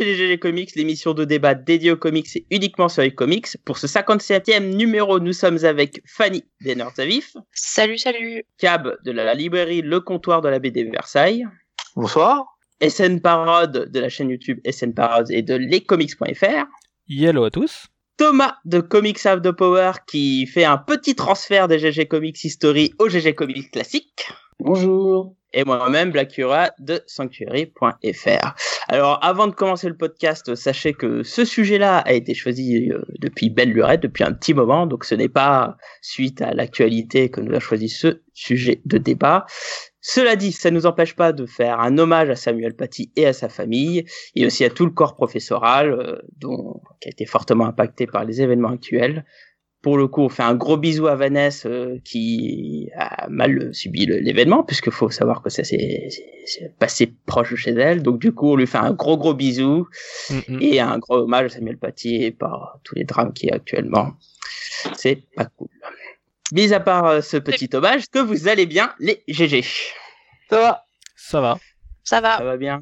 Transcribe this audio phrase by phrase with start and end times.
[0.00, 3.48] Chez les GG Comics, l'émission de débat dédiée aux comics et uniquement sur les comics.
[3.66, 8.42] Pour ce 57e numéro, nous sommes avec Fanny des Nerds à Vif, Salut, salut.
[8.56, 11.44] Cab de la librairie Le Comptoir de la BD Versailles,
[11.96, 12.46] Bonsoir.
[12.80, 16.64] SN Parode de la chaîne YouTube SN Parode et de lescomics.fr,
[17.10, 17.88] Hello à tous.
[18.16, 22.94] Thomas de Comics Have the Power qui fait un petit transfert des GG Comics History
[22.98, 24.32] au GG Comics Classique.
[24.60, 25.36] Bonjour.
[25.52, 28.54] Et moi-même Blackura de Sanctuary.fr.
[28.88, 33.50] Alors, avant de commencer le podcast, sachez que ce sujet-là a été choisi euh, depuis
[33.50, 37.50] belle lurette, depuis un petit moment, donc ce n'est pas suite à l'actualité que nous
[37.50, 39.46] avons choisi ce sujet de débat.
[40.00, 43.26] Cela dit, ça ne nous empêche pas de faire un hommage à Samuel Paty et
[43.26, 47.26] à sa famille, et aussi à tout le corps professoral, euh, dont, qui a été
[47.26, 49.24] fortement impacté par les événements actuels.
[49.82, 54.04] Pour le coup, on fait un gros bisou à Vanessa euh, qui a mal subi
[54.04, 56.08] le- l'événement, puisque faut savoir que ça s'est
[56.78, 58.02] passé proche de chez elle.
[58.02, 59.88] Donc du coup, on lui fait un gros gros bisou
[60.28, 60.58] Mm, mm.
[60.60, 64.12] et un gros hommage à Samuel Paty par tous les drames qu'il y a actuellement.
[64.94, 65.68] C'est pas cool.
[66.52, 69.62] Mis à part euh, ce petit hommage, que vous allez bien, les GG
[70.50, 70.84] Ça va
[71.16, 71.58] Ça va.
[72.04, 72.36] Ça va.
[72.38, 72.80] Ça va bien?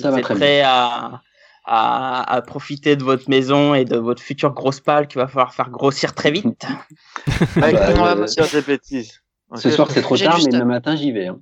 [0.00, 1.22] Ça Vous va êtes très prêts à,
[1.64, 5.54] à, à profiter de votre maison et de votre future grosse pâle qu'il va falloir
[5.54, 6.66] faire grossir très vite
[7.56, 9.22] Mec, Bah, on va euh, des bêtises.
[9.54, 11.28] Ce soir c'est trop tard, juste- mais demain matin j'y vais.
[11.28, 11.40] hein.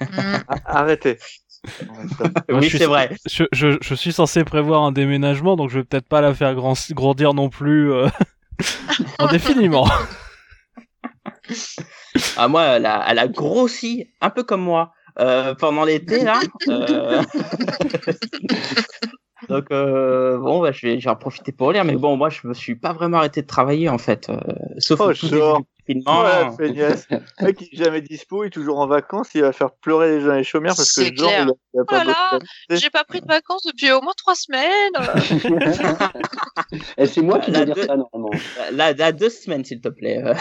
[0.48, 1.18] Ah, Arrêtez.
[1.86, 2.04] Moi,
[2.60, 3.16] Oui, c'est vrai.
[3.26, 6.54] Je, je, je suis censé prévoir un déménagement, donc je vais peut-être pas la faire
[6.54, 8.08] grand- grandir non plus euh,
[9.18, 9.88] indéfiniment.
[12.36, 16.40] Ah, moi, elle a, elle a grossi, un peu comme moi, euh, pendant l'été, là.
[16.68, 17.22] Euh,
[19.50, 22.30] Donc, euh, bon, bah, je vais, je vais en profiter pour lire, mais bon, moi,
[22.30, 24.28] je me suis pas vraiment arrêté de travailler, en fait.
[24.30, 24.36] euh,
[24.78, 25.60] sauf Oh, au tout confinement.
[25.88, 26.50] Oh la.
[26.58, 30.16] Le mec, il est jamais dispo, il est toujours en vacances, il va faire pleurer
[30.16, 31.46] les gens et les chômeurs parce que genre, clair.
[31.46, 32.46] il a, il a Oh pas là bossé.
[32.70, 34.94] là, j'ai pas pris de vacances depuis au moins trois semaines.
[36.98, 38.30] Et c'est moi qui La vais dire deux- ça normalement.
[38.72, 40.20] Là, là, deux semaines, s'il te plaît.
[40.24, 40.34] Ah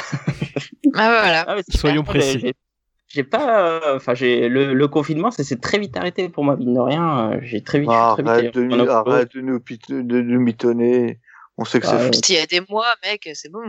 [0.93, 1.45] voilà.
[1.47, 2.53] Ah, Soyons j'ai- précis.
[3.07, 6.55] J'ai- pas, euh, enfin, j'ai le, le confinement, ça s'est très vite arrêté pour moi,
[6.57, 7.31] mine de rien.
[7.33, 10.39] euh, J'ai très vite, Ah, très vite arrête, de, nous, arrête de nous, de nous
[10.39, 11.19] mitonner.
[11.57, 12.25] On sait que Ah, c'est.
[12.25, 13.61] S'il y a des mois, mec, c'est bon.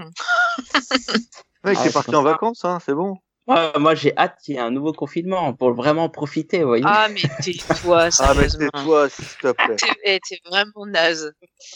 [1.64, 2.30] Mec, Ah, t'es c'est parti en ça.
[2.30, 3.16] vacances, hein, c'est bon.
[3.48, 6.84] Moi, moi, j'ai hâte qu'il y ait un nouveau confinement pour vraiment profiter, vous voyez.
[6.86, 8.68] Ah, mais tais-toi, Ah, mais sérieusement.
[8.74, 9.76] c'est toi, s'il te plaît.
[9.76, 11.32] T'es eh, vraiment naze.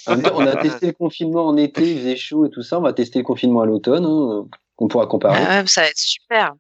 [0.09, 2.78] On a, on a testé le confinement en été, il faisait chaud et tout ça.
[2.78, 4.04] On va tester le confinement à l'automne.
[4.04, 4.49] Hein.
[4.78, 5.38] On pourra comparer.
[5.47, 6.54] Ah ça va être super.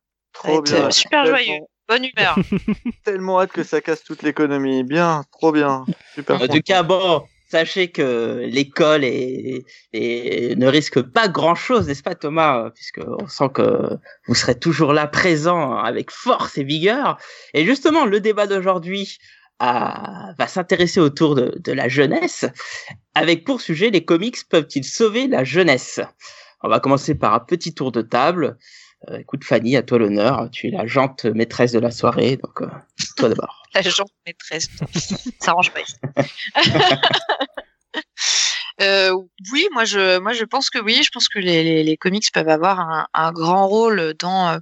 [0.44, 0.86] Trop bien.
[0.86, 1.60] euh, super Tellement- joyeux.
[1.88, 2.36] Bonne humeur.
[3.04, 4.84] Tellement hâte que ça casse toute l'économie.
[4.84, 5.84] Bien, trop bien.
[6.14, 6.36] Super.
[6.36, 6.60] En tout content.
[6.64, 12.70] cas, bon, sachez que l'école est, est- ne risque pas grand chose, n'est-ce pas, Thomas?
[12.76, 13.88] Puisque on sent que
[14.28, 17.18] vous serez toujours là, présent, avec force et vigueur.
[17.54, 19.18] Et justement, le débat d'aujourd'hui
[19.58, 22.44] a- va s'intéresser autour de, de la jeunesse,
[23.16, 26.00] avec pour sujet les comics peuvent-ils sauver la jeunesse?
[26.62, 28.56] On va commencer par un petit tour de table.
[29.08, 30.48] Euh, écoute, Fanny, à toi l'honneur.
[30.52, 32.68] Tu es la jante maîtresse de la soirée, donc euh,
[33.16, 33.62] toi d'abord.
[33.74, 34.68] La jante maîtresse.
[35.40, 35.80] Ça arrange pas.
[38.80, 39.12] Euh,
[39.52, 41.02] oui, moi je, moi je pense que oui.
[41.02, 44.58] Je pense que les, les, comics peuvent avoir un, un grand rôle dans euh,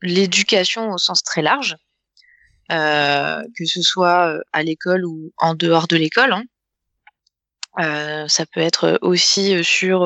[0.00, 1.74] l'éducation au sens très large,
[2.68, 6.34] que ce soit à l'école ou en dehors de l'école.
[7.76, 8.28] hein.
[8.28, 10.02] Ça peut être aussi sur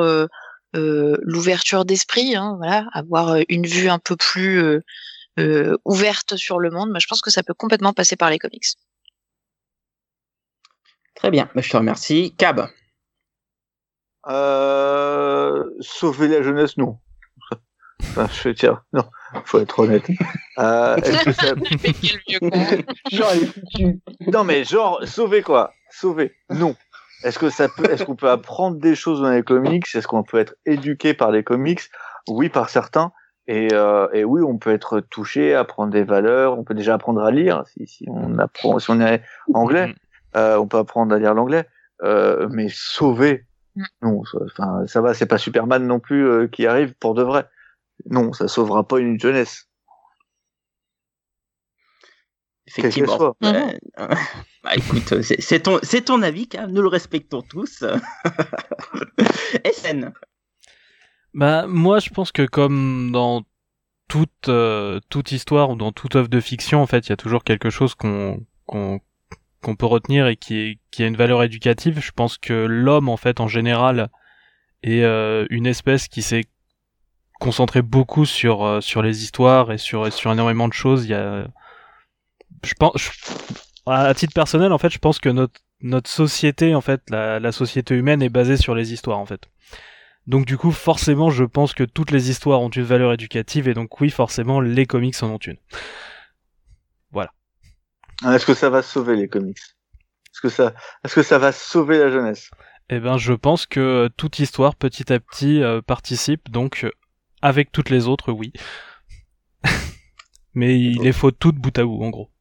[0.75, 4.81] l'ouverture d'esprit, hein, voilà, avoir euh, une vue un peu plus euh,
[5.39, 6.91] euh, ouverte sur le monde.
[6.91, 8.65] Moi, je pense que ça peut complètement passer par les comics.
[11.15, 12.35] Très bien, bah, je te remercie.
[12.37, 12.69] Cab.
[14.29, 16.99] Euh, sauver la jeunesse, non.
[18.01, 19.05] Enfin, je tiens, non,
[19.45, 20.05] faut être honnête.
[20.59, 21.55] Euh, que ça-.
[23.11, 23.33] Genre.
[24.33, 25.73] Non, mais genre, sauver quoi?
[25.91, 26.77] Sauver Non.
[27.25, 29.85] Est-ce que ça peut, est-ce qu'on peut apprendre des choses dans les comics?
[29.95, 31.83] Est-ce qu'on peut être éduqué par les comics?
[32.29, 33.13] Oui, par certains.
[33.49, 36.59] Et, euh, et oui, on peut être touché, apprendre des valeurs.
[36.59, 39.23] On peut déjà apprendre à lire si, si on apprend, si on est
[39.55, 39.95] anglais,
[40.37, 41.67] euh, on peut apprendre à lire l'anglais.
[42.03, 43.85] Euh, mais sauver, Mm.
[44.03, 44.25] non.
[44.25, 47.47] ça- Enfin, ça va, c'est pas Superman non plus euh, qui arrive pour de vrai.
[48.11, 49.69] Non, ça sauvera pas une jeunesse.
[52.67, 53.17] Effectivement.
[53.17, 53.37] soit.
[53.41, 53.73] Mhm.
[53.99, 54.09] Euh,
[54.65, 56.49] bah, écoute, c'est c'est ton, c'est ton avis.
[56.69, 57.85] Nous le respectons tous.
[59.73, 60.13] SN.
[61.35, 63.43] Bah moi je pense que comme dans
[64.09, 67.17] toute euh, toute histoire ou dans toute œuvre de fiction en fait il y a
[67.17, 69.01] toujours quelque chose qu'on qu'on
[69.63, 72.01] qu'on peut retenir et qui est qui a une valeur éducative.
[72.01, 74.11] Je pense que l'homme en fait en général
[74.83, 76.45] est euh, une espèce qui s'est
[77.41, 81.07] concentrée beaucoup sur euh, sur les histoires et sur sur énormément de choses.
[81.07, 81.49] Il y a
[82.65, 83.11] je pense je-
[83.87, 87.51] à titre personnel, en fait, je pense que notre notre société, en fait, la, la
[87.51, 89.49] société humaine est basée sur les histoires, en fait.
[90.29, 93.75] Donc du coup, forcément, je pense que toutes les histoires ont une valeur éducative et
[93.75, 95.57] donc oui, forcément, les comics en ont une.
[97.11, 97.33] Voilà.
[98.25, 99.59] Est-ce que ça va sauver les comics?
[99.59, 100.75] Est-ce que ça,
[101.05, 102.51] est-ce que ça va sauver la jeunesse?
[102.89, 106.51] Eh ben, je pense que toute histoire, petit à petit, euh, participe.
[106.51, 106.91] Donc, euh,
[107.43, 108.53] avec toutes les autres, oui.
[110.55, 112.32] Mais il les faut toutes bout à bout, en gros.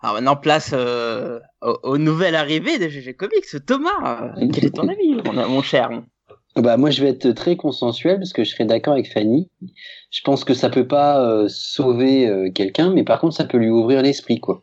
[0.00, 3.46] Alors maintenant, place euh, aux, aux nouvelles arrivées de GG Comics.
[3.66, 5.90] Thomas, euh, quel est ton avis, mon, cher?
[6.56, 9.50] Bah moi je vais être très consensuel parce que je serais d'accord avec Fanny.
[10.10, 13.58] Je pense que ça peut pas euh, sauver euh, quelqu'un, mais par contre ça peut
[13.58, 14.62] lui ouvrir l'esprit quoi.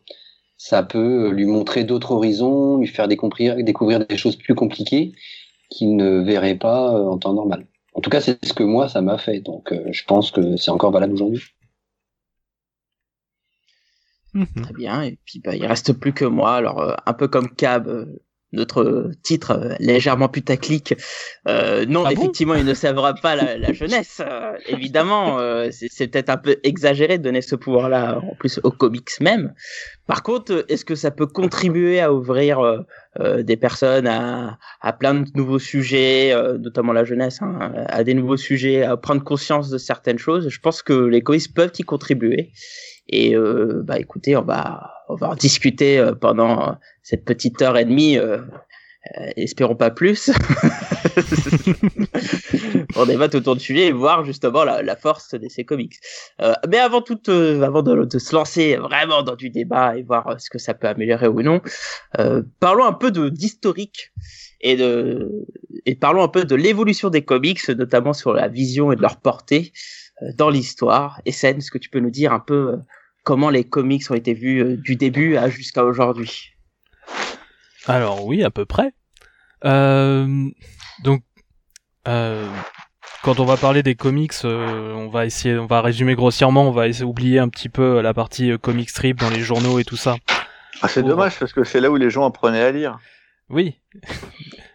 [0.56, 5.12] Ça peut lui montrer d'autres horizons, lui faire découvrir, découvrir des choses plus compliquées
[5.70, 7.66] qu'il ne verrait pas en temps normal.
[7.92, 10.70] En tout cas c'est ce que moi ça m'a fait, donc je pense que c'est
[10.70, 11.42] encore valable aujourd'hui.
[14.62, 15.02] Très bien.
[15.02, 16.54] Et puis, bah, il reste plus que moi.
[16.54, 18.06] Alors, euh, un peu comme Cab, euh,
[18.52, 20.94] notre titre euh, légèrement putaclic.
[21.48, 24.20] Euh, non, Ah bon effectivement, il ne sauvera pas la, la jeunesse.
[24.24, 28.70] euh, évidemment, euh, c'est peut-être un peu exagéré de donner ce pouvoir-là, en plus aux
[28.70, 29.54] comics même.
[30.06, 32.60] Par contre, est-ce que ça peut contribuer à ouvrir
[33.18, 38.12] des personnes à, à plein de nouveaux sujets, euh, notamment la jeunesse, hein, à des
[38.14, 40.48] nouveaux sujets, à prendre conscience de certaines choses?
[40.48, 42.52] Je pense que les comics peuvent y contribuer.
[43.08, 47.76] Et euh, bah écoutez, on va on va en discuter euh, pendant cette petite heure
[47.76, 48.18] et demie.
[48.18, 48.38] euh,
[49.18, 50.30] euh, espérons pas plus.
[52.96, 55.96] on débattre autour du sujet et voir justement la, la force de ces comics.
[56.40, 60.02] Euh, mais avant tout, euh, avant de, de se lancer vraiment dans du débat et
[60.02, 61.60] voir ce que ça peut améliorer ou non,
[62.18, 64.12] euh, parlons un peu de d'historique
[64.60, 65.30] et de
[65.84, 69.20] et parlons un peu de l'évolution des comics, notamment sur la vision et de leur
[69.20, 69.72] portée
[70.36, 71.20] dans l'histoire.
[71.26, 72.76] Essen, est-ce que tu peux nous dire un peu euh,
[73.24, 76.54] comment les comics ont été vus euh, du début à jusqu'à aujourd'hui?
[77.86, 78.92] Alors oui, à peu près.
[79.64, 80.48] Euh,
[81.02, 81.22] donc,
[82.08, 82.48] euh,
[83.22, 86.72] quand on va parler des comics, euh, on va essayer, on va résumer grossièrement, on
[86.72, 89.84] va essayer oublier un petit peu la partie euh, comic strip dans les journaux et
[89.84, 90.16] tout ça.
[90.82, 92.98] ah, C'est dommage parce que c'est là où les gens apprenaient à lire.
[93.50, 93.80] Oui,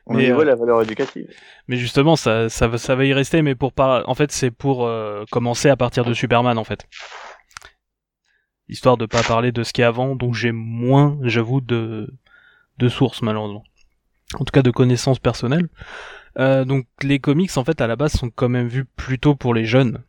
[0.07, 1.27] Mais, niveau euh, la valeur éducative.
[1.67, 4.51] mais justement, ça, ça, va, ça va y rester, mais pour pas, en fait, c'est
[4.51, 6.87] pour euh, commencer à partir de Superman, en fait,
[8.67, 12.13] histoire de pas parler de ce qui est avant, donc j'ai moins, j'avoue, de
[12.79, 13.63] de sources malheureusement.
[14.35, 15.67] En tout cas, de connaissances personnelles.
[16.37, 19.55] Euh, donc les comics en fait à la base sont quand même vus plutôt pour
[19.55, 20.03] les jeunes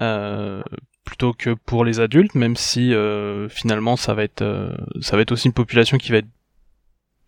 [0.00, 0.62] euh,
[1.04, 5.22] plutôt que pour les adultes même si euh, finalement ça va être euh, ça va
[5.22, 6.28] être aussi une population qui va être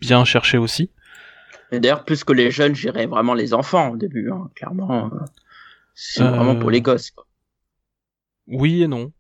[0.01, 0.91] bien cherchée aussi
[1.73, 5.07] Et D'ailleurs, plus que les jeunes, j'irais vraiment les enfants au début, hein, clairement.
[5.13, 5.19] euh,
[5.95, 7.11] C'est Euh, vraiment pour les gosses.
[7.11, 7.27] quoi.
[8.47, 9.13] oui et non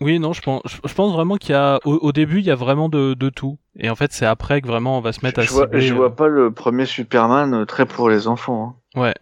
[0.00, 2.38] oui et non je pense je, je pense vraiment qu'il y a au, au début
[2.40, 5.00] il y a vraiment de, de tout et en fait c'est après que vraiment on
[5.00, 7.86] va se mettre à Je vois, je euh, vois pas le premier Superman euh, très
[7.86, 8.76] pour les enfants.
[8.96, 9.00] hein.
[9.00, 9.14] ouais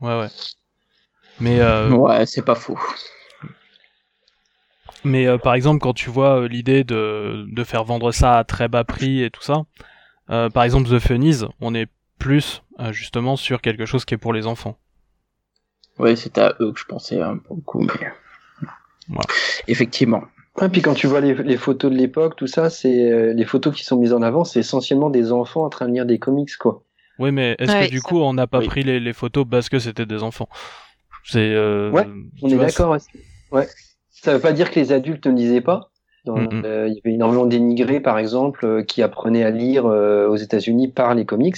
[0.00, 0.28] ouais
[1.40, 2.78] mais euh, Ouais, c'est pas fou.
[5.06, 8.44] Mais euh, par exemple, quand tu vois euh, l'idée de, de faire vendre ça à
[8.44, 9.64] très bas prix et tout ça,
[10.30, 14.18] euh, par exemple The Funnies, on est plus euh, justement sur quelque chose qui est
[14.18, 14.76] pour les enfants.
[15.98, 17.92] Ouais, c'était à eux que je pensais hein, pour le coup, mais
[19.08, 19.22] Voilà.
[19.68, 20.22] effectivement.
[20.62, 23.44] Et puis quand tu vois les, les photos de l'époque, tout ça, c'est euh, les
[23.44, 26.18] photos qui sont mises en avant, c'est essentiellement des enfants en train de lire des
[26.18, 26.82] comics quoi.
[27.18, 28.66] Oui, mais est-ce Ouais, que du ça- coup on n'a pas Oui.
[28.66, 30.48] pris les, les photos parce que c'était des enfants?
[31.24, 32.06] C'est euh, Ouais,
[32.42, 33.08] On est d'accord aussi.
[33.52, 33.66] Ouais.
[34.22, 35.90] Ça veut pas dire que les adultes ne lisaient pas.
[36.24, 40.26] Dans- euh, Il y avait énormément d'émigrés, par exemple, euh, qui apprenaient à lire euh,
[40.28, 41.56] aux États-Unis par les comics,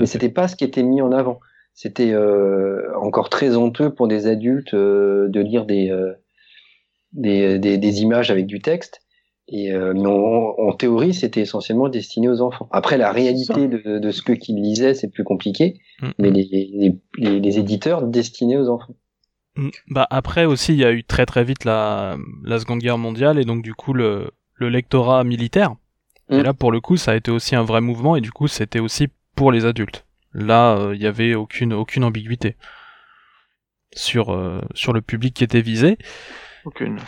[0.00, 1.40] mais c'était pas ce qui était mis en avant.
[1.74, 5.90] C'était euh, encore très honteux pour des adultes de lire des,
[7.12, 9.00] des, des, des images avec du texte.
[9.48, 12.68] Et mais en, en théorie, c'était essentiellement destiné aux enfants.
[12.72, 15.78] Après, la réalité de, de ce que qu'ils lisaient, c'est plus compliqué.
[16.02, 18.94] Mm, Mais les, les, les, les éditeurs destinaient aux enfants.
[19.56, 19.68] Mm.
[19.88, 23.38] Bah après aussi il y a eu très très vite la, la Seconde Guerre mondiale
[23.38, 25.74] et donc du coup le, le lectorat militaire.
[26.28, 26.42] Et Mm.
[26.42, 28.80] là pour le coup ça a été aussi un vrai mouvement et du coup c'était
[28.80, 30.04] aussi pour les adultes.
[30.34, 32.56] Là euh, il y avait aucune aucune ambiguïté
[33.94, 35.96] sur euh, sur le public qui était visé.
[36.64, 36.98] Aucune.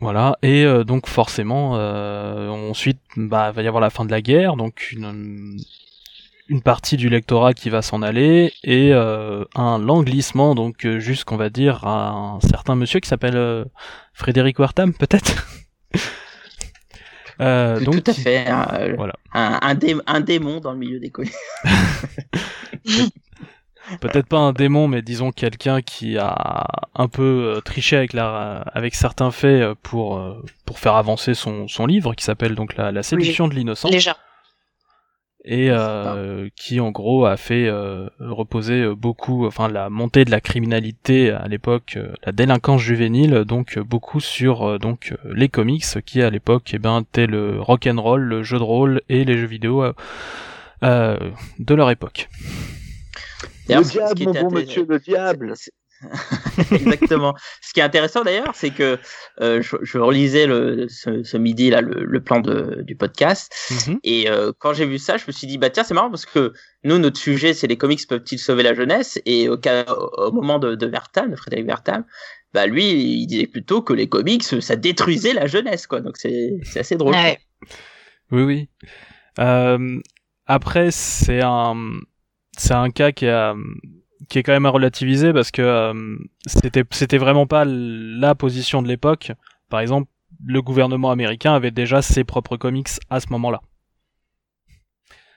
[0.00, 4.20] Voilà et euh, donc forcément euh, ensuite bah va y avoir la fin de la
[4.20, 5.56] guerre donc une
[6.48, 11.36] une partie du lectorat qui va s'en aller et euh, un langlissement donc euh, jusqu'on
[11.36, 13.64] va dire à un certain monsieur qui s'appelle euh,
[14.12, 15.46] Frédéric Wertham peut-être
[17.40, 18.46] Euh, Tout- donc tout à fait.
[18.46, 19.14] hein, euh, voilà.
[19.32, 21.32] un, un, dé- un démon dans le milieu des comics.
[24.00, 28.58] peut-être pas un démon, mais disons quelqu'un qui a un peu euh, triché avec la,
[28.74, 32.92] avec certains faits pour euh, pour faire avancer son son livre qui s'appelle donc la,
[32.92, 34.16] la séduction de l'innocent Déjà.
[35.44, 40.30] Et euh, qui en gros a fait euh, reposer euh, beaucoup, enfin la montée de
[40.30, 45.48] la criminalité à l'époque, euh, la délinquance juvénile, donc euh, beaucoup sur euh, donc les
[45.48, 49.02] comics qui à l'époque eh ben étaient le rock and roll, le jeu de rôle
[49.08, 49.92] et les jeux vidéo euh,
[50.84, 51.18] euh,
[51.58, 52.28] de leur époque.
[53.68, 55.54] Le diable, mon bon monsieur, le diable.
[56.72, 57.34] Exactement.
[57.60, 58.98] Ce qui est intéressant d'ailleurs, c'est que
[59.40, 63.52] euh, je, je relisais le, ce, ce midi là le, le plan de, du podcast
[63.70, 63.98] Mhm.
[64.04, 66.26] et euh, quand j'ai vu ça, je me suis dit bah tiens c'est marrant parce
[66.26, 66.52] que
[66.84, 69.20] nous notre sujet c'est les comics peuvent-ils sauver la jeunesse?
[69.26, 72.04] Et au, cas, au, au moment de, de Vertam, de Frédéric Vertam,
[72.52, 76.00] bah lui il disait plutôt que les comics ça détruisait la jeunesse quoi.
[76.00, 77.14] Donc c'est c'est assez drôle.
[77.14, 77.38] Ouais.
[78.30, 78.68] Oui, oui.
[79.38, 79.98] Euh,
[80.46, 81.76] après, c'est un,
[82.56, 83.54] c'est un cas qui, a,
[84.28, 88.82] qui est quand même à relativiser parce que euh, c'était, c'était vraiment pas la position
[88.82, 89.32] de l'époque.
[89.68, 90.08] Par exemple,
[90.44, 93.60] le gouvernement américain avait déjà ses propres comics à ce moment-là.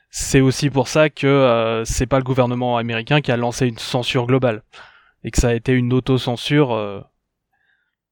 [0.10, 3.78] C'est aussi pour ça que euh, c'est pas le gouvernement américain qui a lancé une
[3.78, 4.64] censure globale
[5.24, 6.72] et que ça a été une autocensure.
[6.74, 7.02] euh,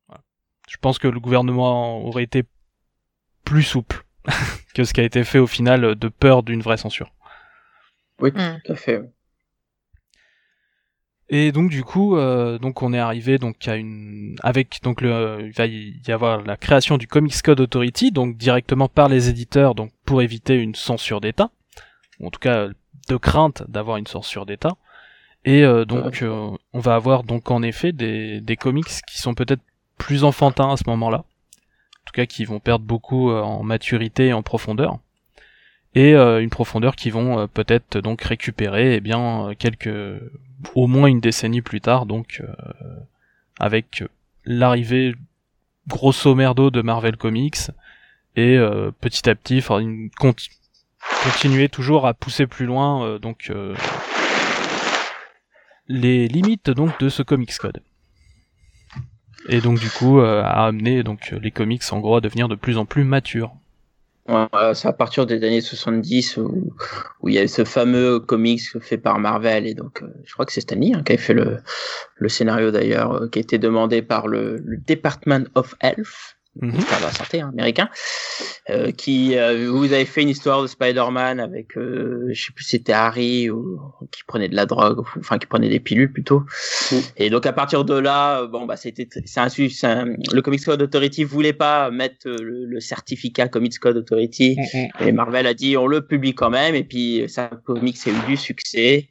[0.08, 0.22] voilà.
[0.68, 2.44] Je pense que le gouvernement aurait été
[3.46, 4.04] plus souple
[4.76, 7.14] que ce qui a été fait au final de peur d'une vraie censure.
[8.20, 8.60] Oui, Mm.
[8.66, 9.02] tout à fait.
[11.36, 15.40] Et donc du coup, euh, donc on est arrivé donc à une avec donc le
[15.48, 19.74] il va y avoir la création du Comics Code Authority donc directement par les éditeurs
[19.74, 21.50] donc pour éviter une censure d'État
[22.20, 22.68] ou en tout cas
[23.10, 24.78] de crainte d'avoir une censure d'État.
[25.44, 29.34] Et euh, donc euh, on va avoir donc en effet des des comics qui sont
[29.34, 29.64] peut-être
[29.98, 31.18] plus enfantins à ce moment-là.
[31.18, 35.00] En tout cas qui vont perdre beaucoup euh, en maturité et en profondeur.
[35.96, 39.90] Et euh, une profondeur qui vont euh, peut-être donc récupérer eh bien euh, quelques
[40.76, 42.42] au moins une décennie plus tard, donc
[43.60, 44.02] avec
[44.46, 45.14] l'arrivée
[45.90, 47.70] grosso merdo de Marvel Comics
[48.38, 48.58] et
[49.02, 49.62] petit à petit,
[51.26, 53.52] continuer toujours à pousser plus loin, donc
[55.90, 57.84] les limites donc de ce Comics Code.
[59.50, 62.78] Et donc du coup à amener donc les comics en gros à devenir de plus
[62.78, 63.54] en plus matures.
[64.28, 66.72] C'est à partir des années 70 où,
[67.28, 70.54] il y a ce fameux comics fait par Marvel et donc euh, je crois que
[70.54, 71.60] c'est Stanley hein, qui avait fait le,
[72.30, 76.70] scénario d'ailleurs euh, qui a été demandé par le Department of Health Mhm.
[76.72, 77.90] ministère de la santé hein, américain
[78.70, 82.64] euh, qui euh, vous avez fait une histoire de Spider-Man avec euh, je sais plus
[82.64, 83.82] c'était Harry ou
[84.12, 86.44] qui prenait de la drogue ou- enfin qui prenait des pilules plutôt.
[86.92, 86.96] Mm.
[87.18, 89.48] et donc à partir de là euh, bon bah c'était c'est un,
[89.90, 94.56] un- le Comics Code Authority voulait pas mettre euh, le, le certificat Comics Code Authority.
[95.00, 98.28] Et Marvel a dit on le publie quand même et puis ça comics a eu
[98.28, 99.10] du succès.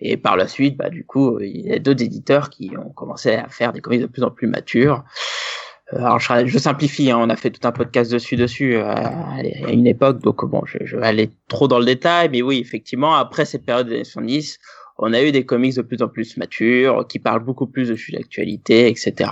[0.00, 3.34] Et par la suite bah du coup il y a d'autres éditeurs qui ont commencé
[3.34, 5.04] à faire des comics de plus en plus matures.
[5.04, 5.61] Euh,
[5.96, 9.86] alors je, simplifie hein, on a fait tout un podcast dessus dessus euh, à une
[9.86, 13.64] époque donc bon je, vais aller trop dans le détail mais oui effectivement après cette
[13.64, 14.58] période des années 70
[14.98, 17.96] on a eu des comics de plus en plus matures qui parlent beaucoup plus de
[17.96, 19.30] sujets d'actualité etc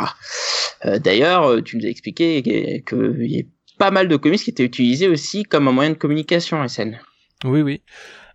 [0.84, 3.44] euh, d'ailleurs euh, tu nous as expliqué qu'il y a
[3.78, 6.98] pas mal de comics qui étaient utilisés aussi comme un moyen de communication SN
[7.44, 7.80] Oui, oui.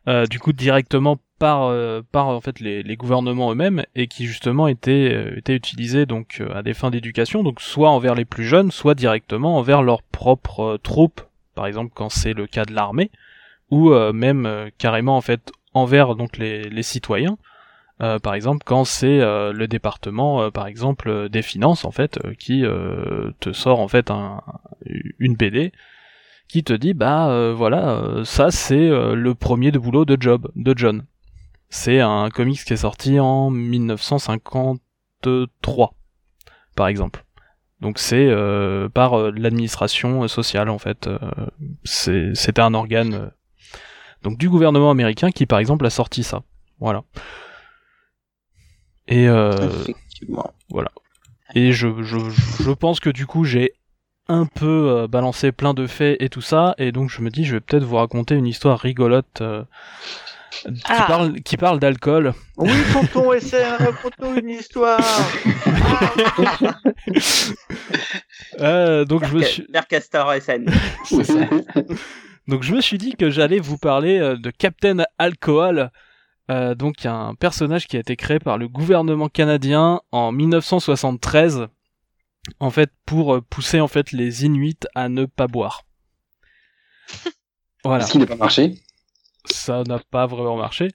[0.08, 4.26] Euh, du coup, directement par euh, par en fait les, les gouvernements eux-mêmes et qui
[4.26, 8.26] justement étaient euh, étaient utilisés donc euh, à des fins d'éducation, donc soit envers les
[8.26, 11.22] plus jeunes, soit directement envers leurs propres euh, troupes,
[11.56, 13.10] par exemple quand c'est le cas de l'armée,
[13.72, 17.38] ou même carrément en fait envers donc les, les citoyens.
[18.02, 22.20] Euh, par exemple, quand c'est euh, le département, euh, par exemple, des finances, en fait,
[22.38, 22.64] qui
[23.40, 24.42] te sort en fait un,
[25.20, 25.72] une BD
[26.48, 30.18] qui te dit bah euh, voilà euh, ça c'est euh, le premier de boulot de
[30.20, 31.06] Job de John.
[31.70, 35.94] C'est un comics qui est sorti en 1953
[36.76, 37.26] par exemple.
[37.82, 41.10] Donc c'est euh, par l'administration sociale en fait.
[41.84, 43.32] C'était un organe
[44.24, 46.44] donc du gouvernement américain qui par exemple a sorti ça.
[46.80, 47.04] Voilà.
[49.08, 50.52] Et euh, effectivement
[51.54, 52.18] et je, je,
[52.60, 53.74] je pense que du coup j'ai
[54.28, 57.46] un peu euh, balancé plein de faits et tout ça, et donc je me dis
[57.46, 59.64] je vais peut-être vous raconter une histoire rigolote euh,
[60.64, 61.06] qui Ah.
[61.08, 62.34] parle qui parle d'alcool.
[62.58, 65.00] Oui, tonton SR, raconte-nous une histoire.
[68.60, 70.66] Euh, donc je me suis Castor SN
[72.48, 75.90] donc je me suis dit que j'allais vous parler euh, de Captain Alcohol.
[76.52, 81.68] Euh, donc un personnage qui a été créé par le gouvernement canadien en 1973
[82.60, 85.84] en fait pour euh, pousser en fait les Inuits à ne pas boire.
[87.84, 88.04] Voilà.
[88.04, 88.74] Est-ce qu'il n'a pas marché
[89.48, 90.90] ça n'a pas vraiment marché.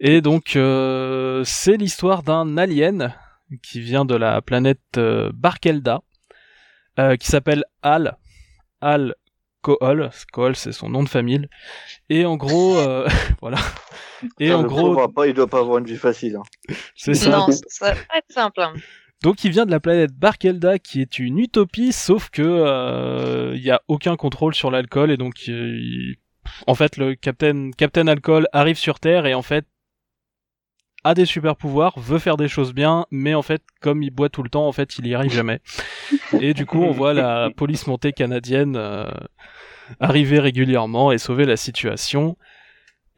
[0.00, 3.14] Et donc, euh, c'est l'histoire d'un alien
[3.62, 6.00] qui vient de la planète euh, Barkelda,
[6.98, 8.16] euh, qui s'appelle Al.
[8.80, 9.14] Al
[9.60, 10.10] Kohol.
[10.32, 11.46] Kohol, c'est son nom de famille.
[12.08, 13.06] Et en gros, euh,
[13.42, 13.58] voilà.
[14.38, 16.36] Et Ça, en gros, pas, il doit pas avoir une vie facile.
[16.36, 16.74] hein.
[16.94, 17.30] c'est ça.
[17.30, 18.62] Non, ça va pas être simple.
[19.22, 23.62] Donc il vient de la planète Barkelda qui est une utopie, sauf que euh, il
[23.62, 26.16] y a aucun contrôle sur l'alcool et donc euh, il-
[26.66, 29.66] en fait le Captain Captain Alcool arrive sur Terre et en fait
[31.04, 34.28] a des super pouvoirs, veut faire des choses bien, mais en fait comme il boit
[34.28, 35.60] tout le temps, en fait il y arrive jamais.
[36.40, 39.10] Et du coup on voit la police montée canadienne euh,
[39.98, 42.36] arriver régulièrement et sauver la situation.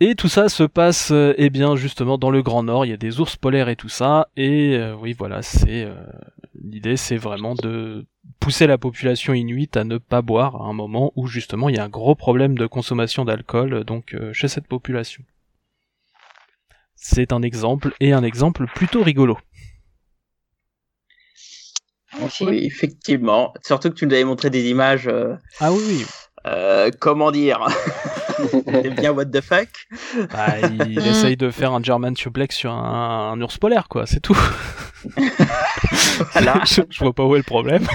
[0.00, 2.84] Et tout ça se passe, euh, eh bien, justement, dans le Grand Nord.
[2.84, 4.28] Il y a des ours polaires et tout ça.
[4.36, 5.94] Et euh, oui, voilà, c'est euh,
[6.54, 8.04] l'idée, c'est vraiment de
[8.40, 11.78] pousser la population inuite à ne pas boire à un moment où justement il y
[11.78, 15.22] a un gros problème de consommation d'alcool donc euh, chez cette population.
[16.96, 19.38] C'est un exemple et un exemple plutôt rigolo.
[22.40, 23.54] Oui, effectivement.
[23.64, 25.08] Surtout que tu nous avais montré des images,
[25.60, 26.04] Ah oui, oui.
[26.46, 27.60] Euh, comment dire,
[28.50, 29.68] C'était bien what the fuck?
[30.32, 31.06] Bah, il Mm.
[31.06, 34.06] essaye de faire un German suplex sur un, un ours polaire, quoi.
[34.06, 34.38] C'est tout.
[36.32, 36.62] Voilà.
[36.66, 37.86] je, je vois pas où est le problème.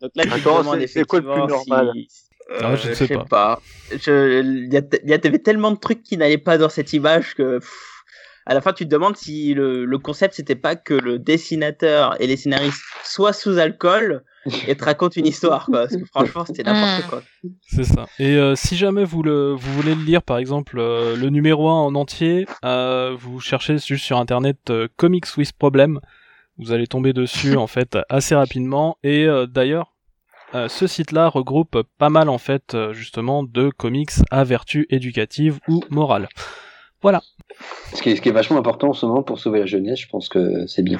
[0.00, 1.90] Donc là, tu demandes c'est- c'est quoi le plus normal?
[1.94, 2.08] si-
[2.60, 3.60] Ah, je ne sais pas.
[3.92, 7.58] Je, il y, y avait tellement de trucs qui n'allaient pas dans cette image que
[7.58, 7.70] pff,
[8.46, 12.20] à la fin tu te demandes si le, le concept c'était pas que le dessinateur
[12.20, 14.24] et les scénaristes soient sous alcool
[14.66, 15.80] et te racontent une histoire quoi.
[15.82, 17.08] Parce que franchement c'était n'importe Mm.
[17.10, 17.22] quoi.
[17.62, 18.06] C'est ça.
[18.18, 21.68] Et euh, si jamais vous le vous voulez le lire, par exemple euh, le numéro
[21.68, 26.00] 1 en entier, euh, vous cherchez juste sur internet euh, Comics with Problem,
[26.58, 28.98] vous allez tomber dessus en fait assez rapidement.
[29.02, 29.92] Et euh, d'ailleurs,
[30.54, 35.82] euh, ce site-là regroupe pas mal en fait justement de comics à vertu éducative ou
[35.90, 36.28] morale.
[37.94, 39.98] Ce qui, est, ce qui est vachement important en ce moment pour sauver la jeunesse,
[40.00, 40.98] je pense que c'est bien.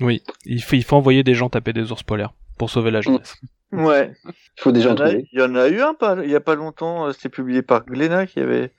[0.00, 3.00] Oui, il faut, il faut envoyer des gens taper des ours polaires pour sauver la
[3.00, 3.36] jeunesse.
[3.72, 4.12] Ouais.
[4.26, 6.34] Il faut Il déjà en a, il y en a eu un pas, il y
[6.36, 8.72] a pas longtemps, euh, c'était publié par Glénat qui avait.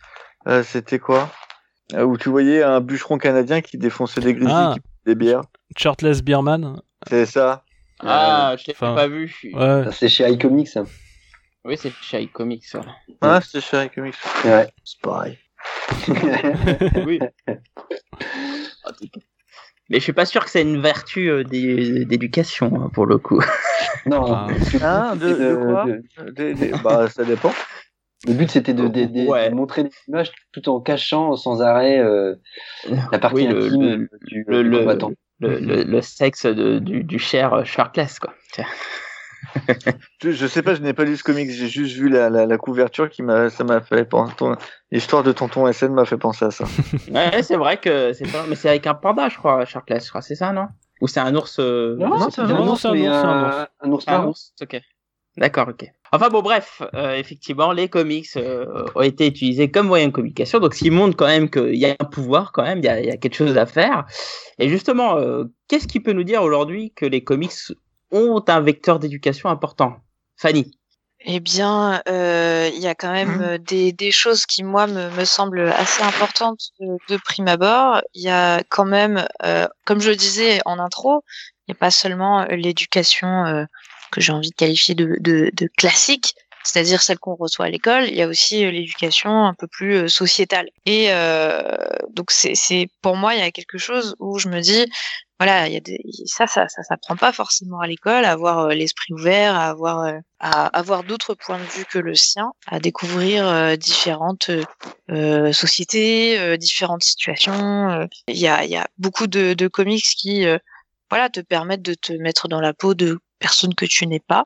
[0.48, 1.30] euh, c'était quoi?
[1.94, 4.76] Euh, Où tu voyais un bûcheron canadien qui défonçait des grizzlies, Ah.
[5.06, 5.42] des bières.
[5.76, 7.64] Chartless Beerman, C'est ça.
[8.00, 9.34] Ah, je l'ai pas vu.
[9.54, 10.76] ouais, Ça, C'est chez iComics.
[10.78, 10.86] hein.
[11.66, 12.66] Oui, c'est chez iComics.
[12.66, 12.82] ça.
[13.22, 14.16] Ah, c'était chez Harry Comics.
[14.44, 14.68] Ouais.
[14.84, 15.38] C'est pareil.
[17.06, 17.20] oui.
[19.94, 23.20] Mais je suis pas sûr que c'est une vertu euh, d'é- d'éducation hein, pour le
[23.20, 23.40] coup.
[24.08, 24.48] non, Ah.
[24.50, 25.50] le but, Ah, de, c'était
[26.72, 27.54] de quoi Bah, ça dépend.
[28.28, 29.52] le but, c'était de, de- de- Ouais.
[29.52, 32.34] de montrer des images tout en cachant sans arrêt euh,
[33.12, 35.12] la partie Oui, le- intime le- du, le- du le- combattant.
[35.40, 38.34] le, le, le sexe de, du, du cher euh, Sharkless quoi.
[40.24, 42.58] Je, sais pas, je n'ai pas lu ce comics, j'ai juste vu la, la, la
[42.58, 44.34] couverture qui m'a, ça m'a fait penser.
[44.38, 44.56] ton-
[44.92, 46.66] L'histoire de Tonton SN m'a fait penser à ça.
[47.12, 50.10] Ouais, c'est vrai que c'est pas, mais c'est avec un panda, je crois, Sharkless, je
[50.10, 50.68] crois, c'est ça, non?
[51.02, 53.30] Ou c'est un ours euh, Non, c'est un non, ours, c'est un ours, c'est un
[53.30, 53.68] un, ours.
[53.82, 54.82] un ours un ok.
[55.36, 55.86] D'accord, ok.
[56.12, 60.60] Enfin bon, bref, euh, effectivement, les comics euh, ont été utilisés comme moyen de communication,
[60.60, 62.88] donc ce qui montre quand même qu'il y a un pouvoir, quand même, il y
[62.88, 64.06] a, il y a quelque chose à faire.
[64.60, 67.52] Et justement, euh, qu'est-ce qui peut nous dire aujourd'hui que les comics
[68.14, 69.98] ont un vecteur d'éducation important
[70.38, 70.72] Fanny
[71.20, 75.10] Eh bien, euh, il y a quand même euh, des, des choses qui, moi, me,
[75.10, 78.02] me semblent assez importantes de, de prime abord.
[78.14, 81.24] Il y a quand même, euh, comme je le disais en intro,
[81.68, 83.66] il n'y a pas seulement l'éducation euh,
[84.12, 88.06] que j'ai envie de qualifier de, de, de classique, c'est-à-dire celle qu'on reçoit à l'école.
[88.08, 90.70] Il y a aussi l'éducation un peu plus sociétale.
[90.86, 91.62] Et euh,
[92.12, 94.86] donc, c'est pour moi, il y a quelque chose où je me dis,
[95.40, 98.74] voilà, il y a des, ça, ça, ça s'apprend pas forcément à l'école, avoir euh,
[98.74, 102.80] l'esprit ouvert, à avoir, euh, à avoir d'autres points de vue que le sien, à
[102.80, 104.52] découvrir euh, différentes
[105.10, 108.08] euh, sociétés, différentes situations.
[108.28, 110.46] Il y a, y a beaucoup de, de comics qui,
[111.10, 114.46] voilà, te permettent de te mettre dans la peau de personnes que tu n'es pas,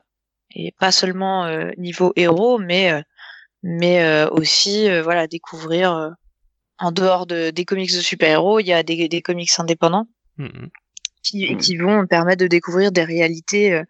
[0.54, 3.04] et pas seulement niveau héros, mais,
[3.62, 6.14] mais aussi, voilà, découvrir.
[6.78, 10.06] en dehors de, des comics de super-héros, il y a des, des comics indépendants
[10.38, 10.70] Mhm.
[11.22, 13.84] qui, qui vont permettre de découvrir des réalités euh,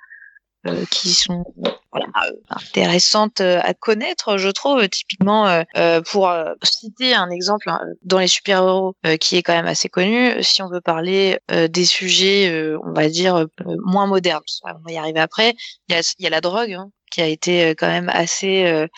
[0.66, 1.44] euh, qui sont
[1.92, 4.88] voilà, euh, intéressantes à connaître, je trouve.
[4.88, 9.54] Typiquement, euh, pour euh, citer un exemple hein, dans les super-héros euh, qui est quand
[9.54, 13.46] même assez connu, si on veut parler euh, des sujets, euh, on va dire, euh,
[13.84, 15.54] moins modernes, on va y arriver après,
[15.88, 18.88] il y a, il y a la drogue hein, qui a été quand même assez...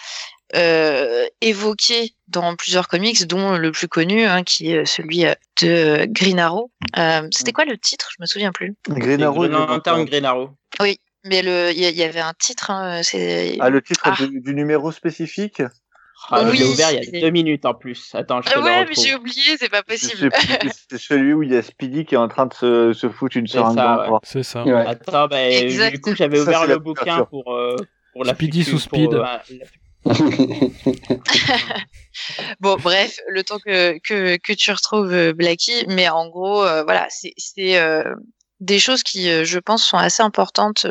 [0.57, 6.07] euh, évoqué dans plusieurs comics, dont le plus connu, hein, qui est celui euh, de
[6.07, 6.71] Green Arrow.
[6.99, 8.09] Euh, C'était quoi le titre?
[8.17, 8.75] Je me souviens plus.
[8.89, 10.51] Green Arrow, Green Lantern, Green Arrow.
[11.25, 12.71] Mais le, il y, y avait un titre.
[12.71, 13.57] Hein, c'est.
[13.61, 14.15] Ah, le titre Ah.
[14.19, 15.63] du, du numéro spécifique?
[16.31, 18.11] Ah, Oui, ouvert il y a c'est- deux minutes en plus.
[18.15, 20.31] Attends, je te Ah ouais, mais j'ai oublié, c'est pas C'est possible.
[20.91, 23.37] c'est celui où il y a Speedy qui est en train de se, se foutre
[23.39, 24.09] une C'est seringue ça, dans le ouais.
[24.09, 24.21] bras.
[24.23, 24.63] C'est ça.
[24.65, 24.85] Ouais.
[24.87, 25.39] Attends, bah,
[25.91, 27.75] du coup, j'avais Ça, ouvert c'est le bouquin pour, euh,
[28.13, 29.11] pour la Speedy sous speed.
[29.11, 29.27] pour, euh,
[32.61, 37.09] Bon, bref, le temps que, que, tu retrouves euh, Blackie, mais en gros, euh, voilà,
[37.11, 38.15] c'est euh,
[38.61, 40.87] des choses qui, je pense, sont assez importantes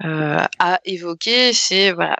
[0.00, 1.52] à évoquer.
[1.52, 2.16] C'est, voilà,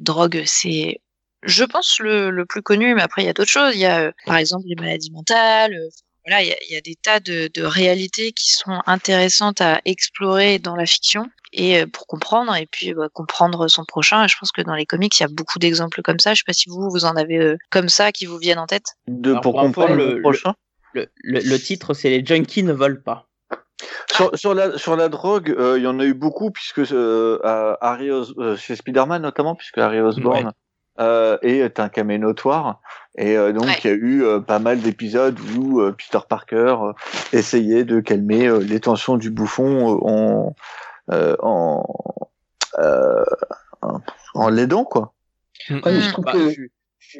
[0.00, 1.00] drogue, c'est,
[1.42, 3.74] je pense, le, le plus connu, mais après, il y a d'autres choses.
[3.74, 5.76] Il y a, par exemple, les maladies mentales.
[6.26, 9.60] Voilà, il y a, il y a des tas de, de réalités qui sont intéressantes
[9.60, 14.24] à explorer dans la fiction et euh, pour comprendre et puis bah, comprendre son prochain.
[14.24, 16.34] Et je pense que dans les comics, il y a beaucoup d'exemples comme ça.
[16.34, 18.66] Je sais pas si vous vous en avez euh, comme ça qui vous viennent en
[18.66, 18.86] tête.
[19.06, 20.54] De, Alors, pour comprendre le- le, prochain.
[20.94, 23.28] le, le, le titre, c'est Les junkies ne volent pas.
[24.10, 27.38] Sur, sur, la, sur la drogue, euh, il y en a eu beaucoup, puisque euh,
[27.44, 30.52] à Harry Os- euh, chez Spider-Man notamment, puisque Harry Osborn
[31.00, 32.80] euh, est un camé notoire.
[33.18, 33.78] Et euh, donc, Ouais.
[33.84, 36.92] il y a eu euh, pas mal d'épisodes où euh, Peter Parker euh,
[37.32, 40.54] essayait de calmer euh, les tensions du bouffon euh, en,
[41.12, 41.84] euh, en,
[42.78, 43.24] euh,
[44.34, 45.14] en, l'aidant, quoi.
[45.70, 46.62] Ouais, mais je trouve Bah, que je-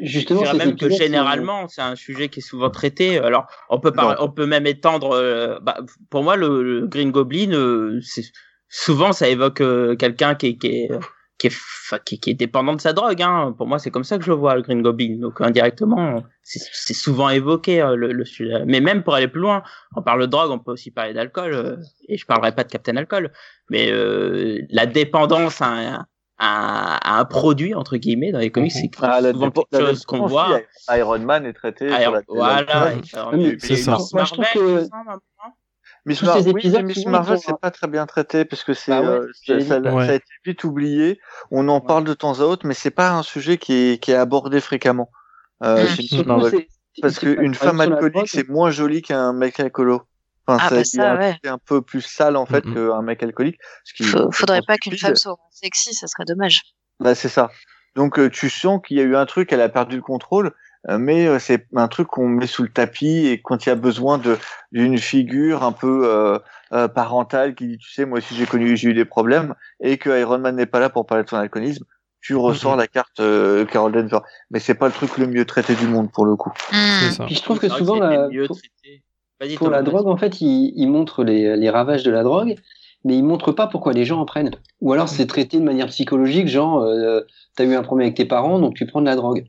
[0.02, 3.18] justement, je dirais même que généralement, c'est un sujet qui est souvent traité.
[3.18, 5.12] Alors, on peut, par- on peut même étendre.
[5.12, 5.78] euh, bah,
[6.10, 8.24] pour moi, le, le Green Goblin, euh, c'est
[8.68, 10.90] souvent ça évoque euh, quelqu'un qui est, qui est
[11.38, 11.57] qui est,
[12.05, 13.20] qui, qui est dépendant de sa drogue.
[13.22, 13.55] Hein.
[13.57, 15.18] Pour moi, c'est comme ça que je le vois, le Green Goblin.
[15.20, 18.64] Donc, indirectement, c'est c'est souvent évoqué euh, le, le sujet.
[18.66, 19.62] Mais même pour aller plus loin,
[19.96, 21.53] on parle de drogue, on peut aussi parler d'alcool.
[21.55, 21.77] euh,
[22.09, 23.31] et je parlerai pas de Captain Alcool,
[23.70, 26.07] mais euh, la dépendance à un,
[26.38, 30.05] à, à un produit entre guillemets dans les comics, c'est Ah, souvent quelque la chose
[30.05, 30.61] qu'on voit.
[30.90, 32.92] Iron Man est traité Ah, sur la voilà.
[33.59, 33.99] c'est ça.
[34.12, 34.88] Moi, je trouve Marvel, que-
[36.06, 39.00] Miss, Mar- ces oui, Miss Marvel, c'est pas très bien traité parce que c'est Bah
[39.02, 39.90] ouais, euh, ça, ça- dire.
[39.92, 41.20] ça a été vite oublié.
[41.50, 44.12] On en parle de temps à autre, mais c'est pas un sujet qui est, qui
[44.12, 45.10] est abordé fréquemment.
[45.64, 45.86] Euh, Mm.
[45.88, 46.66] chez Miss Marvel.
[47.02, 50.02] Parce qu'une femme alcoolique, c'est moins joli qu'un mec alcoolo.
[50.46, 51.36] Enfin, Ah, bah ça, ouais.
[51.44, 52.74] un peu plus sale en fait Mm, mm.
[52.74, 53.58] qu'un mec alcoolique.
[53.84, 56.62] Ce qui faudrait pas qu'une femme soit sexy, ça serait dommage.
[57.00, 57.50] Bah, c'est ça.
[57.96, 60.52] Donc euh, tu sens qu'il y a eu un truc, elle a perdu le contrôle,
[60.88, 63.77] mais euh, c'est un truc qu'on met sous le tapis et quand il y a
[63.77, 64.38] besoin de
[64.72, 66.38] d'une figure un peu euh,
[66.72, 69.99] euh, parentale qui dit tu sais moi aussi j'ai connu j'ai eu des problèmes et
[69.99, 71.85] que Iron Man n'est pas là pour parler de son alcoolisme,
[72.27, 74.22] tu ressors la carte euh, Carol Danvers.
[74.51, 76.53] Mais c'est pas le truc le mieux traité du monde pour le coup.
[76.72, 77.01] Hmm.
[77.01, 77.25] C'est ça.
[77.27, 79.05] Puis je trouve que souvent, c'était la- mieux pour, traité.
[79.70, 82.57] La drogue, en fait, il, il montre les, les ravages de la drogue,
[83.05, 84.51] mais il montre pas pourquoi les gens en prennent.
[84.81, 87.20] Ou alors c'est traité de manière psychologique, genre, euh,
[87.55, 89.44] t'as eu un problème avec tes parents, donc tu prends de la drogue.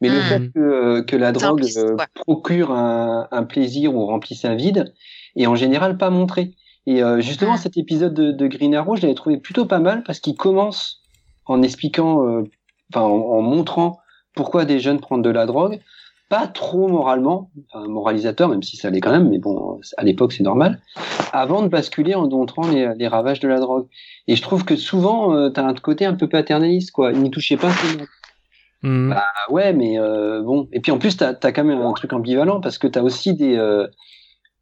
[0.00, 0.22] Mais le Mm.
[0.22, 4.94] fait que, euh, que la drogue euh, procure un, un plaisir ou remplisse un vide
[5.36, 6.54] est en général pas montré.
[6.86, 7.58] Et euh, justement, Mm.
[7.58, 11.02] cet épisode de, de Green Arrow, je l'avais trouvé plutôt pas mal parce qu'il commence
[11.46, 12.44] en expliquant, euh,
[12.92, 13.98] enfin en, en montrant
[14.34, 15.80] pourquoi des jeunes prennent de la drogue,
[16.28, 20.32] pas trop moralement, enfin moralisateur, même si ça l'est quand même, mais bon, à l'époque
[20.32, 20.80] c'est normal,
[21.32, 23.88] avant de basculer en montrant les, les ravages de la drogue.
[24.28, 27.12] Et je trouve que souvent, euh, t'as un côté un peu paternaliste, quoi.
[27.12, 27.98] N'y touchez pas, c'est
[28.82, 29.12] Mhm.
[29.14, 30.68] Ah ouais, mais euh, bon.
[30.72, 33.34] Et puis en plus, t'as as quand même un truc ambivalent parce que t'as aussi
[33.34, 33.86] des, euh,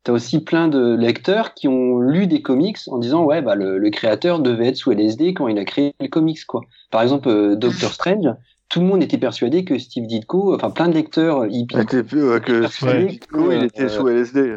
[0.04, 3.78] t'as aussi plein de lecteurs qui ont lu des comics en disant ouais bah le,
[3.78, 6.62] le créateur devait être sous LSD quand il a créé le comics quoi.
[6.90, 8.26] Par exemple, euh, Doctor Strange,
[8.68, 11.76] tout le monde était persuadé que Steve Ditko, enfin plein de lecteurs hippies.
[11.76, 14.56] C'était plus euh, que Steve Ditko, il était euh, sous LSD.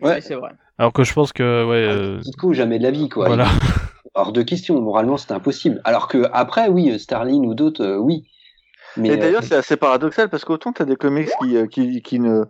[0.00, 0.50] Ouais, c'est vrai.
[0.78, 1.86] Alors que je pense que ouais.
[1.86, 3.26] euh, Ditko jamais de la vie quoi.
[3.26, 3.48] Voilà.
[4.14, 5.80] Hors de question, moralement c'est impossible.
[5.84, 8.24] Alors que après oui, Starlin ou d'autres euh, oui.
[8.96, 11.66] Mais Et d'ailleurs, euh, c'est assez paradoxal parce qu'autant tu as des comics qui, euh,
[11.66, 12.44] qui, qui ne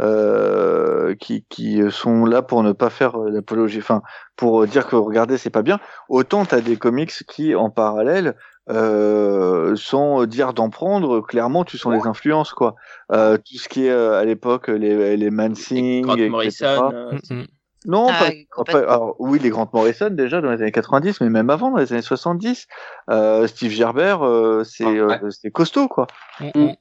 [0.00, 4.02] euh, qui, qui sont là pour ne pas faire l'apologie, enfin
[4.36, 5.78] pour dire que regardez c'est pas bien.
[6.08, 8.34] Autant tu as des comics qui en parallèle,
[8.70, 12.76] euh, sans dire d'en prendre, clairement tu sens les influences quoi.
[13.12, 16.30] Euh, tout ce qui est euh, à l'époque les les Mansing, Grant etc.
[16.30, 16.90] Morrison.
[16.94, 17.46] euh, Mhm.
[17.86, 18.54] Non, Ah, pas- complètement.
[18.58, 21.78] après, alors, oui, les Grant Morrison déjà dans les années 90, mais même avant dans
[21.78, 22.66] les années 70,
[23.08, 25.18] euh, Steve Gerber, euh, c'est Ah, ouais.
[25.24, 26.06] euh, c'est costaud quoi.
[26.40, 26.74] Mhm.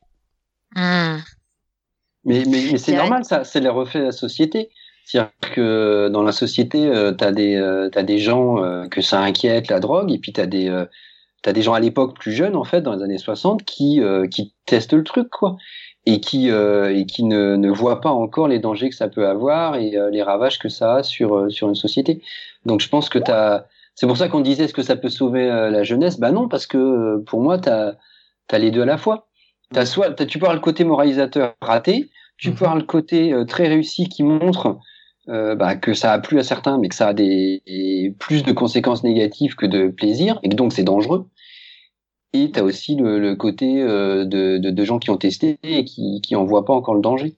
[0.75, 1.17] Hmm.
[2.25, 4.69] Mais, mais, mais c'est normal, ça, c'est le reflet de la société.
[5.05, 9.21] C'est-à-dire que dans la société, euh, t'as des, euh, t'as des gens euh, que ça
[9.21, 10.85] inquiète la drogue, et puis t'as des, euh,
[11.41, 14.27] t'as des gens à l'époque plus jeunes, en fait, dans les années 60, qui, euh,
[14.27, 15.55] qui testent le truc, quoi,
[16.05, 19.27] et qui, euh, et qui ne, ne voient pas encore les dangers que ça peut
[19.27, 22.21] avoir et euh, les ravages que ça a sur, euh, sur une société.
[22.65, 25.49] Donc je pense que t'as, c'est pour ça qu'on disait est-ce que ça peut sauver
[25.49, 26.19] euh, la jeunesse?
[26.19, 27.93] Bah non, parce que euh, pour moi, t'as,
[28.47, 29.27] t'as les deux à la fois.
[29.73, 33.33] T'as soit, t'as- tu peux avoir le côté moralisateur raté, tu peux avoir le côté
[33.33, 34.79] euh, très réussi qui montre
[35.29, 38.43] euh, bah, que ça a plu à certains, mais que ça a des, des- plus
[38.43, 41.27] de conséquences négatives que de plaisir, et que donc c'est dangereux.
[42.33, 45.57] Et tu as aussi le, le côté euh, de, de, de, gens qui ont testé
[45.63, 47.35] et qui, qui en voient pas encore le danger.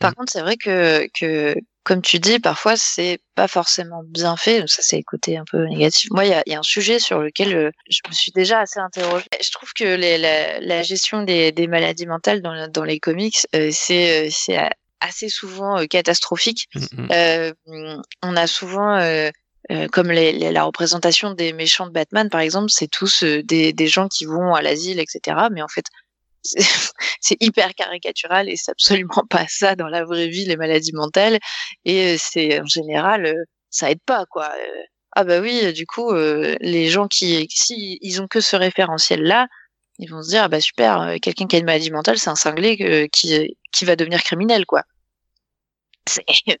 [0.00, 4.62] Par contre, c'est vrai que, que, comme tu dis, parfois c'est pas forcément bien fait.
[4.66, 6.10] Ça, c'est le côté un peu négatif.
[6.10, 8.60] Moi, il y a, y a, un sujet sur lequel euh, je me suis déjà
[8.60, 9.26] assez interrogée.
[9.42, 13.46] Je trouve que les, la, la, gestion des, des, maladies mentales dans, dans les comics,
[13.54, 14.68] euh, c'est euh,
[15.00, 16.68] assez souvent euh, catastrophique.
[17.08, 18.98] On a souvent
[19.70, 23.42] euh, comme les, les, la représentation des méchants de Batman, par exemple, c'est tous euh,
[23.42, 25.48] des, des, gens qui vont à l'asile, etc.
[25.52, 25.84] Mais en fait,
[27.20, 31.38] c'est hyper caricatural et c'est absolument pas ça dans la vraie vie, les maladies mentales.
[31.84, 33.34] Et euh, c'est en général,
[33.68, 34.50] ça aide pas, quoi.
[35.12, 39.48] ah bah oui, du coup, les gens qui, si ils ont que ce référentiel-là,
[39.98, 42.36] ils vont se dire, ah bah super, quelqu'un qui a une maladie mentale, c'est un
[42.36, 44.82] cinglé qui, qui va devenir criminel, quoi.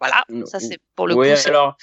[0.00, 1.48] voilà, ça c'est pour le oui, coup.
[1.48, 1.76] Alors,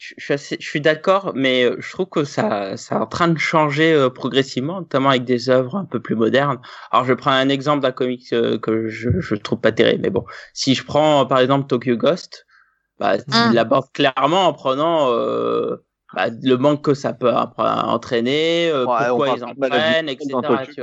[0.00, 3.06] je suis, assez, je suis d'accord, mais euh, je trouve que ça, ça est en
[3.06, 6.58] train de changer euh, progressivement, notamment avec des œuvres un peu plus modernes.
[6.90, 10.10] Alors, je prends un exemple d'un comic euh, que je, je trouve pas terrible, mais
[10.10, 12.46] bon, si je prends par exemple Tokyo Ghost,
[12.98, 15.76] bah, il l'aborde clairement en prenant euh,
[16.14, 20.28] bah, le manque que ça peut entraîner, euh, ouais, pourquoi ils en prennent, etc.
[20.74, 20.82] Tu.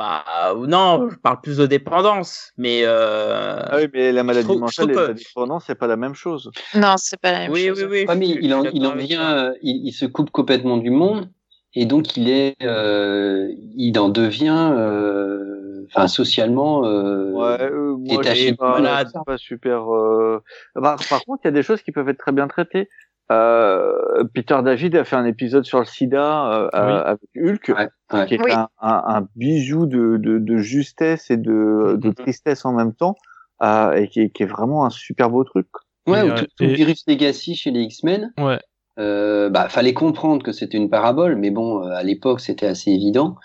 [0.00, 3.60] Bah non, je parle plus de dépendance, mais euh...
[3.66, 6.50] ah oui, mais la maladie mentale et la dépendance, c'est pas la même chose.
[6.74, 7.82] Non, c'est pas la même oui, chose.
[7.82, 8.16] Oui, oui, oui.
[8.16, 11.28] mais il en, il en vient, il, il, se coupe complètement du monde
[11.74, 18.22] et donc il est, euh, il en devient, euh, enfin socialement euh, ouais, euh, moi,
[18.22, 18.54] détaché.
[18.54, 19.94] Pas, voilà, pas super.
[19.94, 22.88] Euh, par, par contre, il y a des choses qui peuvent être très bien traitées.
[23.30, 26.80] Euh, Peter David a fait un épisode sur le sida euh, oui.
[27.04, 28.26] avec Hulk, ouais, ouais.
[28.26, 28.52] qui est Oui.
[28.52, 33.14] un, un, un, bijou de, de, de, justesse et de, de tristesse en même temps,
[33.62, 35.68] euh, et qui est, qui est, vraiment un super beau truc.
[36.06, 36.74] Ouais, ou tout, tout et...
[36.74, 38.32] Virus Legacy chez les X-Men.
[38.38, 38.58] Ouais.
[38.98, 43.36] Euh, bah, fallait comprendre que c'était une parabole, mais bon, à l'époque, c'était assez évident.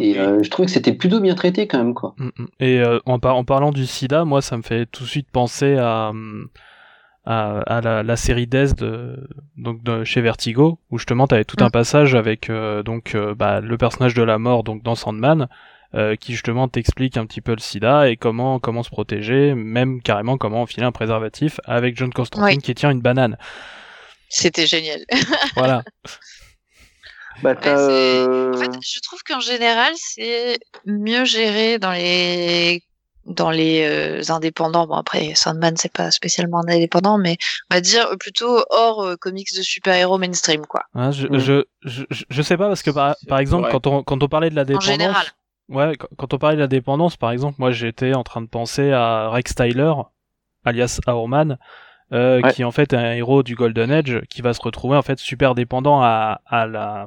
[0.00, 2.16] Et euh, je trouvais que c'était plutôt bien traité quand même, quoi.
[2.58, 5.28] Et euh, en, par en, parlant du SIDA, moi, ça me fait tout de suite
[5.30, 6.12] penser à,
[7.26, 11.56] à, à la, la, série Death de, donc de chez Vertigo, où justement, t'avais tout
[11.60, 11.64] mm.
[11.64, 15.48] un passage avec euh, donc bah, le personnage de la mort, donc dans Sandman.
[16.20, 20.36] qui justement t'explique un petit peu le sida et comment comment se protéger, même carrément
[20.36, 22.62] comment enfiler un préservatif avec John Constantine oui.
[22.62, 23.36] qui tient une banane.
[24.28, 25.00] C'était génial.
[25.56, 25.82] voilà.
[27.42, 28.54] Bah, ouais, euh...
[28.54, 32.82] en fait, je trouve qu'en général, c'est mieux géré dans les
[33.26, 34.86] dans les euh, indépendants.
[34.86, 37.36] Bon après, Sandman c'est pas spécialement un indépendant, mais
[37.70, 40.82] on va dire plutôt hors euh, comics de super-héros mainstream quoi.
[40.94, 41.38] Ah, je, mmh.
[41.38, 43.72] je, je, je sais pas parce que par, par exemple ouais.
[43.72, 44.88] quand on quand on parlait de la dépendance.
[44.88, 45.26] En général.
[45.68, 48.92] Ouais, quand on parlait de la dépendance, par exemple, moi j'étais en train de penser
[48.92, 49.92] à Rex Tyler,
[50.64, 51.58] alias Hourman,
[52.12, 52.52] euh, ouais.
[52.52, 55.18] qui en fait est un héros du Golden Age qui va se retrouver en fait
[55.18, 57.06] super dépendant à, à la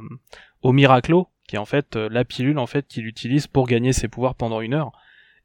[0.61, 3.93] au Miraclo qui est en fait euh, la pilule en fait qu'il utilise pour gagner
[3.93, 4.91] ses pouvoirs pendant une heure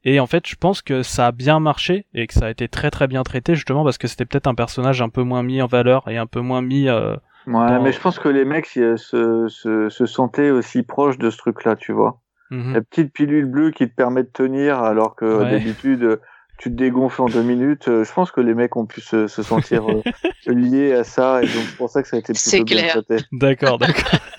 [0.05, 2.69] et en fait je pense que ça a bien marché et que ça a été
[2.69, 5.63] très très bien traité justement parce que c'était peut-être un personnage un peu moins mis
[5.63, 7.15] en valeur et un peu moins mis euh,
[7.47, 7.83] ouais dans...
[7.83, 11.65] mais je pense que les mecs se, se, se sentaient aussi proches de ce truc
[11.65, 12.75] là tu vois mm -hmm.
[12.75, 15.51] la petite pilule bleue qui te permet de tenir alors que ouais.
[15.51, 16.21] d'habitude
[16.59, 17.89] tu te dégonfles en deux minutes.
[17.89, 20.03] Euh, je pense que les mecs ont pu se, se sentir euh,
[20.47, 23.17] liés à ça et donc c'est pour ça que ça a été plutôt bien traité.
[23.33, 24.21] D'accord, d'accord.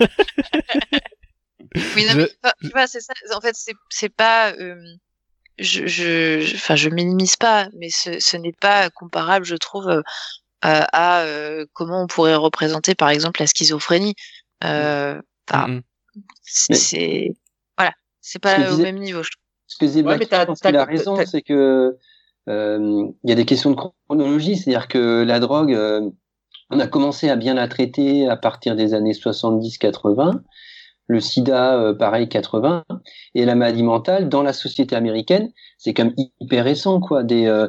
[1.96, 2.28] oui, non, mais,
[2.62, 3.12] tu vois, c'est ça.
[3.34, 3.54] En fait,
[3.90, 4.52] c'est pas.
[4.52, 4.76] Euh,
[5.58, 10.02] je, je, enfin, je minimise pas, mais ce, ce n'est pas comparable, je trouve, euh,
[10.62, 14.14] à euh, comment on pourrait représenter, par exemple, la schizophrénie.
[14.64, 15.82] Euh, enfin, mm
[16.16, 16.74] -hmm.
[16.74, 17.36] c'est
[17.76, 19.42] voilà, c'est pas au même niveau, je trouve.
[19.66, 21.96] Ce que disait ouais, Black, je pense qu'il a raison, c'est que
[22.48, 26.08] euh, il y a des questions de chronologie, c'est-à-dire que la drogue, euh,
[26.70, 30.40] on a commencé à bien la traiter à partir des années 70-80,
[31.08, 32.84] le sida, euh, pareil, 80,
[33.34, 37.68] et la maladie mentale, dans la société américaine, c'est comme hyper récent, quoi, des, euh,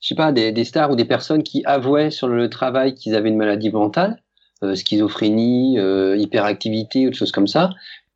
[0.00, 3.14] je sais pas, des, des, stars ou des personnes qui avouaient sur le travail qu'ils
[3.14, 4.22] avaient une maladie mentale,
[4.62, 5.78] euh, schizophrénie,
[6.18, 7.70] hyperactivité ou des choses comme ça,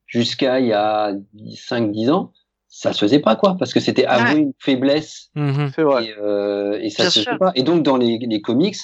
[0.07, 2.33] jusqu'à il y a 5-10 ans,
[2.69, 4.41] ça se faisait pas quoi parce que c'était avouer ouais.
[4.41, 5.31] une faiblesse.
[5.35, 5.67] Mmh.
[5.79, 7.53] et, euh, et, ça Bien se faisait pas.
[7.55, 8.77] Et donc dans les, les comics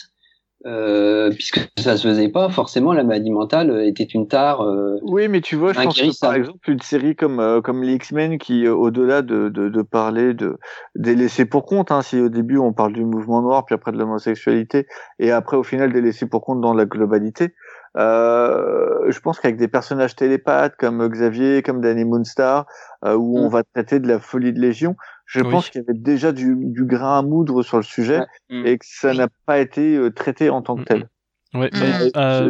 [0.66, 5.28] euh, puisque ça se faisait pas forcément la maladie mentale était une tare euh, oui
[5.28, 8.38] mais tu vois je pense que par exemple une série comme euh, comme les X-Men
[8.38, 10.58] qui euh, au-delà de, de, de, parler de
[10.94, 13.92] des laissés pour compte hein, si au début on parle du mouvement noir puis après
[13.92, 14.86] de l'homosexualité
[15.18, 17.52] et après au final des laissés pour compte dans la globalité
[17.96, 22.66] euh, je pense qu'avec des personnages télépathes comme Xavier, comme Danny Moonstar,
[23.04, 23.42] euh, où mm.
[23.42, 25.50] on va traiter de la folie de Légion, je oui.
[25.50, 28.26] pense qu'il y avait déjà du, du, grain à moudre sur le sujet ouais.
[28.50, 28.66] mm.
[28.66, 31.08] et que ça n'a pas été euh, traité en tant que tel.
[31.54, 32.48] Ouais, mais, euh,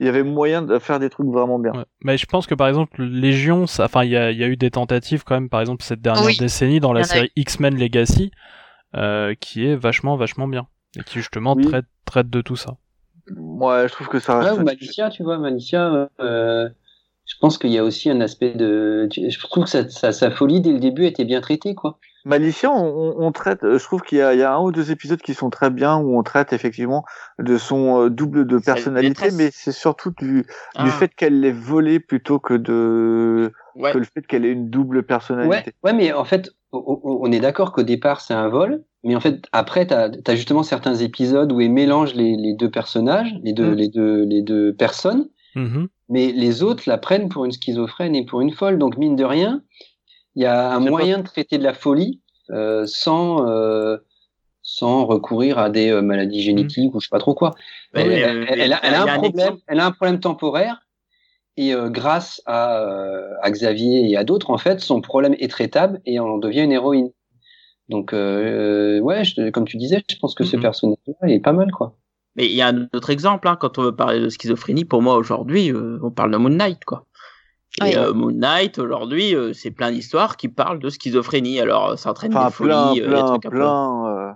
[0.00, 1.72] il y avait moyen de faire des trucs vraiment bien.
[1.72, 1.84] Ouais.
[2.02, 4.48] Mais je pense que par exemple Légion, ça, enfin il y a, il y a
[4.48, 6.36] eu des tentatives quand même, par exemple cette dernière Oui.
[6.36, 8.32] décennie dans la série X-Men Legacy,
[8.96, 10.66] euh, qui est vachement vachement bien
[10.98, 11.64] et qui justement Oui.
[11.66, 12.76] traite traite de tout ça.
[13.36, 14.60] Ouais, je trouve que ça Ouais, reste.
[14.60, 16.68] ou Malicia, tu vois, Malicia, euh,
[17.32, 19.08] je pense qu'il y a aussi un aspect de.
[19.10, 21.98] tu- Je trouve que sa, sa, sa folie dès le début était bien traitée, quoi.
[22.24, 24.92] Malicia, on, traite, euh, je trouve qu'il y a, il y a un ou deux
[24.92, 27.04] épisodes qui sont très bien où on traite effectivement
[27.40, 30.44] de son euh, double de personnalité, mais c'est surtout du,
[30.76, 33.90] Ah, du fait qu'elle l'ait volé plutôt que de ouais.
[33.92, 35.72] que le fait qu'elle ait une double personnalité.
[35.82, 39.42] ouais, mais en fait, on est d'accord qu'au départ c'est un vol, mais en fait
[39.50, 43.72] après t'as as justement certains épisodes où ils mélangent les, les deux personnages, les deux,
[43.72, 43.74] Mm.
[43.74, 45.88] les deux, les deux personnes, Mhm.
[46.08, 48.78] mais les autres la prennent pour une schizophrène et pour une folle.
[48.78, 49.62] Donc mine de rien,
[50.34, 53.96] il y a un moyen de traiter de la folie euh, sans euh,
[54.62, 57.54] sans recourir à des euh, maladies génétiques ou je sais pas trop quoi.
[57.94, 59.62] Elle, elle- elle a, elle un problème, exemple.
[59.66, 60.86] elle a un problème temporaire.
[61.58, 65.50] Et euh, grâce à, euh, à Xavier et à d'autres, en fait, son problème est
[65.50, 67.10] traitable et on en devient une héroïne.
[67.90, 70.62] Donc, euh, ouais, je- comme tu disais, je pense que ce Mhm.
[70.62, 71.94] personnage-là est pas mal, quoi.
[72.36, 75.02] Mais il y a un autre exemple, hein, quand on veut parler de schizophrénie, pour
[75.02, 77.06] moi aujourd'hui, euh, on parle de Moon Knight, quoi.
[77.80, 77.96] Et Oui.
[77.96, 81.60] euh, Moon Knight, aujourd'hui, euh, c'est plein d'histoires qui parlent de schizophrénie.
[81.60, 84.06] Alors, ça entraîne Enfin, des folies, plein, euh, des plein, trucs un peu- plein.
[84.06, 84.32] euh,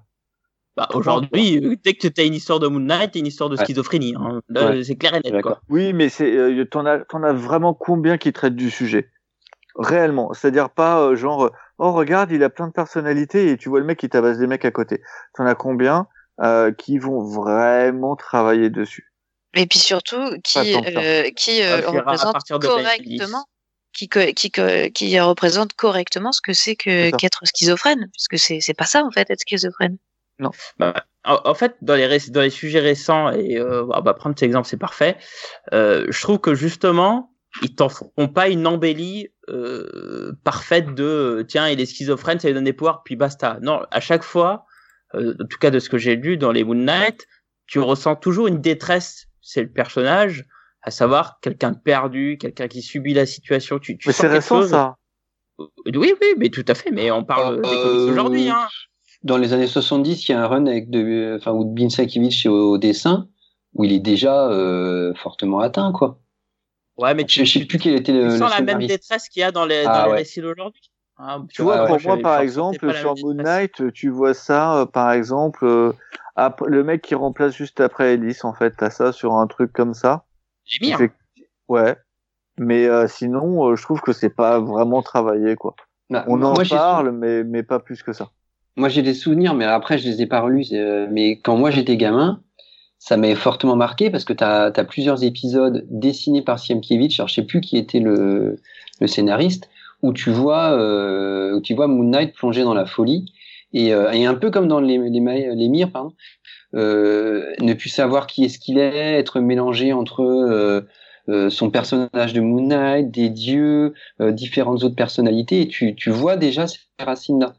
[0.77, 3.49] Bah, aujourd'hui, euh, dès que tu as une histoire de Moon Knight, t'as une histoire
[3.49, 3.65] de Ouais.
[3.65, 4.15] schizophrénie.
[4.19, 4.41] Hein.
[4.55, 4.83] Ouais.
[4.85, 5.61] c'est clair et net, quoi.
[5.71, 9.09] Oui, mais c'est, euh, t'en as, t'en as vraiment combien qui traitent du sujet?
[9.79, 13.79] Réellement C'est-à-dire pas euh, genre, oh regarde, il a plein de personnalités et tu vois
[13.81, 15.03] le mec qui tabasse des mecs à côté.
[15.35, 16.07] T'en as combien
[16.41, 19.13] euh, qui vont vraiment travailler dessus
[19.55, 23.45] Et puis surtout, qui, euh, qui euh, représente correctement,
[23.93, 28.37] qui, co- qui, co- qui représente correctement ce que c'est que qu'être schizophrène, parce que
[28.37, 29.97] c'est c'est pas ça en fait être schizophrène.
[30.79, 30.93] Bah,
[31.25, 35.17] en, fait, dans les, dans les sujets récents, et euh, prendre cet exemple, c'est parfait,
[35.73, 41.69] euh, je trouve que justement, ils t'en font pas une embellie euh, parfaite de tiens,
[41.69, 43.59] il est schizophrène, ça lui donne des pouvoirs, puis basta.
[43.63, 44.76] Non, à chaque fois, euh,
[45.17, 47.27] en tout cas de ce que j'ai lu dans les Moon Knight,
[47.67, 50.45] tu ressens toujours une détresse, c'est le personnage,
[50.83, 53.79] à savoir quelqu'un de perdu, quelqu'un qui subit la situation.
[53.79, 54.71] Tu, tu Mais c'est récent chose.
[54.71, 54.97] ça.
[55.59, 58.49] Oui, oui, mais tout à fait, mais on parle Euh, aujourd'hui.
[58.51, 58.69] Hein.
[59.23, 62.47] Dans les années 70, il y a un run avec de, enfin, où Bin Sakiewicz
[62.47, 63.29] au, au dessin,
[63.75, 66.21] où il est déjà euh, fortement atteint, quoi.
[66.99, 69.29] Ouais, mais Je, je sais plus quel était le, tu le sens la même détresse
[69.29, 70.17] qu'il y a dans les, Ah dans les ouais.
[70.19, 70.91] récits d'aujourd'hui.
[71.19, 73.35] Ah, Tu vois, Ouais, pour moi, par exemple, sur Moon.
[73.35, 75.93] Knight, tu vois ça, euh, par exemple, euh,
[76.35, 79.73] après, le mec qui remplace juste après Ellis, en fait, t'as ça sur un truc
[79.73, 80.25] comme ça.
[80.67, 80.93] J'ai mis.
[80.93, 81.09] hein.
[81.69, 81.97] Ouais.
[82.59, 85.75] Mais euh, sinon, euh, je trouve que c'est pas vraiment travaillé, quoi.
[86.11, 88.31] Bah, On en moi, parle, mais, mais pas plus que ça.
[88.77, 90.69] Moi, j'ai des souvenirs, mais après, je les ai pas relus.
[90.73, 92.43] euh, mais quand moi, j'étais gamin,
[92.99, 97.19] ça m'avait fortement marqué parce que tu as, plusieurs épisodes dessinés par Sienkiewicz.
[97.19, 98.57] Alors, je sais plus qui était le,
[99.01, 99.69] le scénariste,
[100.03, 103.33] où tu vois, euh, où tu vois Moon Knight plonger dans la folie.
[103.73, 105.91] Et, euh, et un peu comme dans les, les, les Mires,
[106.75, 112.41] euh, ne plus savoir qui est-ce qu'il est, être mélangé entre euh, son personnage de
[112.41, 117.55] Moon Knight, des dieux, différentes autres personnalités, et tu, tu vois déjà ces racines-là.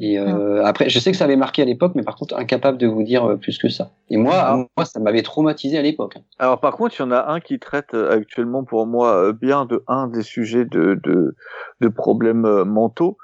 [0.00, 2.78] Et euh, après, je sais que ça avait marqué à l'époque, mais par contre, incapable
[2.78, 3.92] de vous dire euh, plus que ça.
[4.10, 4.56] Et moi, Ah.
[4.76, 6.16] moi, ça m'avait traumatisé à l'époque.
[6.16, 6.22] hein.
[6.40, 9.32] Alors par contre, il y en a un qui traite euh, actuellement pour moi euh,
[9.32, 11.36] bien de un des sujets de de,
[11.80, 13.18] de problèmes mentaux.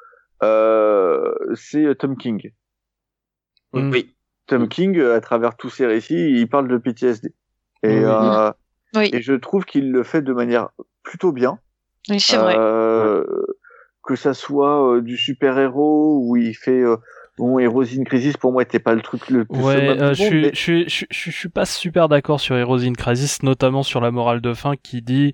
[0.44, 2.52] Euh, c'est Tom King.
[3.72, 3.90] Mm.
[3.90, 4.14] Oui.
[4.46, 7.34] Tom King, à travers tous ses récits, il parle de PTSD.
[7.82, 8.50] Et, euh,
[8.94, 9.10] Oui.
[9.12, 10.68] et je trouve qu'il le fait de manière
[11.02, 11.58] plutôt bien.
[12.10, 12.54] Oui, c'est vrai.
[12.56, 13.24] Euh,
[14.06, 16.96] Que ça soit euh, du super-héros où il fait euh,
[17.38, 20.22] bon Heroes in Crisis pour moi était pas le truc le plus Ouais, euh, je
[20.22, 23.42] suis, mais- je suis, je suis- je suis- pas super d'accord sur Heroes in Crisis,
[23.42, 25.32] notamment sur la morale de fin qui dit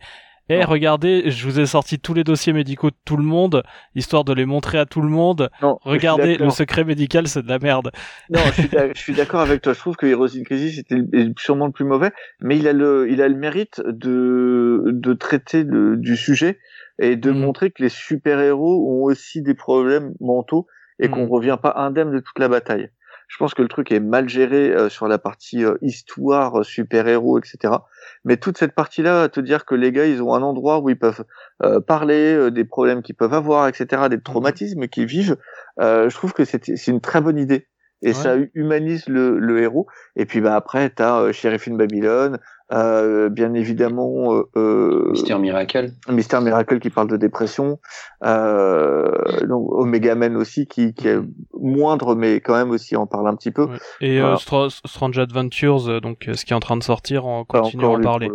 [0.52, 0.66] Eh, Non.
[0.66, 3.62] regardez, je vous ai sorti tous les dossiers médicaux de tout le monde,
[3.94, 5.48] histoire de les montrer à tout le monde.
[5.62, 7.92] non, Regardez, le secret médical, c'est de la merde.
[8.30, 8.40] Non,
[8.94, 9.74] je suis d'accord avec toi.
[9.74, 10.96] Je trouve que Heroes in Crisis était
[11.38, 12.10] sûrement le plus mauvais,
[12.40, 16.58] mais il a le, il a le mérite de, de traiter le- du sujet
[17.00, 17.40] et de Mhm.
[17.40, 20.68] montrer que les super-héros ont aussi des problèmes mentaux
[21.00, 21.30] et qu'on Mhm.
[21.30, 22.90] revient pas indemne de toute la bataille.
[23.28, 26.64] Je pense que le truc est mal géré euh, sur la partie euh, histoire, euh,
[26.64, 27.86] super-héros, etc.
[28.24, 30.98] Mais toute cette partie-là, te dire que les gars, ils ont un endroit où ils
[30.98, 31.24] peuvent
[31.62, 35.36] euh, parler euh, des problèmes qu'ils peuvent avoir, etc., des traumatismes qu'ils vivent,
[35.80, 37.68] euh, je trouve que c'est une très bonne idée.
[38.02, 39.86] Et ça humanise le, le, héros.
[40.16, 42.38] Et puis bah après, t'as euh, Sheriff in Babylon,
[42.72, 47.78] euh, bien évidemment euh, euh, Mister Miracle, Mister Miracle qui parle de dépression,
[48.24, 49.10] euh,
[49.46, 51.18] donc Omega Man aussi qui, qui est
[51.52, 53.68] moindre mais quand même aussi en parle un petit peu.
[54.00, 58.00] Et euh, Strange Adventures, donc ce qui est en train de sortir, en continuant à
[58.00, 58.30] parler.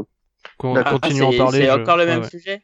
[0.60, 1.62] Qu'on ah, continue à en parler.
[1.64, 2.62] C'est encore le même sujet?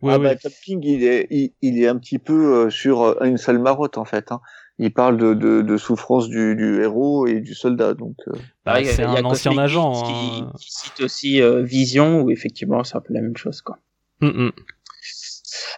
[0.00, 3.36] Oui, ah, Bah, Top King, il est, il, il, est un petit peu sur une
[3.36, 4.32] seule marotte en fait.
[4.32, 4.40] Hein
[4.78, 7.94] il parle de, de, de souffrance du, du, héros et du soldat.
[7.94, 8.32] Donc, euh.
[8.64, 10.02] bah, c'est un ancien agent.
[10.04, 10.52] Qui, hein.
[10.58, 13.60] qui, cite aussi euh, Vision, où effectivement c'est un peu la même chose.
[13.60, 13.78] Quoi.
[14.20, 14.52] Mm, mm.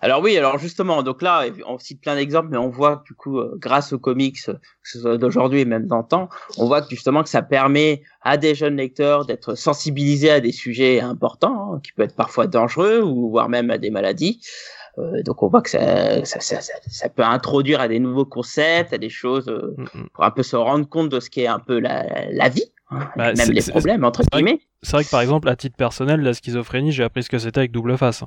[0.03, 3.39] Alors oui, alors justement, donc là, on cite plein d'exemples, mais on voit du coup,
[3.39, 6.29] euh, grâce aux comics, que ce soit d'aujourd'hui et même d'antan,
[6.59, 10.53] on voit que justement que ça permet à des jeunes lecteurs d'être sensibilisés à des
[10.53, 14.41] sujets importants, hein, qui peuvent être parfois dangereux ou voire même à des maladies.
[14.99, 18.93] Euh, donc on voit que ça, ça, ça, ça, peut introduire à des nouveaux concepts,
[18.93, 20.09] à des choses euh, mm, mm.
[20.13, 23.09] pour un peu se rendre compte de ce qu'est un peu la, la vie, hein,
[23.17, 24.61] bah, même les problèmes entre guillemets.
[24.83, 27.59] C'est vrai que par exemple, à titre personnel, la schizophrénie, j'ai appris ce que c'était
[27.59, 28.25] avec double face.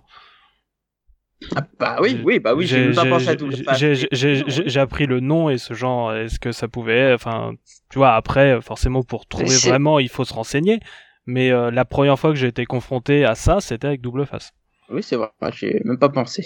[1.56, 3.78] Ah, bah oui, oui, bah oui, j'ai pas pensé à double face.
[4.12, 7.54] J'ai appris le nom et ce genre, est-ce que ça pouvait, enfin,
[7.90, 10.80] tu vois, après, forcément, pour trouver vraiment, il faut se renseigner.
[11.26, 14.54] Mais euh, la première fois que j'ai été confronté à ça, c'était avec double face.
[14.90, 16.46] Oui, c'est vrai, j'ai même pas pensé.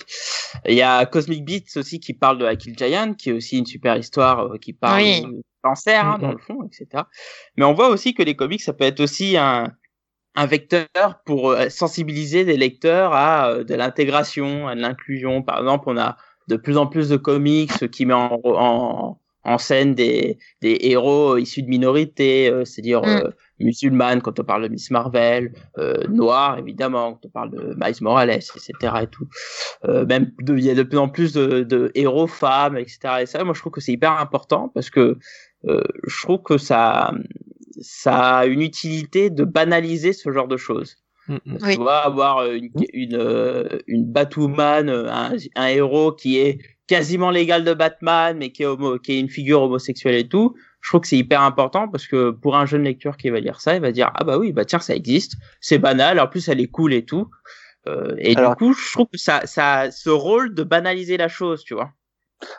[0.67, 3.65] Il y a Cosmic Beats aussi qui parle de Akil Giant, qui est aussi une
[3.65, 7.03] super histoire euh, qui parle de cancer, hein, dans le fond, etc.
[7.57, 9.73] Mais on voit aussi que les comics, ça peut être aussi un,
[10.35, 10.87] un vecteur
[11.25, 15.41] pour euh, sensibiliser des lecteurs à euh, de l'intégration, à de l'inclusion.
[15.41, 16.17] Par exemple, on a
[16.47, 21.37] de plus en plus de comics qui met en, en, en scène des, des héros
[21.37, 27.13] issus de minorités, c'est-à-dire mm musulmane quand on parle de Miss Marvel, euh, noire évidemment
[27.13, 28.73] quand on parle de Miles Morales, etc.
[29.01, 29.27] et tout.
[29.85, 32.99] Euh, même il y a de plus en plus de, de, héros femmes, etc.
[33.21, 35.17] Et ça, moi je trouve que c'est hyper important parce que
[35.67, 37.11] euh, je trouve que ça
[37.79, 40.97] ça a une utilité de banaliser ce genre de choses.
[41.27, 41.57] Mm, mm.
[41.71, 47.63] Tu vois, avoir une, une, euh, une Batwoman, un, un héros qui est quasiment l'égal
[47.63, 51.01] de Batman, mais qui est, homo, qui est une figure homosexuelle et tout, je trouve
[51.01, 53.81] que c'est hyper important parce que pour un jeune lecteur qui va lire ça, il
[53.81, 56.67] va dire ah bah oui bah tiens ça existe, c'est banal, en plus elle est
[56.67, 57.29] cool et tout.
[57.87, 61.29] Euh, et du coup, je trouve que ça, ça a ce rôle de banaliser la
[61.29, 61.91] chose, tu vois.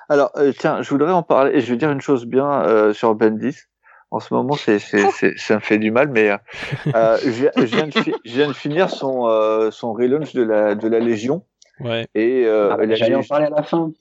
[0.09, 2.93] Alors euh, tiens, je voudrais en parler et je veux dire une chose bien euh,
[2.93, 3.57] sur Bendis.
[4.11, 6.39] En ce moment, c'est ça me fait du mal, mais euh,
[7.23, 10.89] je, viens, je, viens de je, viens de finir son son relaunch de la de
[10.89, 11.45] la Légion.
[11.81, 12.07] Ouais.
[12.15, 13.93] Et ah, bah, j'allais en parler à la fin.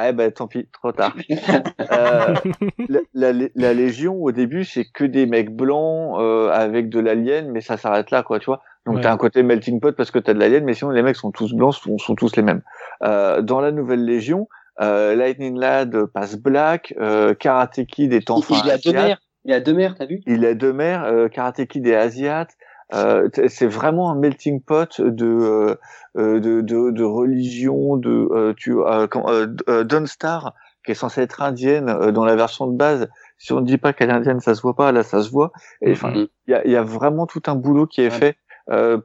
[0.00, 1.14] Ah bah tant pis, trop tard.
[1.28, 2.34] euh,
[2.88, 7.50] la, la, la, Légion au début c'est que des mecs blancs euh, avec de l'alien,
[7.50, 8.62] mais ça s'arrête là quoi, tu vois.
[8.86, 11.16] Donc t'as un côté melting pot parce que t'as de l'alien, mais sinon les mecs
[11.16, 12.62] sont tous blancs, sont, sont tous les mêmes.
[13.02, 14.48] Euh, dans la nouvelle Légion,
[14.80, 18.54] euh, Lightning Lad passe black, euh, Karate Kid est enfin.
[18.64, 20.20] Il, il a deux mères, il a deux mères, t'as vu?
[20.26, 22.50] Il a deux mères, euh, Karate Kid est asiate.
[22.94, 25.74] Euh, c'est vraiment un melting pot de euh,
[26.16, 32.12] euh, de, de, de, religion, de euh, tu euh, Star qui est censée être indienne
[32.12, 33.08] dans la version de base.
[33.36, 34.90] Si on ne dit pas qu'elle est indienne, ça se voit pas.
[34.90, 35.52] Là, ça se voit.
[35.82, 36.28] Et enfin, mm-hmm.
[36.46, 38.38] il y, a, y, a, vraiment tout un boulot qui est fait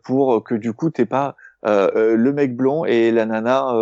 [0.03, 3.73] pour que du coup t'es pas le mec blond et la nana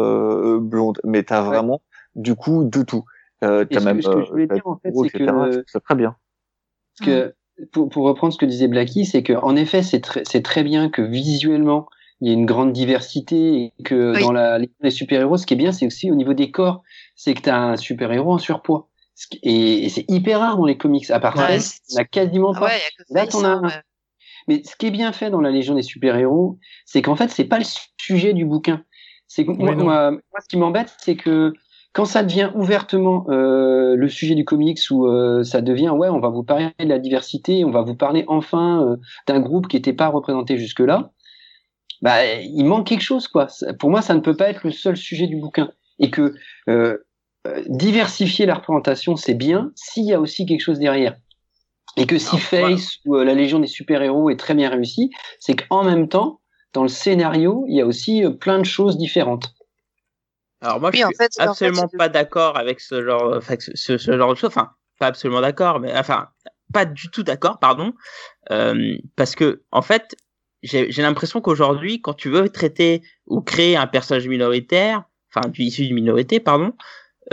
[0.59, 1.81] blonde, mais t'as vraiment
[2.15, 3.05] du coup de tout.
[3.43, 6.15] Euh, as même, ce que je voulais dire en fait, c'est que c'est très bien.
[7.03, 7.33] que
[7.71, 10.63] pour, pour, reprendre ce que disait Blacky, c'est que en effet, c'est très, c'est très
[10.63, 11.87] bien que visuellement
[12.21, 15.57] il y a une grande diversité et que dans la les super-héros, ce qui est
[15.57, 16.83] bien, c'est aussi au niveau des corps,
[17.15, 18.89] c'est que tu as un super-héros en surpoids.
[19.43, 21.09] Et, et c'est hyper rare dans les comics.
[21.09, 21.49] À part ça,
[21.93, 22.71] on a quasiment pas.
[23.09, 23.81] Là, t'en as.
[24.47, 27.45] Mais ce qui est bien fait dans la Légion des super-héros, c'est qu'en fait, c'est
[27.45, 27.65] pas le
[27.97, 28.83] sujet du bouquin.
[29.27, 31.53] C'est moi, moi, ce qui m'embête, c'est que
[31.93, 36.19] quand ça devient ouvertement euh, le sujet du comics où euh, ça devient ouais on
[36.19, 39.75] va vous parler de la diversité on va vous parler enfin euh, d'un groupe qui
[39.75, 41.11] n'était pas représenté jusque là
[42.01, 43.47] bah il manque quelque chose quoi.
[43.79, 45.71] Pour moi ça ne peut pas être le seul sujet du bouquin.
[45.99, 46.33] Et que
[46.67, 46.97] euh,
[47.47, 51.15] euh, diversifier la représentation c'est bien s'il y a aussi quelque chose derrière.
[51.97, 55.55] Et que si Face ou la Légion des super héros est très bien réussi c'est
[55.55, 56.39] qu'en même temps
[56.73, 59.53] dans le scénario il y a aussi plein de choses différentes
[60.61, 61.05] alors moi, je suis
[61.39, 64.49] absolument pas d'accord avec ce genre, enfin, ce, ce, genre de choses.
[64.49, 66.29] Enfin, pas absolument d'accord, mais enfin,
[66.71, 67.93] pas du tout d'accord, pardon,
[68.51, 70.15] euh, parce que en fait,
[70.63, 75.03] j'ai l'impression qu'aujourd'hui, quand tu veux traiter ou créer un personnage minoritaire,
[75.33, 76.73] enfin, issu d'une minorité, pardon,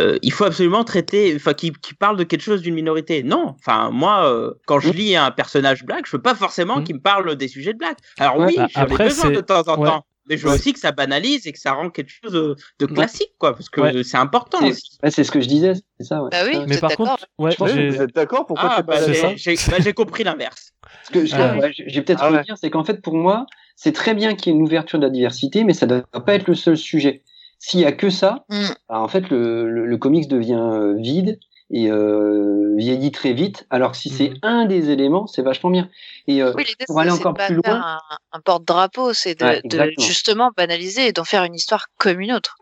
[0.01, 3.22] euh, il faut absolument traiter, enfin, qui, qui parle de quelque chose d'une minorité.
[3.22, 6.85] Non, enfin, moi, euh, quand je lis un personnage black, je veux pas forcément mmh.
[6.85, 7.99] qu'il me parle des sujets de black.
[8.18, 10.07] Alors oui, bah, j'en ai besoin de temps en temps.
[10.29, 12.87] Mais je veux aussi que ça banalise et que ça rend quelque chose de, de
[12.87, 14.03] classique, quoi, parce que Ouais.
[14.05, 14.99] c'est important C'est- aussi.
[15.03, 16.22] Ouais, c'est ce que je disais, c'est ça.
[16.22, 16.31] Ouais.
[16.33, 18.83] Bah oui, Mais êtes par d'accord contre, ouais, Ouais, j'ai- vous êtes d'accord Pourquoi Ah,
[18.83, 19.33] bah, pas c'est j'ai- ça.
[19.37, 20.72] j'ai bah, j'ai compris l'inverse.
[21.05, 22.41] Ce que je- Ah ouais, je- j'ai peut-être Ah envie ouais.
[22.41, 24.99] de dire, c'est qu'en fait, pour moi, c'est très bien qu'il y ait une ouverture
[24.99, 27.22] de la diversité, mais ça ne doit pas être le seul sujet.
[27.61, 28.62] S'il y a que ça, Mm.
[28.89, 31.39] bah, en fait, le, le, le comics devient euh, vide
[31.71, 34.39] et euh, vieillit très vite, alors que si c'est Mhm.
[34.43, 35.89] un des éléments, c'est vachement bien.
[36.27, 39.95] Et euh, Oui, pour aller encore plus faire loin- un, un porte-drapeau, c'est de, Ouais,
[39.99, 42.57] justement banaliser et d'en faire une histoire comme une autre.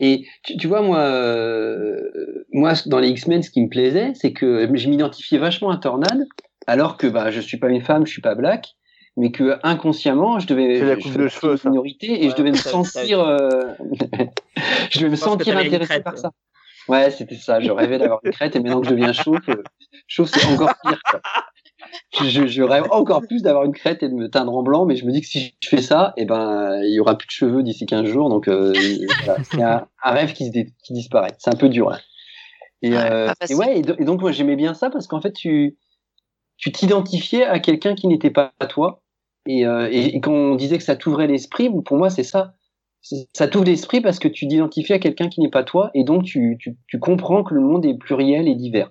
[0.00, 4.32] Et tu, tu vois, moi, euh, moi, dans les X-Men, ce qui me plaisait, c'est
[4.32, 6.24] que je m'identifiais vachement à Tornade,
[6.68, 8.76] alors que bah, je suis pas une femme, je suis pas black,
[9.16, 12.30] mais que inconsciemment, je devais, C'est la je coupe fais de cheveux, minorité, et Ouais,
[12.30, 13.64] je devais me sentir, euh,
[14.90, 16.20] je devais me Je sentir intéressé crête, par ouais.
[16.20, 16.30] ça.
[16.88, 17.60] Ouais, c'était ça.
[17.60, 19.38] Je rêvais d'avoir une crête, et maintenant que je deviens chauve,
[20.06, 21.00] chauve c'est encore pire.
[21.10, 21.20] quoi.
[22.22, 24.96] Je, je, rêve encore plus d'avoir une crête et de me teindre en blanc, mais
[24.96, 27.30] je me dis que si je fais ça, eh ben, il y aura plus de
[27.30, 28.72] cheveux d'ici 15 jours, donc euh,
[29.24, 30.50] voilà, c'est un, un rêve qui,
[30.82, 31.32] qui disparaît.
[31.38, 31.90] C'est un peu dur.
[31.90, 31.98] Là.
[32.82, 35.20] Et, Ouais, euh, et ouais, et, do- et donc moi j'aimais bien ça parce qu'en
[35.20, 35.76] fait tu
[36.56, 39.02] tu t'identifiais à quelqu'un qui n'était pas toi,
[39.46, 42.54] et, euh, et quand on disait que ça t'ouvrait l'esprit, pour moi c'est ça.
[43.32, 46.24] Ça t'ouvre l'esprit parce que tu t'identifies à quelqu'un qui n'est pas toi, et donc
[46.24, 48.90] tu, tu, tu comprends que le monde est pluriel et divers.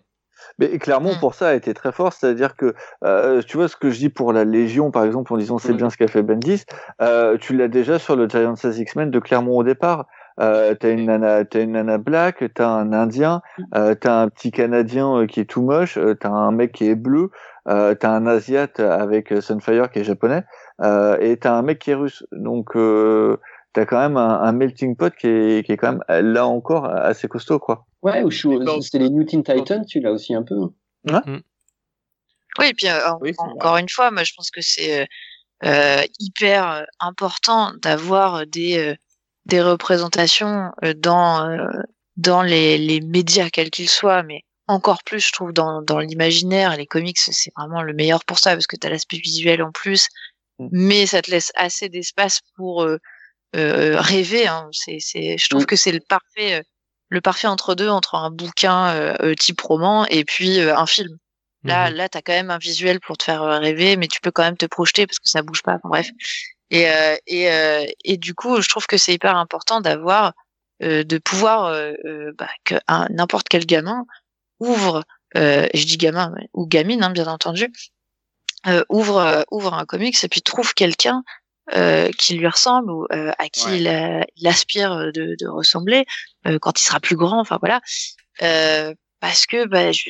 [0.60, 1.20] Mais clairement, Mm.
[1.20, 2.14] pour ça, a été très fort.
[2.14, 5.38] C'est-à-dire que, euh, tu vois, ce que je dis pour la Légion, par exemple, en
[5.38, 5.78] disant c'est Mm.
[5.78, 6.64] bien ce qu'a fait Bendis,
[7.02, 10.06] euh, tu l'as déjà sur le Giant Size X-Men de Clermont au départ.
[10.40, 13.42] Euh, t'as une nana, t'as une nana black, t'as un Indien,
[13.76, 16.88] euh, t'as un petit Canadien euh, qui est tout moche, euh, t'as un mec qui
[16.88, 17.32] est bleu,
[17.68, 20.44] euh, t'as un Asiate avec euh, Sunfire qui est japonais,
[20.84, 22.24] euh, et t'as un mec qui est russe.
[22.32, 23.38] Donc, euh,
[23.74, 26.46] t'as quand même un, un melting pot qui est, qui est quand même euh, là
[26.48, 27.86] encore assez costaud, quoi.
[28.02, 30.56] Ouais, ou c'est les New Teen Titans, tu l'as aussi un peu.
[31.10, 31.22] hein.
[32.60, 33.52] Oui, et puis euh, en- Oui, c'est vrai.
[33.54, 35.08] encore une fois, moi je pense que c'est
[35.66, 38.96] euh, hyper important d'avoir des euh,
[39.46, 41.68] des représentations euh, dans euh,
[42.18, 46.76] dans les, les médias quels qu'ils soient, mais encore plus je trouve dans dans l'imaginaire
[46.76, 49.72] les comics c'est vraiment le meilleur pour ça parce que tu as l'aspect visuel en
[49.72, 50.08] plus,
[50.60, 50.70] Mm.
[50.72, 52.82] mais ça te laisse assez d'espace pour
[53.54, 54.48] rêver.
[54.48, 54.68] Hein.
[54.72, 55.68] C'est c'est je trouve Mm.
[55.68, 56.64] que c'est le parfait euh,
[57.10, 60.86] le parfait entre deux entre un bouquin euh, euh, type roman et puis euh, un
[60.86, 61.18] film.
[61.64, 61.96] Là, Mhm.
[61.98, 64.44] là, t'as quand même un visuel pour te faire euh, rêver, mais tu peux quand
[64.44, 65.74] même te projeter parce que ça bouge pas.
[65.76, 66.10] Enfin, bref.
[66.70, 70.34] Et euh, et euh, et du coup, je trouve que c'est hyper important d'avoir,
[70.84, 74.06] euh, de pouvoir euh, euh, bah, que un- n'importe quel gamin
[74.60, 75.04] ouvre,
[75.38, 77.72] euh, je dis gamin ou gamine, hein, bien entendu,
[78.68, 81.24] euh, ouvre euh, ouvre un comics et puis trouve quelqu'un
[81.76, 83.80] euh, qui lui ressemble ou euh, à qui Ouais.
[83.80, 86.06] il, a- il aspire de, de ressembler
[86.48, 87.40] euh, quand il sera plus grand.
[87.40, 87.82] Enfin voilà.
[88.42, 90.10] Euh, parce que bah, je-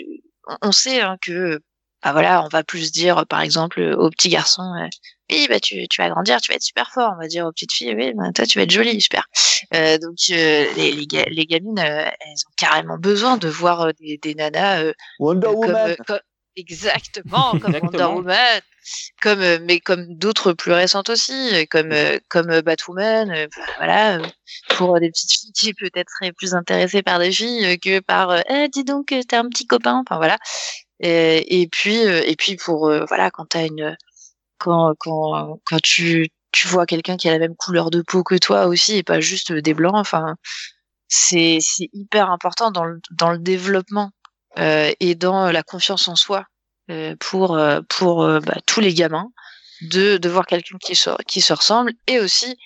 [0.62, 1.60] on- sait hein, que
[2.04, 4.88] bah voilà, on va plus dire par exemple aux petits garçons euh,
[5.32, 7.52] oui bah tu, tu vas grandir, tu vas être super fort, on va dire aux
[7.52, 9.26] petites filles oui bah, toi tu vas être jolie, super.
[9.74, 13.82] Euh, donc euh, les, les, ga- les gamines euh, elles ont carrément besoin de voir
[13.82, 15.90] euh, des, des nanas euh, Wonder euh, comme, Woman.
[15.92, 16.20] euh, comme-
[16.58, 18.04] exactement comme Wonder.
[18.04, 18.62] Woman,
[19.22, 24.20] comme euh, mais comme d'autres plus récentes aussi, euh, comme euh, comme Batwoman, bah, voilà,
[24.70, 28.68] pour des petites filles qui peut-être seraient plus intéressées par des filles que par Eh,
[28.70, 30.38] dis donc t'as un petit copain, enfin voilà.
[31.00, 33.96] Et, et puis et puis pour voilà quand t'as une
[34.58, 38.36] quand quand quand tu tu vois quelqu'un qui a la même couleur de peau que
[38.36, 40.36] toi aussi et pas juste des blancs, enfin
[41.08, 44.12] c'est c'est hyper important dans le dans le développement
[44.60, 46.46] et dans la confiance en soi
[46.90, 49.30] euh, pour euh, pour euh, bah, tous les gamins
[49.82, 52.58] de de voir quelqu'un qui se qui se ressemble et aussi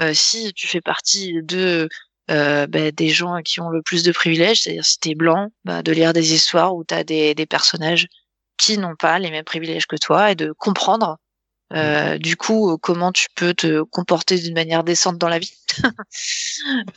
[0.00, 1.86] euh, si tu fais partie de
[2.30, 5.82] euh, bah, des gens qui ont le plus de privilèges, c'est-à-dire si t'es blanc, bah,
[5.82, 8.08] de lire des histoires où t'as des des personnages
[8.56, 11.18] qui n'ont pas les mêmes privilèges que toi et de comprendre
[11.74, 15.52] euh, du coup euh, comment tu peux te comporter d'une manière décente dans la vie,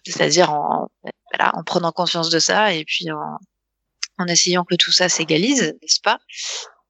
[0.05, 0.87] c'est-à-dire en
[1.33, 3.37] voilà, en prenant conscience de ça et puis en
[4.19, 6.19] en essayant que tout ça s'égalise, n'est-ce pas?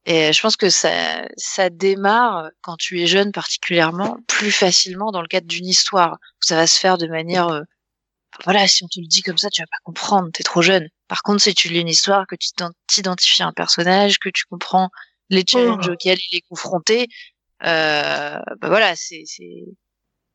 [0.06, 5.22] Et je pense que ça, ça démarre quand tu es jeune particulièrement plus facilement dans
[5.22, 6.18] le cadre d'une histoire.
[6.40, 7.62] Ça va se faire de manière, euh,
[8.46, 10.90] voilà, si on te le dit comme ça, tu vas pas comprendre, t'es trop jeune.
[11.08, 14.30] Par contre, si tu lis une histoire, que tu t'ident- t'identifies à un personnage, que
[14.30, 14.90] tu comprends
[15.30, 17.08] les challenges auxquels il est confronté,
[17.64, 19.66] euh, bah voilà, c'est c'est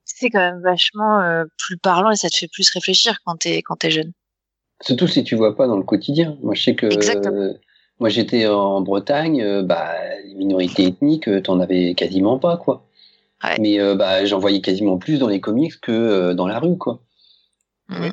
[0.05, 3.62] c'est quand même vachement euh, plus parlant et ça te fait plus réfléchir quand t'es
[3.62, 4.12] quand t'es jeune.
[4.85, 6.37] Surtout si tu vois pas dans le quotidien.
[6.43, 7.35] Moi, je sais que Exactement.
[7.35, 7.53] euh,
[8.01, 9.95] moi j'étais en Bretagne, euh, bah
[10.26, 12.87] les minorités ethniques, euh, t'en avais quasiment pas quoi.
[13.43, 13.57] Ouais.
[13.61, 16.76] Mais euh, bah j'en voyais quasiment plus dans les comics que euh, dans la rue
[16.76, 17.01] quoi.
[17.89, 18.12] Mhm.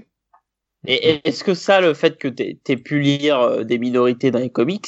[0.88, 4.88] Et est-ce que ça, le fait que t'aies pu lire des minorités dans les comics,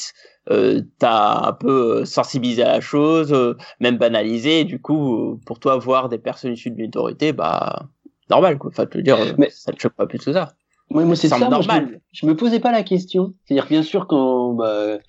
[0.49, 5.59] euh, t'as un peu sensibilisé à la chose, euh, même banalisé, et du coup, pour
[5.59, 7.89] toi, voir des personnes issues de minorités, bah,
[8.31, 8.71] normal, quoi.
[8.71, 10.53] Enfin, te dire, Mais- ça te choque pas plus que ça.
[10.89, 11.37] Ouais, moi, c'est ça.
[11.37, 11.85] moi, je, normal.
[11.85, 13.33] me, je me posais pas la question.
[13.45, 14.99] C'est-à-dire, bien sûr, quand bah,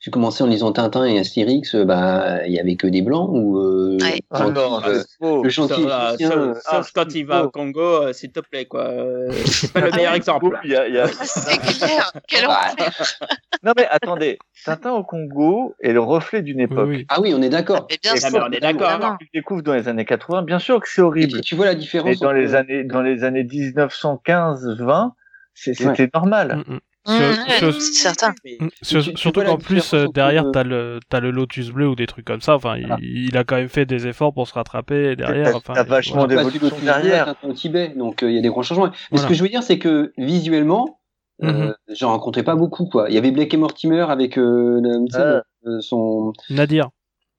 [0.00, 3.28] j'ai commencé en lisant Tintin et Astérix, euh, bah, il y avait que des blancs
[3.30, 4.20] ou euh, Ouais.
[4.30, 5.42] Ah non, euh, c'est faux.
[5.44, 7.46] le gentil Sauf, euh, égyptien, sauf- euh, ah, sauf quand il va faux.
[7.46, 8.90] au Congo, euh, s'il te plaît, quoi.
[9.44, 10.56] C'est pas le meilleur exemple.
[10.56, 12.12] A, Ah, C'est clair.
[12.26, 12.92] Quel bah, enfer.
[13.62, 16.88] Non mais attendez, Tintin au Congo est le reflet d'une époque.
[16.88, 17.04] oui.
[17.10, 17.86] Ah oui, on est d'accord.
[17.90, 18.46] Mais bien Et Ah, sûr.
[18.48, 19.16] on est d'accord.
[19.20, 21.42] Tu le découvres dans les années 80, bien sûr que c'est Et horrible.
[21.42, 22.08] tu vois la différence.
[22.08, 25.12] Mais dans les années, dans les années 1915-20,
[25.52, 26.64] c'est- c'était normal.
[26.66, 26.80] Mm, mm.
[27.06, 28.34] Mmh, Sur- ouais, sur- c'est certain.
[28.44, 31.94] Mm, sur- surtout qu'en plus euh, derrière euh, t'as le t'as le Lotus bleu ou
[31.94, 32.54] des trucs comme ça.
[32.54, 32.98] Enfin, il- Voilà.
[33.02, 35.50] il, a quand même fait des efforts pour se rattraper derrière.
[35.50, 37.34] T'as- Enfin, vachement d'évolution derrière.
[37.42, 38.86] Au Tibet, donc euh, il y a des grands changements.
[38.90, 39.22] Mais Voilà.
[39.24, 41.00] ce que je veux dire, c'est que visuellement,
[41.42, 41.74] euh, Mhm.
[41.96, 42.84] j'en rencontrais pas beaucoup.
[42.86, 43.06] Quoi.
[43.08, 45.42] Il y avait Blake et Mortimer avec euh, le- Ah.
[45.66, 46.90] euh, son, Nadir.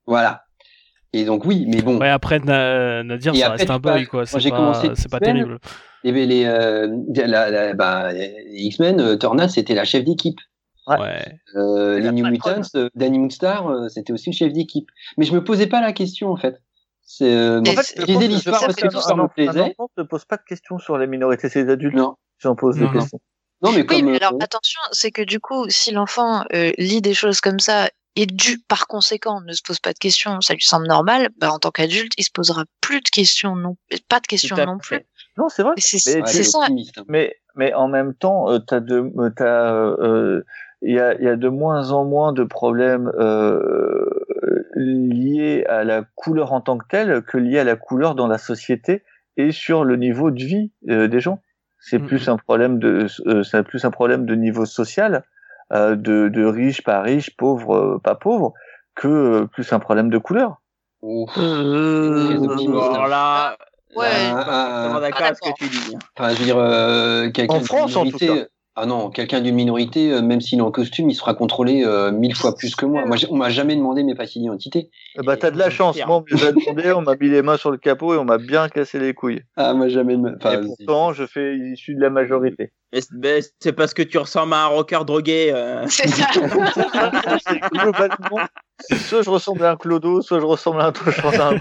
[0.07, 0.41] voilà.
[1.13, 4.05] Et donc oui, mais bon, Ouais, après Na- Nadir, Et ça après, reste un boy
[4.07, 4.25] quoi.
[4.25, 5.59] C'est pas pas terrible.
[6.03, 10.03] Il y avait les, euh, la, la- bah, les X-Men, euh, Torna, c'était la chef
[10.03, 10.39] d'équipe.
[10.87, 11.23] Ouais.
[11.55, 12.25] Euh, les New.
[12.27, 14.89] Mutants, euh, Danny Moonstar, euh, c'était aussi le chef d'équipe.
[15.17, 16.59] Mais je me posais pas la question en fait.
[17.03, 19.75] C'est, euh, En fait, je l'histoire parce que qu'un- l'histoire me plaisait.
[19.97, 22.77] ne pose pas de questions sur les minorités, c'est les adultes Non, qui en posent
[22.77, 22.99] Non, des non.
[22.99, 23.19] questions.
[23.61, 26.71] non, mais Oui, comme mais alors euh, attention, c'est que du coup, si l'enfant euh,
[26.77, 30.41] lit des choses comme ça et du par conséquent ne se pose pas de questions,
[30.41, 33.77] ça lui semble normal, bah, en tant qu'adulte, il se posera plus de questions non,
[34.09, 34.99] pas de questions Tout non plus.
[35.37, 35.73] Non, c'est vrai.
[35.77, 35.81] Mais
[36.43, 36.59] ça.
[36.67, 37.03] hein.
[37.07, 40.43] Mais, mais en même temps, euh, t'as de, euh, t'as, euh,
[40.81, 44.09] il y a, il y a de moins en moins de problèmes euh,
[44.75, 48.37] liés à la couleur en tant que telle que liés à la couleur dans la
[48.37, 49.03] société
[49.37, 51.41] et sur le niveau de vie euh, des gens.
[51.79, 52.07] C'est Mhm.
[52.07, 55.23] plus un problème de, euh, c'est plus un problème de niveau social,
[55.73, 58.53] euh, de, de riche pas riche, pauvre pas pauvre,
[58.95, 60.61] que euh, plus un problème de couleur.
[61.01, 61.31] Ouf.
[61.37, 63.57] Euh, Très optimiste, Alors là,
[63.95, 64.07] Ouais.
[64.09, 65.95] là, je suis Ah, d'accord avec ce que tu dis.
[66.17, 68.45] Enfin, je veux dire, euh, quelqu'un En France, en tout cas.
[68.77, 72.09] Ah non, quelqu'un d'une minorité, euh, même s'il est en costume, il sera contrôlé euh,
[72.11, 73.05] mille fois plus que moi.
[73.05, 74.89] Moi, on m'a jamais demandé mes papiers d'identité.
[75.19, 75.97] Eh bah, t'as de la chance.
[76.07, 78.17] Moi, on me les a demandé, on m'a mis les mains sur le capot et
[78.17, 79.41] on m'a bien cassé les couilles.
[79.57, 80.15] Ah, moi jamais.
[80.15, 82.71] de- Enfin, et pourtant, je fais issu de la majorité.
[83.11, 85.51] Mais c'est- parce que tu ressembles à un rocker drogué.
[85.53, 85.85] euh.
[85.87, 86.27] C'est ça.
[87.73, 88.39] Globalement,
[88.87, 91.57] soit je ressemble à un clodo, soit je ressemble à un touchant à un.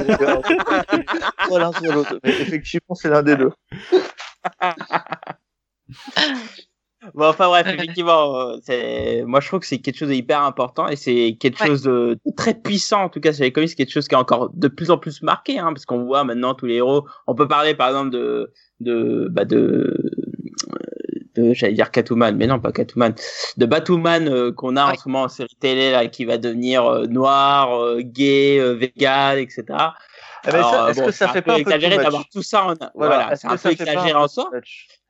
[1.49, 2.21] Soit l'un, soit l'autre.
[2.23, 3.51] Mais effectivement, c'est l'un des deux.
[7.15, 10.89] Bon, enfin bref, effectivement, euh, c'est, moi je trouve que c'est quelque chose d'hyper important
[10.89, 11.67] et c'est quelque Ouais.
[11.69, 14.19] chose de très puissant en tout cas sur les comics, c'est quelque chose qui est
[14.19, 17.07] encore de plus en plus marqué, hein, parce qu'on voit maintenant tous les héros.
[17.27, 19.95] On peut parler par exemple de de bah de
[21.37, 23.15] de j'allais dire Catwoman, mais non pas Catwoman,
[23.57, 26.85] de Batwoman euh, qu'on a en ce moment en série télé là, qui va devenir
[26.87, 29.65] euh, noir, euh, gay, vegan, etc.
[30.47, 32.29] Eh ben, euh, est-ce bon, que ça fait un pas peu un peu exagéré d'avoir
[32.29, 34.29] tout ça en voilà, est-ce c'est un que peu ça fait pas exagéré un en
[34.29, 34.51] soi.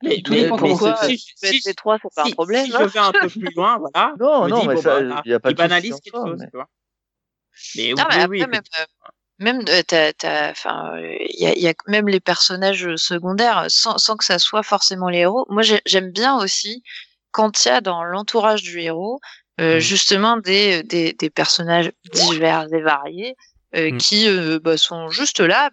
[0.03, 2.65] Mais, Tout mais- dépend Pourquoi c'est si, les trois, c'est pas un problème.
[2.65, 4.13] si hein je vais un peu plus loin, voilà.
[4.19, 5.99] Non, je me non, dis, mais bon, ça, bah, il y a pas de banalise
[6.01, 6.67] quelque chose, mais- tu vois.
[7.75, 8.85] Mais Non, oui, mais oui, après, oui, même, euh,
[9.39, 14.23] même, euh, enfin, il y a, y a même les personnages secondaires, sans, sans que
[14.25, 15.45] ça soit forcément les héros.
[15.49, 16.83] Moi, j'ai- j'aime bien aussi
[17.31, 19.19] quand il y a dans l'entourage du héros,
[19.59, 19.79] euh, Mm.
[19.79, 23.35] justement des, des, des personnages divers et variés
[23.75, 23.97] euh, Mm.
[23.97, 25.69] qui euh, bah, sont juste là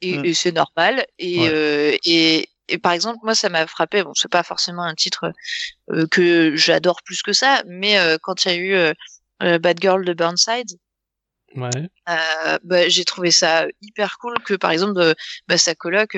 [0.00, 0.24] et, Mm.
[0.26, 1.06] et c'est normal.
[1.18, 1.48] Et, Ouais.
[1.50, 4.02] euh, et, et par exemple, moi, ça m'a frappé.
[4.02, 5.32] Bon, c'est pas forcément un titre
[5.90, 8.74] euh, que j'adore plus que ça, mais euh, quand il y a eu
[9.42, 10.70] euh, Bad Girl de Burnside.
[11.54, 11.88] Ouais.
[12.62, 15.14] Bah, j'ai trouvé ça hyper cool que par exemple
[15.48, 16.16] bah, sa coloc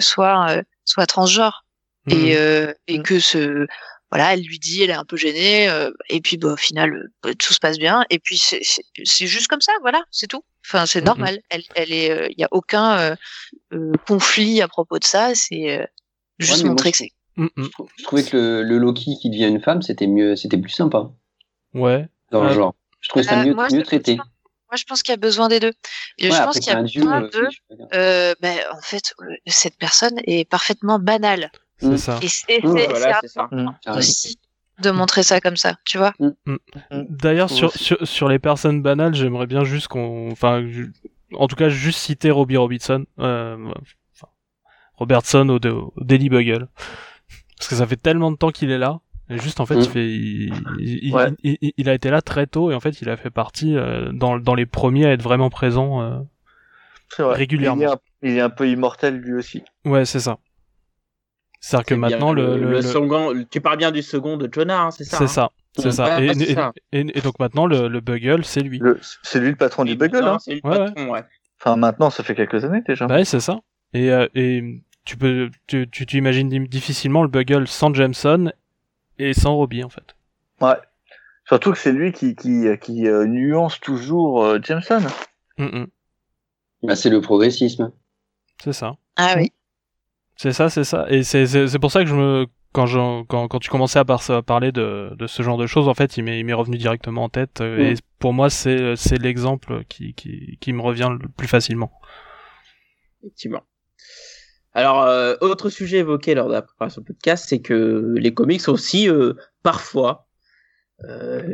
[0.00, 1.64] soit soit transgenre
[2.08, 3.66] et euh, et que ce
[4.12, 7.10] voilà elle lui dit elle est un peu gênée euh, et puis bah, au final
[7.26, 10.86] euh, tout se passe bien et puis c'est juste comme ça voilà c'est tout enfin
[10.86, 11.06] c'est Mhm.
[11.06, 13.16] normal elle elle est il y a aucun euh,
[13.72, 15.86] euh, conflit à propos de ça c'est euh,
[16.38, 17.46] juste montrer je- que c'est Mm.
[17.56, 20.58] Je, trou- je trouvais que le, le Loki qui devient une femme, c'était mieux, c'était
[20.58, 21.10] plus sympa
[21.72, 22.06] Ouais.
[22.30, 22.74] dans le genre.
[23.00, 24.16] Je trouvais ça Euh, mieux, moi, mieux traité.
[24.16, 24.26] moi
[24.76, 25.72] je pense qu'il y a besoin des deux
[26.18, 27.48] et Ouais, je après pense qu'il y a besoin euh, de
[27.94, 31.50] euh, ben, en fait euh, cette personne est parfaitement banale
[31.82, 31.96] C'est Mm.
[31.98, 32.18] ça.
[32.22, 33.48] et c'est c'est- voilà, c'est c'est ça.
[33.52, 33.74] Mm.
[33.96, 34.38] Aussi
[34.82, 36.12] de montrer ça comme ça, tu vois.
[36.90, 40.64] D'ailleurs, sur, sur, sur les personnes banales, j'aimerais bien juste qu'on, enfin,
[41.34, 43.56] en tout cas, juste citer Robbie Robertson, euh,
[44.14, 44.28] enfin,
[44.96, 46.68] Robertson au, au Daily Bugle,
[47.58, 49.00] parce que ça fait tellement de temps qu'il est là.
[49.30, 49.80] Et juste en fait, Mm.
[49.80, 51.30] il, fait, il, il, Ouais.
[51.42, 53.76] il- il- il a été là très tôt et en fait, il a fait partie
[53.76, 56.02] euh, dans, dans les premiers à être vraiment présent.
[56.02, 56.18] euh.
[57.18, 57.80] Régulièrement.
[57.82, 59.62] Il est, un, il est un peu immortel lui aussi.
[59.84, 60.38] Ouais, c'est ça.
[61.64, 64.90] C'est-à-dire que maintenant le, le- le- second, tu parles bien du second de Jonah, hein,
[64.90, 66.20] c'est ça c'est hein ça, c'est ça.
[66.20, 66.72] Et, ouais, c'est et- ça.
[66.92, 68.80] et- et donc maintenant le, le Bugle c'est lui.
[69.22, 70.24] C'est lui le patron du Bugle.
[70.24, 70.38] Hein.
[70.40, 71.22] C'est le Ouais, patron, ouais.
[71.60, 73.06] Enfin, maintenant, ça fait quelques années déjà.
[73.06, 73.60] Bah ouais, c'est ça.
[73.94, 78.50] Et, euh, et tu peux, tu, tu, tu imagines difficilement le Bugle sans Jameson
[79.20, 80.16] et sans Robbie en fait.
[80.60, 80.74] Ouais.
[81.46, 85.02] Surtout que c'est lui qui, qui, qui euh, nuance toujours euh, Jameson.
[85.58, 85.86] Mm, mm.
[86.82, 87.92] Bah, c'est le progressisme.
[88.62, 88.96] C'est ça.
[89.16, 89.52] Ah oui.
[90.36, 91.06] C'est ça, c'est ça.
[91.08, 94.28] Et c'est, pour ça que je me, quand, je, quand, quand tu commençais à, par-
[94.30, 97.28] à parler de, de ce genre de choses, en fait, il m'est, revenu directement en
[97.28, 97.60] tête.
[97.60, 97.92] euh, Mm.
[97.92, 101.92] Et pour moi, c'est, l'exemple qui, qui, qui me revient le plus facilement.
[103.22, 103.62] Effectivement.
[104.74, 108.66] Alors, euh, autre sujet évoqué lors de la préparation du podcast, c'est que les comics
[108.68, 110.28] aussi euh, parfois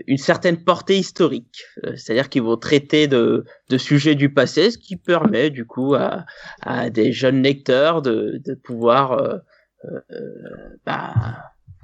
[0.07, 1.65] une certaine portée historique.
[1.85, 5.95] Euh, C'est-à-dire qu'ils vont traiter de, de sujets du passé, ce qui permet du coup
[5.95, 6.27] à,
[6.63, 9.39] à des jeunes lecteurs de, de pouvoir euh,
[9.85, 10.01] euh,
[10.85, 11.15] bah,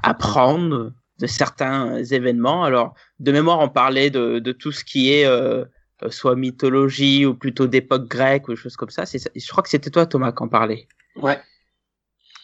[0.03, 2.65] apprendre de certains événements.
[2.65, 5.65] Alors, de mémoire, on parlait de, de tout ce qui est euh,
[6.03, 9.07] euh, soit mythologie ou plutôt d'époque grecque ou des choses comme ça.
[9.07, 10.89] C'est Je crois que c'était toi, Thomas, qui en parlait.
[11.17, 11.41] Ouais.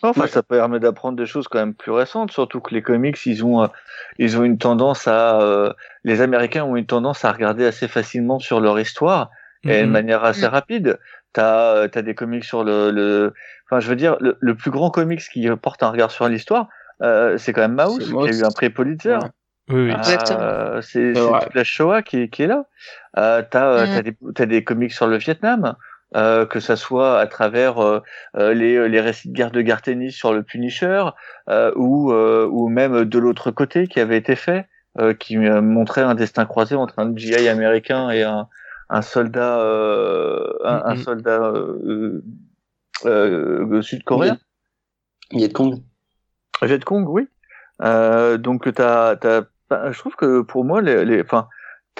[0.02, 0.28] Enfin, Ouais.
[0.28, 3.62] ça permet d'apprendre des choses quand même plus récentes, surtout que les comics, ils ont,
[3.62, 3.66] euh,
[4.18, 5.72] ils ont une tendance à, euh,
[6.04, 9.30] les Américains ont une tendance à regarder assez facilement sur leur histoire
[9.64, 9.92] et de Mhm.
[9.92, 10.98] manière assez rapide.
[11.34, 13.34] T'as, euh, t'as des comics sur le, le,
[13.66, 16.68] enfin, je veux dire, le, le plus grand comics qui porte un regard sur l'histoire,
[17.02, 19.16] euh, c'est quand même Maus, qui a eu un prix Pulitzer.
[19.16, 19.28] Ouais.
[19.68, 19.92] Oui, oui.
[19.92, 20.40] Exactement.
[20.40, 21.40] Euh, c'est vrai.
[21.44, 22.64] toute la Shoah qui, est- qui est là.
[23.18, 25.76] Euh, t'as, t'as des, t'as des comics sur le Vietnam,
[26.16, 28.00] euh, que ça soit à travers euh,
[28.36, 31.04] euh, les, les récits de guerre de Gartenis sur le Punisher,
[31.48, 34.66] euh, ou, euh, ou même de l'autre côté qui avait été fait,
[34.98, 38.48] euh, qui euh, montrait un destin croisé entre un GI américain et un,
[38.88, 42.22] un soldat, euh, un, un soldat euh,
[43.06, 44.38] euh, sud-coréen.
[45.32, 45.80] Viet Cong.
[46.62, 47.28] Viet Cong, oui.
[47.82, 51.48] Euh, donc t'as, t'as, je trouve que pour moi, les, les, enfin,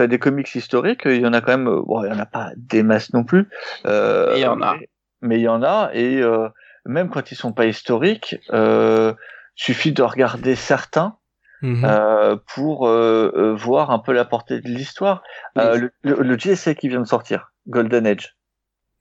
[0.01, 2.18] t'as des comics historiques, il y en a quand même, euh, bon, il y en
[2.18, 3.48] a pas des masses non plus.
[3.84, 4.76] Euh, Mais il y en a.
[4.78, 4.88] Mais,
[5.20, 6.48] mais il y en a et euh,
[6.86, 9.12] même quand ils sont pas historiques, euh,
[9.55, 11.16] suffit de regarder certains
[11.62, 11.84] Mhm.
[11.84, 15.22] euh, pour euh, euh, voir un peu la portée de l'histoire.
[15.59, 15.80] Euh, Oui.
[15.80, 18.34] le, le, le JSA qui vient de sortir, Golden Age,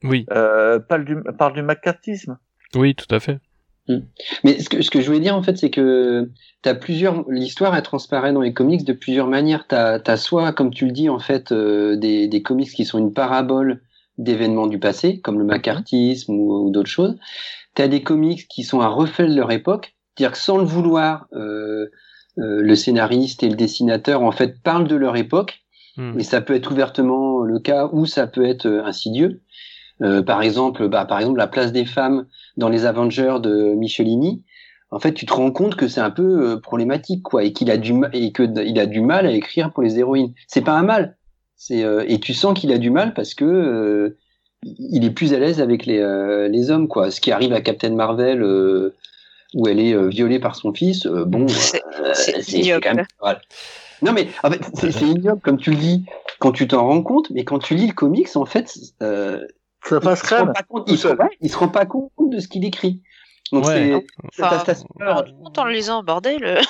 [0.04, 2.36] Oui, euh, parle du, parle du macartisme.
[2.74, 3.38] oui, tout à fait.
[4.44, 6.30] Mais ce que, ce que je voulais dire en fait, c'est que
[6.62, 7.28] t'as plusieurs.
[7.30, 9.66] L'histoire elle transparaît dans les comics de plusieurs manières.
[9.68, 12.98] T'as as soit, comme tu le dis en fait, euh, des, des comics qui sont
[12.98, 13.82] une parabole
[14.18, 17.16] d'événements du passé, comme le macartisme ou, ou d'autres choses.
[17.74, 21.26] T'as des comics qui sont un reflet de leur époque, c'est-à-dire que sans le vouloir,
[21.32, 21.86] euh,
[22.38, 25.60] euh, le scénariste et le dessinateur en fait parlent de leur époque.
[25.96, 26.12] Mhm.
[26.16, 29.42] Mais ça peut être ouvertement le cas ou ça peut être euh, insidieux.
[30.02, 32.26] Euh, par exemple, bah, par exemple, la place des femmes
[32.56, 34.42] dans les Avengers de Michelini.
[34.90, 37.70] En fait, tu te rends compte que c'est un peu euh, problématique, quoi, et qu'il
[37.70, 40.32] a du et que il a du mal à écrire pour les héroïnes.
[40.48, 41.16] C'est pas un mal.
[41.56, 44.18] C'est euh, et tu sens qu'il a du mal parce que euh,
[44.64, 47.10] il est plus à l'aise avec les euh, les hommes, quoi.
[47.10, 48.42] Ce qui arrive à Captain Marvel.
[48.42, 48.94] euh,
[49.52, 51.48] où elle est euh, violée par son fils, bon,
[52.14, 53.04] C'est- quand même.
[53.20, 53.40] voilà.
[54.00, 56.04] Non mais en fait, c'est c'est ignoble comme tu le dis
[56.38, 58.72] quand tu t'en rends compte, mais quand tu lis le comics, en fait,
[59.02, 59.44] euh,
[59.84, 60.52] Ça passe il se rend crème.
[60.52, 61.08] pas compte, il, se
[61.40, 63.02] il se rend pas compte de ce qu'il écrit.
[63.52, 64.04] Donc Ouais.
[64.34, 65.24] c'est Enfin, t'as- t'as peur.
[65.42, 66.44] Compte en le lisant, bordel.
[66.44, 66.60] euh.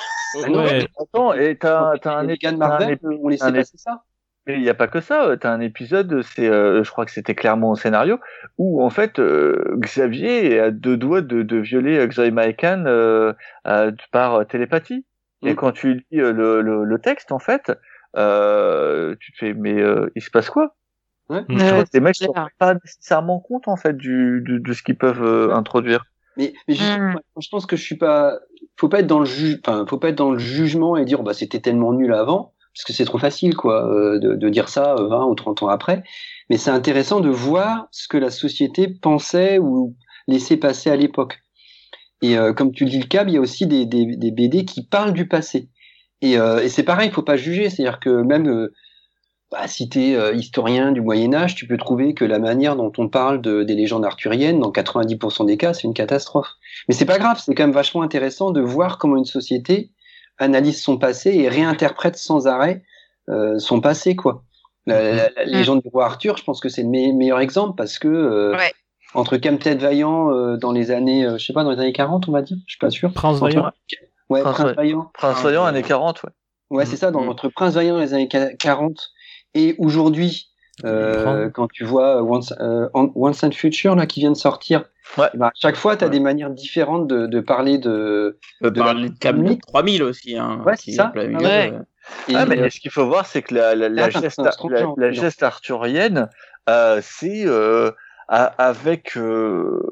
[0.43, 0.87] Ah non, Ouais.
[0.99, 3.77] Attends, et t'as, t'as un les gars de t'as un Marvel ont laissé un passer
[3.77, 4.03] ça.
[4.47, 5.37] Mais il n'y a pas que ça.
[5.39, 8.17] Tu as un épisode, c'est, euh, je crois que c'était clairement au scénario,
[8.57, 12.85] où en fait euh, Xavier est à deux doigts de, de violer euh, Xavier Maekan
[12.87, 13.33] euh,
[13.67, 15.05] euh, par euh, télépathie.
[15.43, 15.55] Et Mm.
[15.55, 17.71] quand tu lis euh, le, le, le texte, en fait,
[18.17, 20.75] euh, tu te fais, mais euh, il se passe quoi?
[21.31, 21.41] Ouais.
[21.47, 21.83] Mm.
[21.93, 22.49] Les mecs ne clair.
[22.59, 26.05] pas nécessairement compte en fait du, du- de ce qu'ils peuvent euh, introduire.
[26.37, 27.11] Mais, mais justement, Mm.
[27.13, 28.37] moi, je pense que je suis pas.
[28.77, 29.59] Faut pas être dans le ju...
[29.65, 32.83] enfin, faut pas être dans le jugement et dire bah c'était tellement nul avant, parce
[32.85, 35.67] que c'est trop facile quoi euh, de, de dire ça euh, 20 ou 30 ans
[35.67, 36.03] après.
[36.49, 39.95] Mais c'est intéressant de voir ce que la société pensait ou
[40.27, 41.39] laissait passer à l'époque.
[42.21, 44.31] Et euh, comme tu le dis le câble, il y a aussi des, des, des
[44.31, 45.69] BD qui parlent du passé.
[46.21, 47.69] Et, euh, et c'est pareil, il faut pas juger.
[47.69, 48.73] C'est-à-dire que même euh,
[49.51, 52.91] bah, si tu es historien du Moyen Âge, tu peux trouver que la manière dont
[52.97, 56.47] on parle de, des légendes arthuriennes, dans 90% des cas, c'est une catastrophe.
[56.87, 59.91] Mais c'est pas grave, c'est quand même vachement intéressant de voir comment une société
[60.37, 62.83] analyse son passé et réinterprète sans arrêt
[63.29, 64.43] euh, son passé, quoi.
[64.87, 67.75] La, la- la légende du roi Arthur, je pense que c'est le me- meilleur exemple
[67.77, 68.73] parce que euh, Ouais.
[69.13, 72.27] entre Camtet Vaillant euh, dans les années, euh, je sais pas, dans les années 40,
[72.27, 73.13] on va dire, je suis pas sûr.
[73.13, 73.71] Prince Entre- Vaillant.
[74.29, 75.11] Ouais, Prince Prince, Va- Vaillant.
[75.13, 76.29] Prince Vaillant, années 40, ouais.
[76.71, 77.29] Ouais, c'est ça, dans, Mm.
[77.29, 79.11] entre Prince Vaillant dans les années 40
[79.53, 80.47] et aujourd'hui,
[80.85, 84.85] Euh, quand tu vois Once, euh, Once and Future là qui vient de sortir,
[85.17, 85.27] Ouais.
[85.35, 86.11] bah, à chaque fois tu as Ouais.
[86.13, 88.39] des manières différentes de, de parler de.
[88.61, 89.61] Peut de parler de Camelot comique.
[89.67, 90.37] 3000 aussi.
[90.37, 91.11] Hein, Ouais, c'est ça.
[91.15, 91.73] Ah ouais.
[91.73, 91.79] euh.
[92.29, 94.39] et, Ah, mais euh, ce qu'il faut voir, c'est que la, la, la Ah, geste,
[94.41, 96.29] la, arthurienne,
[96.69, 97.91] euh, c'est euh,
[98.27, 99.83] avec euh,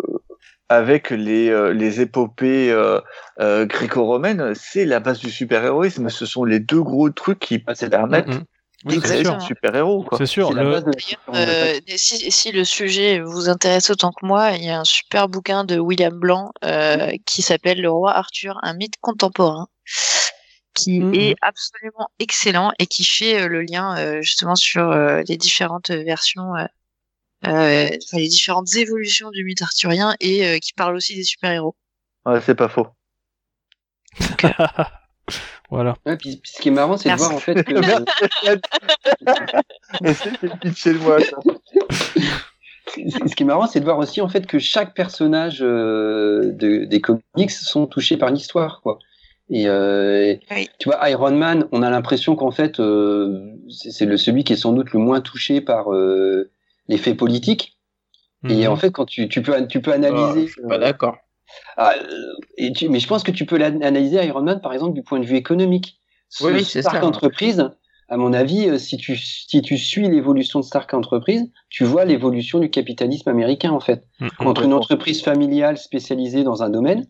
[0.69, 2.99] avec les euh, les épopées euh,
[3.41, 6.09] euh, gréco-romaines, c'est la base du super-héroïsme.
[6.09, 8.39] Ce sont les deux gros trucs qui Ah, permettent.
[8.85, 9.41] Oui, c'est sûr.
[9.41, 10.03] super-héros.
[10.03, 10.17] quoi.
[10.17, 10.53] C'est sûr.
[10.53, 10.81] Le...
[11.35, 15.27] euh, si, si le sujet vous intéresse autant que moi, il y a un super
[15.27, 19.67] bouquin de William Blanc euh, qui s'appelle Le roi Arthur, un mythe contemporain,
[20.73, 21.13] qui Mhm.
[21.13, 25.89] est absolument excellent et qui fait euh, le lien euh, justement sur euh, les différentes
[25.91, 26.65] versions, euh,
[27.47, 31.75] euh, les différentes évolutions du mythe arthurien et euh, qui parle aussi des super-héros.
[32.25, 32.87] Ouais, c'est pas faux.
[35.69, 35.95] voilà.
[36.05, 37.73] Ouais, puis, puis ce qui est marrant, c'est de voir en fait que.
[40.01, 41.19] De moi.
[41.21, 41.37] ça.
[42.95, 46.85] Ce qui est marrant, c'est de voir aussi en fait que chaque personnage euh, de,
[46.85, 48.97] des comics sont touchés par l'histoire, quoi.
[49.51, 50.69] Et euh, Oui.
[50.79, 54.53] tu vois, Iron Man, on a l'impression qu'en fait, euh, c'est c'est le celui qui
[54.53, 56.49] est sans doute le moins touché par euh,
[56.87, 57.77] les faits politiques.
[58.47, 58.71] Et Mhm.
[58.71, 61.17] en fait, quand tu, tu peux tu peux analyser, je suis pas euh, d'accord.
[61.77, 64.73] Ah, euh, et tu, mais je pense que tu peux l'an- analyser Iron Man par
[64.73, 65.99] exemple du point de vue économique.
[66.41, 67.05] Oui, oui, Ce c'est Stark ça.
[67.05, 67.69] Enterprise,
[68.07, 72.05] à mon avis, euh, si tu si tu suis l'évolution de Stark Enterprise, tu vois
[72.05, 74.29] l'évolution du capitalisme américain en fait Mhm.
[74.39, 77.05] entre une entreprise familiale spécialisée dans un domaine,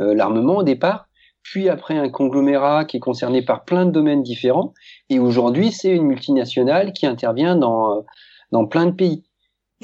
[0.00, 1.08] euh, l'armement au départ,
[1.42, 4.74] puis après un conglomérat qui est concerné par plein de domaines différents,
[5.10, 8.04] et aujourd'hui c'est une multinationale qui intervient dans,
[8.52, 9.24] dans plein de pays,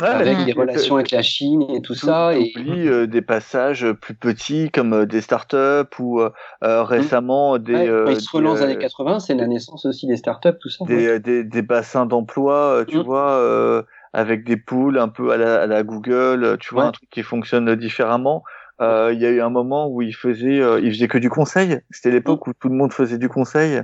[0.01, 2.35] Ouais, avec des relations avec la Chine et tout ça.
[2.37, 2.53] Et...
[2.53, 6.31] T'oublies euh, des passages plus petits comme euh, des startups ou euh,
[6.63, 9.35] euh, récemment des, Ouais, euh, quand ils se relancent des, dans les années 80, c'est
[9.35, 10.85] la naissance aussi des startups, tout ça.
[10.87, 13.03] des, euh, des, des bassins d'emploi, euh, tu Mm.
[13.03, 13.83] vois, euh,
[14.13, 16.89] avec des pools un peu à la, à la Google, euh, tu vois, Ouais.
[16.89, 18.43] un truc qui fonctionne différemment.
[18.81, 21.31] Euh, Il y a eu un moment où il faisait, euh, il faisait que du
[21.31, 21.81] conseil.
[21.91, 23.83] C'était l'époque où tout le monde faisait du conseil.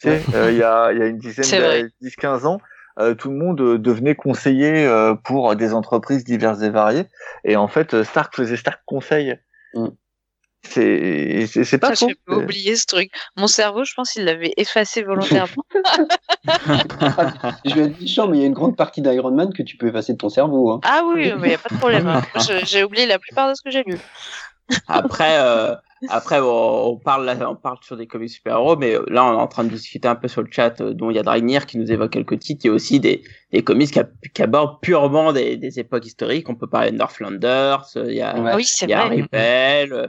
[0.00, 1.82] Tu sais, euh, il y a, il y a une dizaine, C'est vrai.
[1.82, 2.60] de 10-15 ans,
[2.98, 7.06] euh, tout le monde euh, devenait conseiller euh, pour des entreprises diverses et variées.
[7.44, 9.38] Et en fait, Stark faisait Stark Conseil.
[9.74, 9.88] Mm.
[10.62, 13.10] C'est, c'est, pas j'ai oublié ce truc.
[13.36, 15.64] Mon cerveau, je pense qu'il l'avait effacé volontairement.
[17.64, 19.76] Je vais être méchant, mais il y a une grande partie d'Iron Man que tu
[19.76, 20.70] peux effacer de ton cerveau.
[20.72, 20.80] Hein.
[20.82, 22.08] ah oui, mais il y a pas de problème.
[22.08, 22.22] hein.
[22.64, 23.98] J'ai oublié la plupart de ce que j'ai lu.
[24.86, 25.74] Après, euh,
[26.08, 29.40] après bon, on parle là, on parle sur des comics super-héros, mais là on est
[29.40, 31.66] en train de discuter un peu sur le chat, euh, dont il y a Dragnir
[31.66, 32.64] qui nous évoque quelques titres.
[32.64, 36.06] Il y a aussi des, des comics qui, a- qui abordent purement des, des époques
[36.06, 36.48] historiques.
[36.48, 38.34] On peut parler de Northlanders, euh, il y a.
[38.52, 38.98] Ah oui, il y a.
[39.22, 39.92] Ripel.
[39.92, 40.06] euh,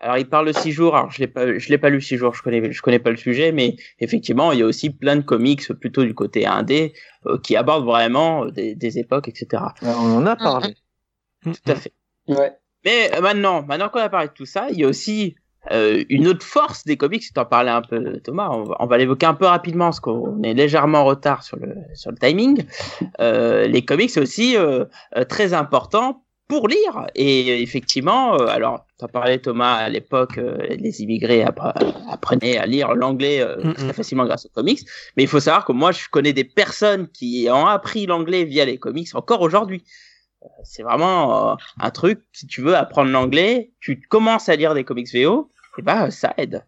[0.00, 0.94] Alors il parle de six jours.
[0.96, 2.34] Alors je l'ai pas, je l'ai pas lu six jours.
[2.34, 5.22] Je connais, je connais pas le sujet, mais effectivement il y a aussi plein de
[5.22, 6.92] comics plutôt du côté indé
[7.26, 9.62] euh, qui abordent vraiment des, des époques, etc.
[9.82, 10.74] On en a parlé.
[11.42, 11.92] Tout à fait.
[12.28, 12.52] Ouais.
[12.84, 15.34] Mais euh, maintenant, maintenant qu'on a parlé de tout ça, il y a aussi
[15.72, 17.22] euh, une autre force des comics.
[17.22, 18.48] Tu t'en parlais un peu, Thomas.
[18.50, 21.56] On va, on va l'évoquer un peu rapidement parce qu'on est légèrement en retard sur
[21.56, 22.64] le sur le timing.
[23.20, 24.84] Euh, les comics c'est aussi euh,
[25.16, 27.06] euh, très important pour lire.
[27.14, 31.72] Et euh, effectivement, euh, alors t'en parlais Thomas à l'époque, euh, les immigrés appre-
[32.10, 33.42] apprenaient à lire l'anglais
[33.74, 34.80] très facilement grâce aux comics.
[35.16, 38.66] Mais il faut savoir que moi, je connais des personnes qui ont appris l'anglais via
[38.66, 39.82] les comics encore aujourd'hui.
[40.62, 44.84] C'est vraiment euh, un truc, si tu veux apprendre l'anglais, tu commences à lire des
[44.84, 46.64] comics VO, et bah ça aide.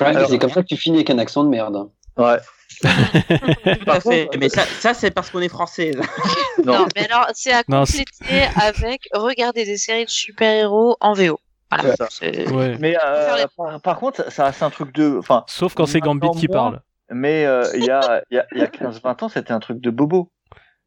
[0.00, 1.88] Ouais, Alors- c'est comme ça que tu finis avec un accent de merde.
[2.16, 2.36] Ouais.
[2.82, 4.28] Tout à fait.
[4.38, 5.92] Mais ça, ça c'est parce qu'on est français.
[6.64, 6.80] Non.
[6.80, 6.86] Non.
[6.94, 11.40] mais alors, c'est à Non, compléter avec regarder des séries de super-héros en VO.
[11.70, 11.94] Voilà.
[12.10, 12.34] C'est.
[12.34, 12.76] C'est- Ouais.
[12.78, 15.16] Mais euh, par, par contre, ça, reste un truc de.
[15.18, 16.80] Enfin, Sauf quand c'est Gambit qui parle.
[17.10, 19.60] mais euh, il y a, il y a, il y a 15-20 ans, c'était un
[19.60, 20.30] truc de bobo.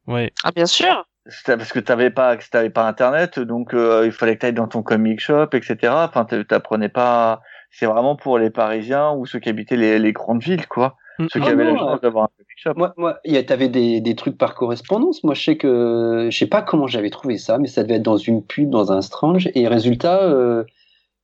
[0.06, 0.32] Ouais.
[0.44, 1.06] Ah, bien sûr.
[1.28, 4.54] C'était parce que t'avais pas, que t'avais pas internet, donc euh, il fallait que t'ailles
[4.54, 6.06] dans ton comic shop, etc.
[6.10, 7.42] Enfin, t'a- t'apprenais pas.
[7.72, 10.98] C'est vraiment pour les Parisiens ou ceux qui habitaient les, les grandes villes, quoi.
[11.20, 12.74] Mm, Ceux qui Ah avaient non, la chance euh, d'avoir un comic shop.
[12.76, 15.24] Moi, moi, il y a- t'avais des, des trucs par correspondance.
[15.24, 18.04] Moi, je sais que, je sais pas comment j'avais trouvé ça, mais ça devait être
[18.04, 19.50] dans une pub, dans un Strange.
[19.56, 20.66] Et résultat, euh,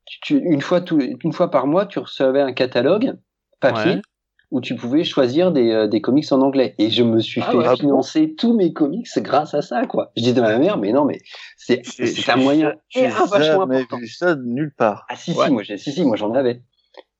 [0.06, 3.18] tu, tu- une fois tout, une fois par mois, tu recevais un catalogue
[3.60, 4.02] papier Ouais.
[4.52, 6.74] Où tu pouvais choisir des, euh, des comics en anglais.
[6.80, 9.62] Et je me suis Ah fait ouais, ah bon financer tous mes comics grâce à
[9.62, 10.12] ça, quoi.
[10.18, 11.20] Je dis à ma mère, mais non, mais
[11.58, 11.82] c'est,
[12.30, 13.98] un moyen J'ai ah, vachement important.
[13.98, 15.06] vu ça de nulle part.
[15.10, 15.46] Ah si Ouais.
[15.46, 16.62] si moi j'ai si si moi j'en avais.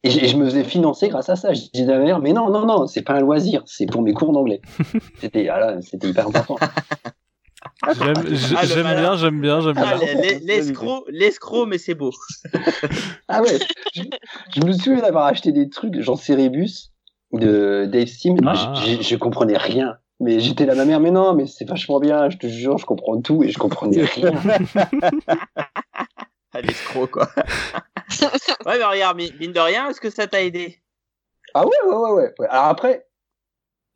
[0.04, 1.54] Et je, et je me faisais financer grâce à ça.
[1.54, 4.02] Je disais à ma mère mais non non non c'est pas un loisir c'est pour
[4.02, 4.62] mes cours d'anglais.
[5.20, 6.56] c'était ah c'était hyper important.
[7.98, 8.16] J'aime
[8.56, 8.66] Ah,
[8.96, 10.14] bien, j'aime bien, j'aime Ah, bien.
[10.16, 12.12] les- les- L'escroc, l'escroc, mais c'est beau.
[13.28, 13.60] Ah ouais.
[13.94, 14.02] je,
[14.56, 16.92] je me souviens d'avoir acheté des trucs genre Cerebus
[17.34, 18.36] de Dave Sim.
[18.46, 18.74] Ah.
[18.76, 22.00] Je, je, je comprenais rien Mais j'étais là, ma mère, mais non, mais c'est vachement
[22.00, 24.34] bien, je te jure, je comprends tout et je comprenais rien.
[26.54, 27.30] Ah, l'escroc, quoi.
[28.66, 30.80] ouais, mais regarde, mi- mine de rien, est-ce que ça t'a aidé?
[31.54, 32.48] Ah ouais, ouais, ouais, ouais.
[32.50, 33.06] Alors après,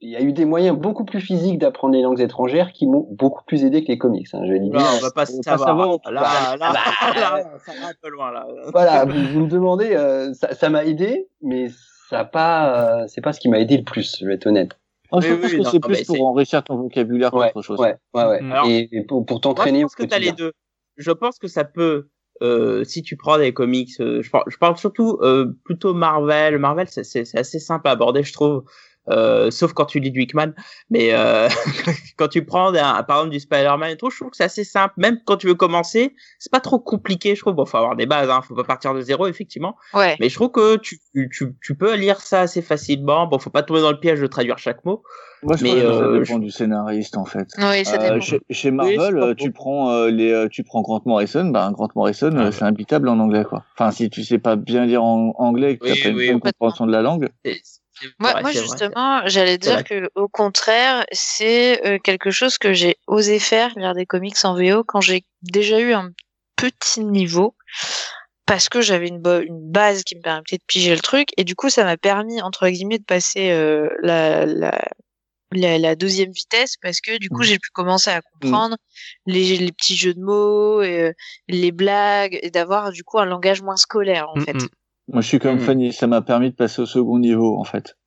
[0.02, 3.08] il y a eu des moyens beaucoup plus physiques d'apprendre les langues étrangères qui m'ont
[3.12, 4.28] beaucoup plus aidé que les comics.
[4.34, 4.90] Hein, je vais le Non, dire.
[4.96, 5.70] on va pas on savoir.
[5.70, 6.00] savoir.
[6.12, 8.46] Là, Bah, là, bah, là, ça va un peu loin, là.
[8.72, 11.70] Voilà, vous, vous me demandez, euh, ça ça m'a aidé, mais
[12.14, 14.46] ça a pas, euh, c'est pas ce qui m'a aidé le plus, je vais être
[14.46, 14.78] honnête.
[15.12, 17.80] Moi, je Oui, pense oui, que c'est plus pour enrichir ton vocabulaire Ouais, qu'autre chose.
[17.80, 18.42] ouais, ouais, ouais.
[18.42, 18.52] Mm.
[18.52, 20.54] Alors, et, et pour, t'entraîner je pense que t'as les deux.
[20.98, 22.10] Je pense que ça peut,
[22.44, 26.60] euh, si tu prends des comics, euh, je, parle, je parle surtout euh, plutôt Marvel.
[26.60, 28.64] Marvel, c'est assez simple à aborder, je trouve.
[29.10, 30.54] Euh, sauf quand tu lis du Hickman,
[30.90, 31.50] mais euh,
[32.18, 34.64] quand tu prends un, par exemple du Spider-Man et tout, je trouve que c'est assez
[34.64, 34.94] simple.
[34.98, 37.54] Même quand tu veux commencer, c'est pas trop compliqué, je trouve.
[37.54, 39.76] Bon, faut avoir des bases, hein, faut pas partir de zéro, effectivement.
[39.94, 40.16] Ouais.
[40.22, 43.28] Mais je trouve que tu, tu, tu peux lire ça assez facilement.
[43.28, 45.04] Bon, faut pas tomber dans le piège de traduire chaque mot.
[45.44, 47.50] Moi, je Mais, pense que euh, ça dépend du scénariste, en fait.
[47.58, 48.22] Oui, ça Euh, dépend.
[48.22, 51.70] chez, chez Oui, Marvel, euh, tu prends euh, les, euh, tu prends Grant Morrison, bah
[51.74, 52.52] Grant Morrison, Ah euh, ouais.
[52.54, 53.66] c'est imbitable en anglais, quoi.
[53.78, 56.10] Enfin, si tu sais pas bien lire en anglais et que Oui, tu as pas
[56.12, 57.28] une oui, bonne compréhension de la langue,
[58.20, 63.72] Moi, justement, j'allais dire que au contraire, c'est euh, quelque chose que j'ai osé faire,
[63.78, 66.12] lire des comics en VO quand j'ai déjà eu un
[66.56, 67.56] petit niveau,
[68.46, 71.70] parce que j'avais une, base qui me permettait de piger le truc, et du coup,
[71.70, 74.80] ça m'a permis entre guillemets de passer euh, la, la,
[75.52, 77.48] la, la deuxième vitesse, parce que du coup, Mhm.
[77.48, 78.78] j'ai pu commencer à comprendre
[79.26, 81.14] les, les petits jeux de mots, et, euh,
[81.48, 84.58] les blagues, et d'avoir du coup un langage moins scolaire en Mm, fait.
[85.08, 85.14] Mm.
[85.14, 85.62] moi, je suis comme Mhm.
[85.62, 87.98] Fanny, ça m'a permis de passer au second niveau, en fait.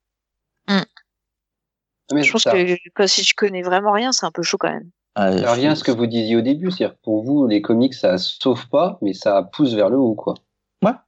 [2.13, 4.59] Mais Je pense ça, que quand, si tu connais vraiment rien, c'est un peu chaud
[4.59, 4.91] quand même.
[5.17, 7.63] Ah, ça revient à ce que vous disiez au début, c'est-à-dire que pour vous, les
[7.63, 10.35] comics, ça sauve pas, mais ça pousse vers le haut, quoi.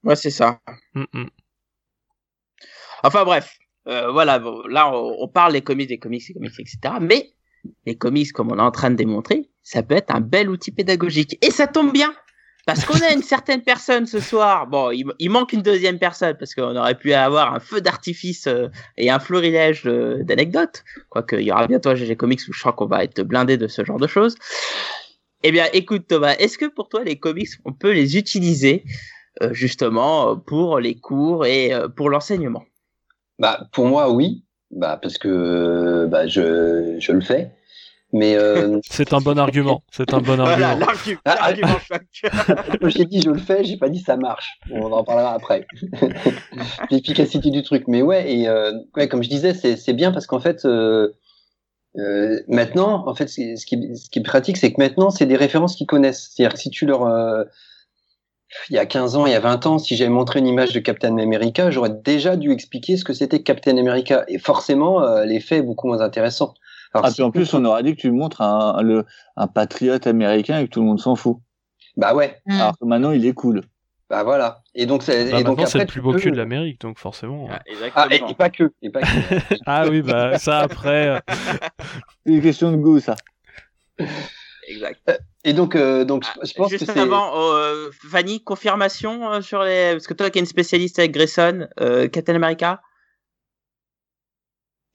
[0.03, 0.59] Ouais, c'est ça.
[0.93, 1.29] Mm, mm.
[3.03, 6.95] Enfin bref, euh, voilà, là on, on parle des comics, des comics, des comics, etc.
[6.99, 7.31] Mais
[7.85, 10.71] les comics, comme on est en train de démontrer, ça peut être un bel outil
[10.71, 11.37] pédagogique.
[11.41, 12.13] Et ça tombe bien,
[12.69, 14.67] parce qu'on a une certaine personne ce soir.
[14.67, 18.67] Bon, il, manque une deuxième personne, parce qu'on aurait pu avoir un feu d'artifice euh,
[18.95, 20.83] et un florilège de- d'anecdotes.
[21.09, 23.67] Quoique, il y aura bientôt GG Comics où je crois qu'on va être blindé de
[23.67, 24.35] ce genre de choses.
[25.41, 28.83] Eh bien, écoute Thomas, est-ce que pour toi les comics, on peut les utiliser
[29.41, 32.65] euh, justement euh, pour les cours et euh, pour l'enseignement?
[33.39, 37.49] Bah, pour moi, oui, bah, parce que euh, bah, je, je le fais.
[38.11, 39.83] Mais euh, C'est un bon argument.
[39.91, 41.19] C'est un bon Voilà, argument.
[41.25, 44.59] Ah, ah, l'argument quand j'ai dit je le fais, j'ai pas dit ça marche.
[44.71, 45.65] On en parlera après.
[46.91, 47.83] L'efficacité du truc.
[47.87, 51.09] Mais ouais, et euh, ouais, comme je disais, c'est bien parce qu'en fait, euh,
[51.97, 54.79] euh, maintenant, en fait, ce qui, ce qui est- ce qui est pratique, c'est que
[54.81, 56.31] maintenant, c'est des références qu'ils connaissent.
[56.31, 57.43] C'est-à-dire que si tu leur euh,
[58.71, 60.73] il y a 15 ans, il y a 20 ans, si j'avais montré une image
[60.73, 64.23] de Captain America, j'aurais déjà dû expliquer ce que c'était Captain America.
[64.27, 66.55] Et forcément, euh, l'effet est beaucoup moins intéressant.
[66.93, 69.47] Alors, Ah, si- puis en plus, on aurait dit que tu montres un, le, un
[69.47, 71.37] patriote américain et que tout le monde s'en fout.
[71.97, 72.51] Bah ouais, Mm.
[72.59, 73.61] Alors que maintenant, il est cool.
[74.09, 74.61] bah voilà.
[74.73, 76.37] Et donc, c'est, Bah, et donc maintenant, c'est après, le plus beau peux- cul de
[76.37, 77.47] l'Amérique, donc forcément.
[77.51, 78.27] Ah, Ah, et, exactement.
[78.29, 78.71] et pas que.
[78.81, 79.05] Et pas que.
[79.67, 81.07] Ah oui, bah ça après.
[81.09, 81.19] euh,
[82.25, 83.15] C'est une question de goût, ça.
[84.67, 85.21] exact.
[85.43, 86.99] Et donc, euh, donc Ah, je pense Juste que c'est.
[86.99, 89.91] avant, euh, Fanny, confirmation euh, sur les.
[89.93, 92.81] Parce que toi qui es une spécialiste avec Grayson, euh, Captain America.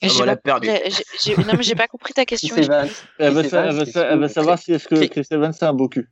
[0.07, 0.69] Ah, j'ai l'a pas- perdu.
[0.69, 2.55] Non, mais j'ai pas compris ta question.
[2.55, 5.53] c'est Elle va, c'est elle va c'est elle savoir si est-ce que C'est- Chris Evans
[5.53, 6.11] c'est un beau cul.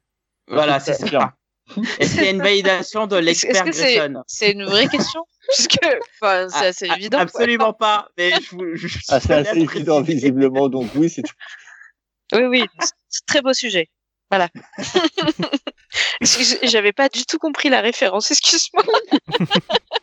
[0.48, 1.34] Voilà, c'est c'est ça.
[1.98, 5.24] Est-ce qu'il y a une validation de l'expert que c'est Grayson c'est une vraie question?
[5.54, 5.78] Puisque
[6.20, 7.18] enfin, c'est Ah, assez ah, évident.
[7.18, 7.22] quoi.
[7.24, 8.08] Absolument pas.
[8.18, 11.22] Mais je, vous- je, je Ah, c'est assez évident, visiblement, donc oui, c'est
[12.34, 13.88] Oui, oui, c'est un très beau sujet.
[14.30, 14.48] Voilà.
[16.62, 18.82] J'avais pas du tout compris la référence, excuse-moi.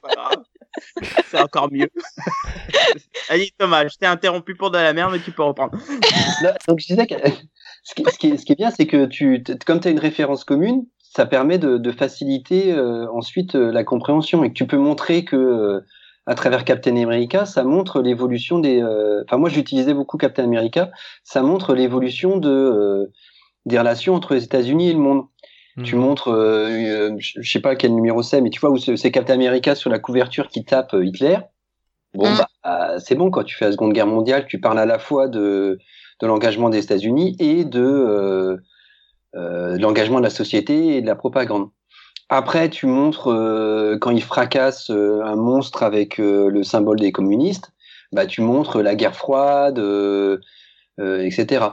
[0.02, 0.44] Pas grave.
[1.28, 1.90] C'est encore mieux.
[3.30, 5.74] Allez Thomas, je t'ai interrompu pour de la merde, mais tu peux reprendre.
[6.68, 7.16] Donc je disais que
[7.84, 11.58] ce qui, est, bien, c'est que tu, comme tu as une référence commune, ça permet
[11.58, 15.80] de, faciliter euh, ensuite euh, la compréhension et que tu peux montrer que euh,
[16.28, 18.84] à travers Captain America, ça montre l'évolution des.
[19.24, 20.92] Enfin, moi, j'utilisais beaucoup Captain America.
[21.24, 23.12] Ça montre l'évolution de
[23.66, 25.24] des relations entre les États-Unis et le monde.
[25.84, 26.00] Tu hmm.
[26.00, 29.36] montres, euh, euh, je sais pas quel numéro c'est, mais tu vois où c'est Captain
[29.36, 31.38] America sur la couverture qui tape euh, Hitler.
[32.14, 32.38] Bon, Mm.
[32.38, 35.00] bah, euh, c'est bon quand tu fais la Seconde Guerre mondiale, tu parles à la
[35.00, 35.78] fois de,
[36.22, 38.58] de l'engagement des États-Unis et de, euh,
[39.36, 41.70] euh, de l'engagement de la société et de la propagande.
[42.30, 47.12] Après, tu montres euh, quand il fracasse euh, un monstre avec euh, le symbole des
[47.12, 47.72] communistes,
[48.12, 50.40] bah tu montres la guerre froide, euh,
[51.00, 51.66] euh, etc.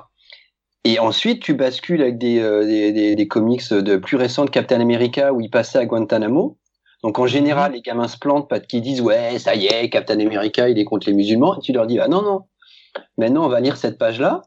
[0.87, 4.51] Et ensuite, tu bascules avec des, euh, des, des, des comics de plus récents de
[4.51, 6.59] Captain America où il passait à Guantanamo.
[7.03, 10.21] Donc en général, les gamins se plantent parce qu'ils disent ouais, ça y est, Captain
[10.21, 11.59] America, il est contre les musulmans.
[11.59, 12.43] Et tu leur dis ah non non,
[13.19, 14.43] Maintenant, on va lire cette page-là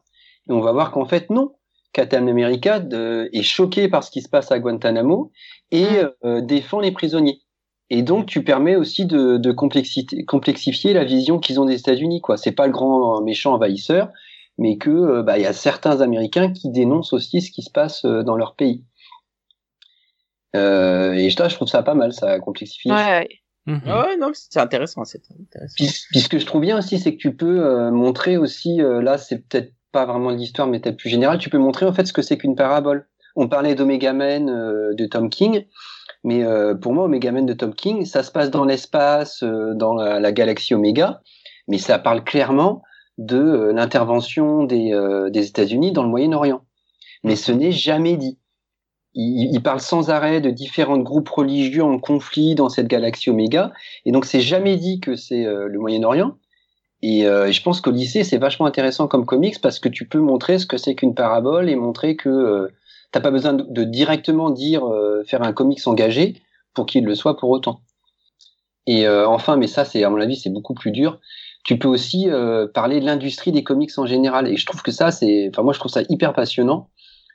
[0.48, 1.52] et on va voir qu'en fait, non.
[1.92, 2.82] Captain America
[3.32, 5.32] est choqué par ce qui se passe à Guantanamo
[5.72, 5.88] et
[6.24, 7.42] euh, défend les prisonniers.
[7.90, 12.22] Et donc, tu permets aussi de, de complexifier la vision qu'ils ont des États-Unis.
[12.22, 12.38] quoi.
[12.38, 14.08] C'est pas le grand méchant envahisseur,
[14.60, 17.70] mais que euh, bah, il y a certains Américains qui dénoncent aussi ce qui se
[17.70, 18.84] passe euh, dans leur pays.
[20.54, 22.92] Euh, et je, je trouve ça pas mal, ça complexifie.
[22.92, 23.28] Ouais.
[23.66, 23.82] Mhm.
[23.86, 25.74] Ouais, non, c'est intéressant, c'est intéressant.
[25.76, 29.46] Puis, ce que je trouve bien aussi, c'est que tu peux montrer aussi, là, c'est
[29.46, 32.22] peut-être pas vraiment l'histoire, mais peut-être plus général, tu peux montrer en fait ce que
[32.22, 33.06] c'est qu'une parabole.
[33.36, 35.66] On parlait d'Omega Man de Tom King.
[36.24, 39.74] Mais euh, pour moi, Omega Man de Tom King, ça se passe dans l'espace, euh,
[39.74, 41.22] dans la, la, galaxie Omega,
[41.66, 42.82] mais ça parle clairement
[43.20, 44.92] de euh, l'intervention des,
[45.30, 46.62] des États-Unis dans le Moyen-Orient.
[47.22, 48.38] Mais ce n'est jamais dit.
[49.14, 53.72] Il, parle sans arrêt de différents groupes religieux en conflit dans cette galaxie Omega,
[54.04, 56.36] et donc c'est jamais dit que c'est le Moyen-Orient.
[57.02, 60.60] Et, je pense qu'au lycée, c'est vachement intéressant comme comics parce que tu peux montrer
[60.60, 62.70] ce que c'est qu'une parabole et montrer que
[63.12, 66.40] T'as pas besoin de, directement dire euh, faire un comics engagé
[66.74, 67.80] pour qu'il le soit pour autant.
[68.86, 71.18] Et euh, enfin, mais ça, c'est à mon avis, c'est beaucoup plus dur.
[71.64, 74.48] Tu peux aussi euh, parler de l'industrie des comics en général.
[74.48, 76.90] Et je trouve que ça, c'est, enfin moi, je trouve ça hyper passionnant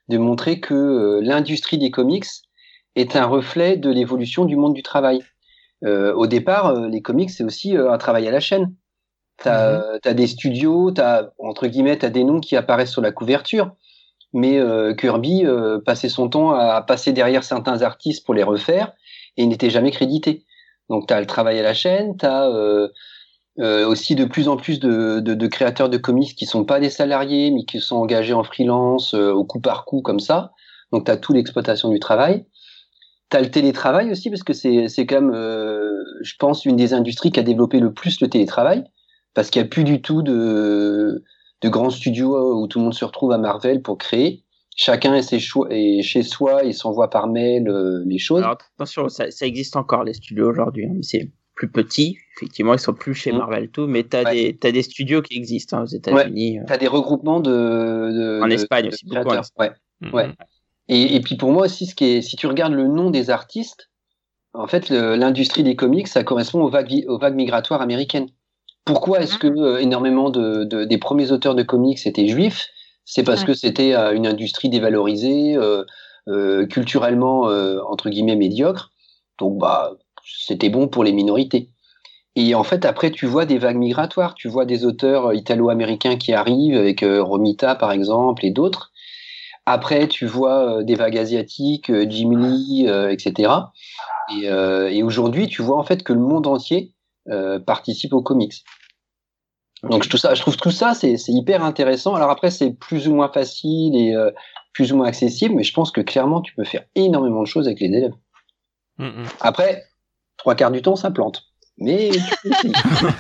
[0.08, 2.26] de montrer que l'industrie des comics
[2.96, 5.22] est un reflet de l'évolution du monde du travail.
[5.84, 8.76] au départ, les comics, c'est aussi un travail à la chaîne.
[9.38, 10.08] T'as mm-hmm.
[10.08, 13.76] as des studios, t'as entre guillemets, t'as des noms qui apparaissent sur la couverture
[14.36, 18.92] mais euh, Kirby euh, passait son temps à passer derrière certains artistes pour les refaire
[19.38, 20.44] et il n'était jamais crédité.
[20.90, 22.90] Donc tu as le travail à la chaîne, tu as euh,
[23.58, 26.90] aussi de plus en plus de, de, de, créateurs de comics qui sont pas des
[26.90, 30.52] salariés mais qui sont engagés en freelance au coup par coup comme ça.
[30.92, 32.46] Donc tu as tout l'exploitation du travail.
[33.32, 36.94] Tu as le télétravail aussi parce que c'est c'est quand même je pense une des
[36.94, 38.84] industries qui a développé le plus le télétravail
[39.34, 41.24] parce qu'il n'y a plus du tout de
[41.62, 44.44] de grands studios euh, où tout le monde se retrouve à Marvel pour créer.
[44.78, 48.44] Chacun est, ses choix, est chez soi, il s'envoie par mail euh, les choses.
[48.44, 50.98] Alors attention, ça, ça existe encore les studios aujourd'hui, hein,
[51.56, 52.18] plus petit.
[52.38, 53.38] Effectivement, ils sont plus chez mm.
[53.38, 56.58] Marvel tout, mais t'as as des des studios qui existent hein, aux États-Unis.
[56.58, 56.60] Ouais.
[56.60, 56.66] Euh.
[56.68, 59.72] T'as des regroupements de, de en Espagne aussi, beaucoup Ouais.
[60.14, 60.30] Ouais.
[60.88, 63.30] Et, et puis pour moi aussi, ce qui est, si tu regardes le nom des
[63.30, 63.90] artistes,
[64.54, 68.30] en fait, l'industrie des comics, ça correspond aux vagues, aux vagues migratoires américaines.
[68.86, 72.68] Pourquoi est-ce que euh, énormément de, de, des premiers auteurs de comics étaient juifs?
[73.04, 75.84] C'est parce que c'était euh, une industrie dévalorisée, euh,
[76.28, 77.42] euh culturellement
[77.88, 78.92] entre guillemets médiocre.
[79.40, 79.92] Donc bah
[80.26, 81.70] c'était bon pour les minorités.
[82.36, 86.34] Et en fait après tu vois des vagues migratoires, tu vois des auteurs italo-américains qui
[86.34, 88.92] arrivent avec Romita par exemple et d'autres.
[89.66, 93.52] Après tu vois des vagues asiatiques, Jim Lee, etc.
[94.34, 96.96] Et, et aujourd'hui tu vois en fait que le monde entier
[97.28, 98.64] euh, participe aux comics.
[99.82, 102.14] Donc je, tout ça, je trouve tout ça c'est hyper intéressant.
[102.14, 104.30] Alors après c'est plus ou moins facile et euh,
[104.74, 107.66] plus ou moins accessible, mais je pense que clairement tu peux faire énormément de choses
[107.66, 108.14] avec les élèves.
[109.00, 109.26] Mm, mm.
[109.42, 109.86] Après
[110.38, 111.44] trois quarts du temps ça plante.
[111.78, 112.12] Mais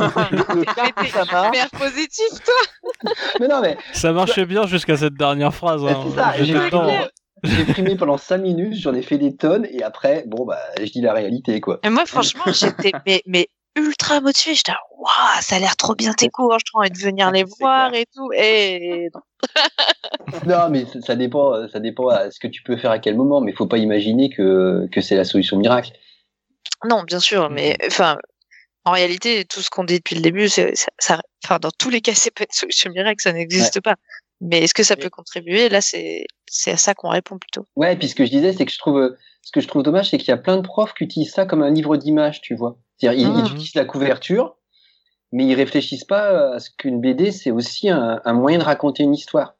[0.02, 1.70] ça marche.
[1.72, 3.12] positif, toi.
[3.42, 5.84] mais non, mais ça marchait bien jusqu'à cette dernière phrase.
[5.84, 6.06] Hein.
[7.44, 10.90] J'ai primé pendant 5 minutes, j'en ai fait des tonnes, et après, bon, bah, je
[10.90, 11.80] dis la réalité, quoi.
[11.84, 14.56] Et moi, franchement, j'étais, mais, mais ultra motivé.
[14.56, 17.94] J'étais, waouh, ça a l'air trop bien tes cours, je envie de venir les voir
[17.94, 18.32] et tout.
[18.34, 20.70] Et non.
[20.70, 23.52] mais ça dépend, ça dépend à ce que tu peux faire à quel moment, mais
[23.52, 25.92] il faut pas imaginer que, que c'est la solution miracle.
[26.88, 28.18] Non, bien sûr, mais enfin,
[28.86, 32.02] en réalité, tout ce qu'on dit depuis le début, c'est, ça, enfin, dans tous les
[32.02, 33.96] cas, c'est pas une solution miracle, ça n'existe pas.
[34.42, 35.70] Mais est-ce que ça peut contribuer?
[35.70, 37.66] Là, c'est, c'est à ça qu'on répond plutôt.
[37.76, 39.82] Ouais, et puis ce que je disais, c'est que je trouve, ce que je trouve
[39.82, 42.42] dommage, c'est qu'il y a plein de profs qui utilisent ça comme un livre d'images,
[42.42, 42.78] tu vois.
[42.98, 43.46] C'est-à-dire, ils, ah.
[43.46, 44.58] utilisent la couverture,
[45.32, 49.14] mais ils réfléchissent pas à ce qu'une BD, c'est aussi un, moyen de raconter une
[49.14, 49.56] histoire.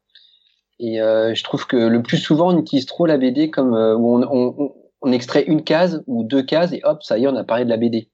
[0.78, 3.96] Et euh, je trouve que le plus souvent, on utilise trop la BD comme euh,
[3.96, 4.74] où on, on,
[5.12, 7.70] extrait une case ou deux cases et hop, ça y est, on a parlé de
[7.70, 8.10] la BD.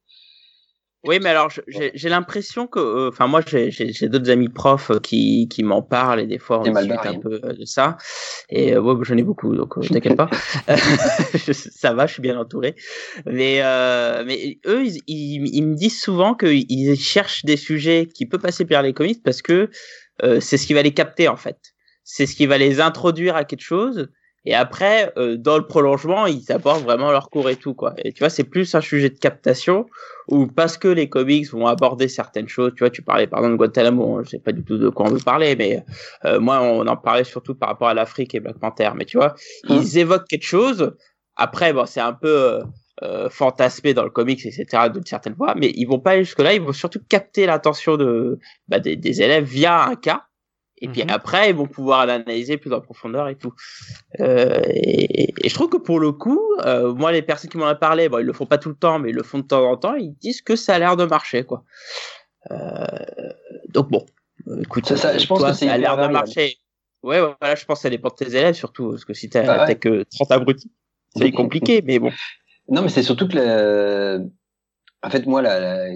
[1.05, 5.48] Oui, mais alors j'ai l'impression que, euh, enfin moi j'ai d'autres amis profs euh, qui,
[5.48, 7.97] qui m'en parlent et des fois on discute un peu euh, de ça.
[8.48, 10.31] Et ouais, j'en ai beaucoup, donc t'inquiète pas,
[11.52, 12.77] ça va, je suis bien entouré.
[13.27, 13.60] Mais
[14.24, 18.82] mais eux, ils, ils, me disent souvent qu'ils cherchent des sujets qui peuvent passer par
[18.82, 19.70] les comics parce que
[20.39, 21.59] c'est ce qui va les capter en fait.
[22.05, 24.09] C'est ce qui va les introduire à quelque chose
[24.44, 27.94] et après, euh, dans le prolongement, ils abordent vraiment leur cours et tout, quoi.
[27.98, 29.86] Et tu vois, c'est plus un sujet de captation,
[30.28, 32.73] ou parce que les comics vont aborder certaines choses.
[32.74, 34.89] Tu vois, tu parlais par exemple de Guantanamo, hein, je sais pas du tout de
[34.89, 35.85] quoi on veut parler, mais
[36.24, 38.90] euh, moi, on en parlait surtout par rapport à l'Afrique et Black Panther.
[38.97, 39.35] Mais tu vois,
[39.69, 39.74] mmh.
[39.74, 40.93] ils évoquent quelque chose.
[41.36, 42.62] Après, bon, c'est un peu
[43.02, 44.66] euh, fantasmer dans le comics, etc.
[44.93, 48.39] d'une certaine fois, mais ils vont pas aller jusque-là, ils vont surtout capter l'attention de
[48.69, 50.27] bah, des, des, élèves via un cas,
[50.82, 51.10] et puis Mhm.
[51.10, 53.52] après ils vont pouvoir l'analyser plus en profondeur et tout.
[54.20, 57.70] Euh, et, et je trouve que pour le coup, euh, moi les personnes qui m'en
[57.70, 59.44] ont parlé, bon ils le font pas tout le temps, mais ils le font de
[59.46, 61.64] temps en temps, ils disent que ça a l'air de marcher quoi.
[62.50, 62.86] Euh,
[63.68, 64.04] donc bon,
[64.60, 66.56] écoute, Ça, ça, je pense toi, que ça a l'air de marcher.
[67.02, 69.44] Ouais, voilà, je pense que ça dépend de tes élèves surtout, parce que si t'as
[69.62, 69.76] Ah ouais.
[69.76, 70.70] que 30 abrutis,
[71.16, 72.10] c'est compliqué, mais bon.
[72.68, 74.18] Non, mais c'est surtout que,
[75.02, 75.88] en fait, moi, la, la-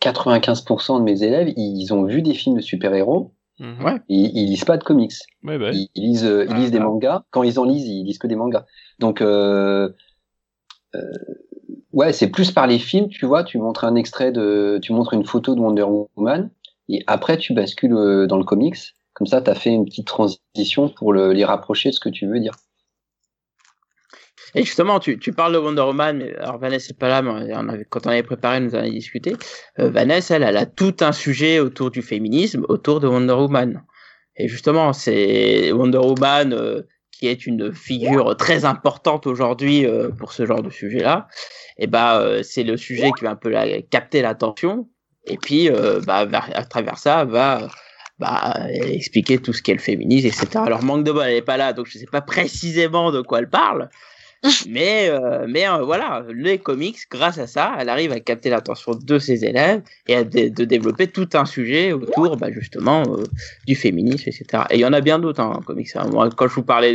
[0.00, 3.84] 95% de mes élèves, ils ont vu des films de super-héros, Mhm.
[3.84, 4.00] Ouais.
[4.08, 5.12] ils, ils lisent pas de comics.
[5.42, 6.84] Ouais, bah, Ils, ils lisent, euh, ils lisent des Ah.
[6.84, 7.24] mangas.
[7.30, 8.66] Quand ils en lisent, ils lisent que des mangas.
[9.00, 9.88] Donc, euh,
[10.94, 11.00] euh,
[11.92, 13.44] ouais, c'est plus par les films, tu vois.
[13.44, 15.86] Tu montres un extrait de, tu montres une photo de Wonder
[16.16, 16.50] Woman,
[16.88, 18.76] et après tu bascules euh, dans le comics.
[19.14, 22.08] Comme ça, tu as fait une petite transition pour le- les rapprocher de ce que
[22.08, 22.54] tu veux dire.
[24.58, 28.08] Et justement, tu, parles de Wonder Woman, mais alors Vanessa n'est pas là, mais quand
[28.08, 29.36] on avait préparé, nous en avons discuté.
[29.78, 33.84] Euh, Vanessa, elle, a tout un sujet autour du féminisme, autour de Wonder Woman.
[34.34, 36.82] Et justement, c'est Wonder Woman euh,
[37.12, 41.28] qui est une figure très importante aujourd'hui euh, pour ce genre de sujet-là.
[41.76, 43.54] Et bah, c'est le sujet qui va un peu
[43.90, 44.88] capter l'attention.
[45.28, 45.70] Et puis,
[46.04, 47.68] bah, à travers ça, va
[48.18, 50.64] bah, expliquer tout ce qu'est le féminisme, etc.
[50.66, 53.20] Alors, manque de bol, elle n'est pas là, donc je ne sais pas précisément de
[53.20, 53.88] quoi elle parle.
[54.68, 58.92] Mais, euh, mais euh, voilà, les comics, grâce à ça, elle arrive à capter l'attention
[58.94, 63.24] de ses élèves et à de développer tout un sujet autour, bah, justement, euh,
[63.66, 64.64] du féminisme, etc.
[64.70, 65.88] Et il y en a bien d'autres hein, en comics.
[65.96, 66.06] hein.
[66.10, 66.92] Moi, quand je vous parlais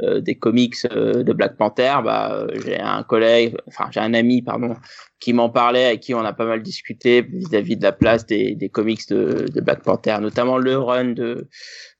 [0.00, 4.74] de, des comics de Black Panther, bah, j'ai un collègue, enfin j'ai un ami, pardon,
[5.20, 8.54] qui m'en parlait, avec qui on a pas mal discuté vis-à-vis de la place des,
[8.54, 11.48] des comics de, de Black Panther, notamment le run de,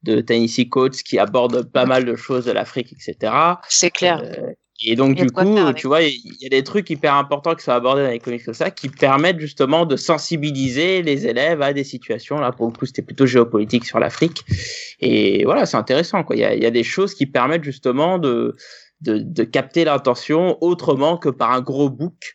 [0.05, 3.33] de Tennessee Coates qui aborde pas mal de choses de l'Afrique, etc.
[3.69, 4.23] C'est clair.
[4.25, 5.77] Euh, et donc, du coup, avec.
[5.77, 8.45] tu vois, il y a des trucs hyper importants qui sont abordés dans les comics
[8.45, 12.39] comme ça, qui permettent justement de sensibiliser les élèves à des situations.
[12.39, 14.45] Là, pour le coup, c'était plutôt géopolitique sur l'Afrique.
[15.01, 16.37] Et voilà, c'est intéressant, quoi.
[16.37, 18.57] Il y a, y a des choses qui permettent justement de,
[19.01, 22.35] de, de capter l'attention autrement que par un gros book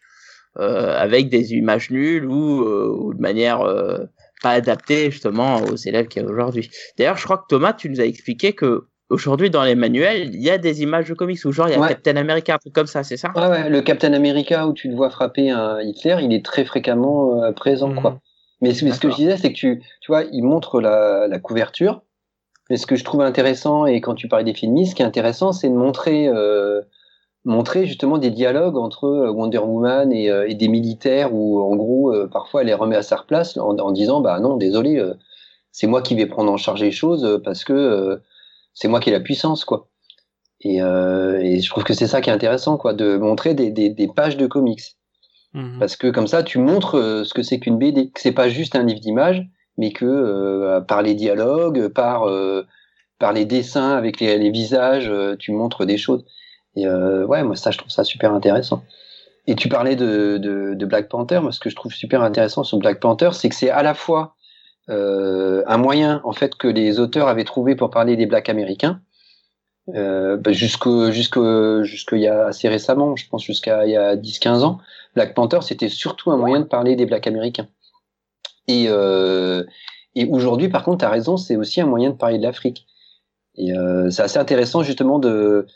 [0.60, 4.06] euh, avec des images nulles ou, euh, ou de manière euh,
[4.44, 6.70] pas adaptée justement aux élèves qu'il y a aujourd'hui.
[6.98, 10.42] D'ailleurs, je crois que Thomas, tu nous as expliqué que aujourd'hui dans les manuels, il
[10.42, 11.90] y a des images de comics où genre il y a Ouais.
[11.90, 13.32] Captain America, un truc comme ça, c'est ça?
[13.36, 16.66] Ouais, ouais, le Captain America où tu le vois frapper un Hitler, il est très
[16.66, 18.02] fréquemment euh, présent, Mhm.
[18.02, 18.20] quoi.
[18.62, 21.28] Mais, ce- mais ce que je disais, c'est que tu, tu vois, il montre la,
[21.28, 22.02] la couverture.
[22.70, 25.06] Mais ce que je trouve intéressant, et quand tu parlais des films, ce qui est
[25.06, 26.82] intéressant, c'est de montrer, euh,
[27.44, 31.76] montrer justement des dialogues entre euh, Wonder Woman et, euh, et des militaires où, en
[31.76, 35.04] gros, parfois, elle les remet à sa place en, en disant, bah non, désolé,
[35.74, 38.22] c'est moi qui vais prendre en charge les choses parce que
[38.74, 39.90] c'est moi qui ai la puissance, quoi.
[40.62, 43.70] Et, euh, et je trouve que c'est ça qui est intéressant, quoi, de montrer des,
[43.70, 44.98] des, des pages de comics.
[45.54, 45.78] Mhm.
[45.80, 48.50] Parce que comme ça, tu montres euh, ce que c'est qu'une BD, que c'est pas
[48.50, 49.46] juste un livre d'images,
[49.78, 52.28] mais que euh, par les dialogues, par
[53.20, 56.26] par les dessins avec les, les visages, tu montres des choses.
[56.76, 58.84] Et ouais, moi ça, je trouve ça super intéressant.
[59.48, 61.40] Et tu parlais de, de, de Black Panther.
[61.42, 63.94] Moi, ce que je trouve super intéressant sur Black Panther, c'est que c'est à la
[63.94, 64.36] fois
[64.90, 69.02] un moyen en fait que les auteurs avaient trouvé pour parler des Blacks américains.
[69.90, 74.16] Euh, bah, jusqu'au jusqu'au jusqu'il y a assez récemment, je pense jusqu'à il y a
[74.16, 74.80] 10-15 ans,
[75.14, 77.68] Black Panther c'était surtout un moyen de parler des Blacks américains.
[78.70, 79.64] Et euh,
[80.16, 82.88] et aujourd'hui, par contre, tu raison, c'est aussi un moyen de parler de l'Afrique.
[83.56, 85.68] Et euh, c'est assez intéressant justement de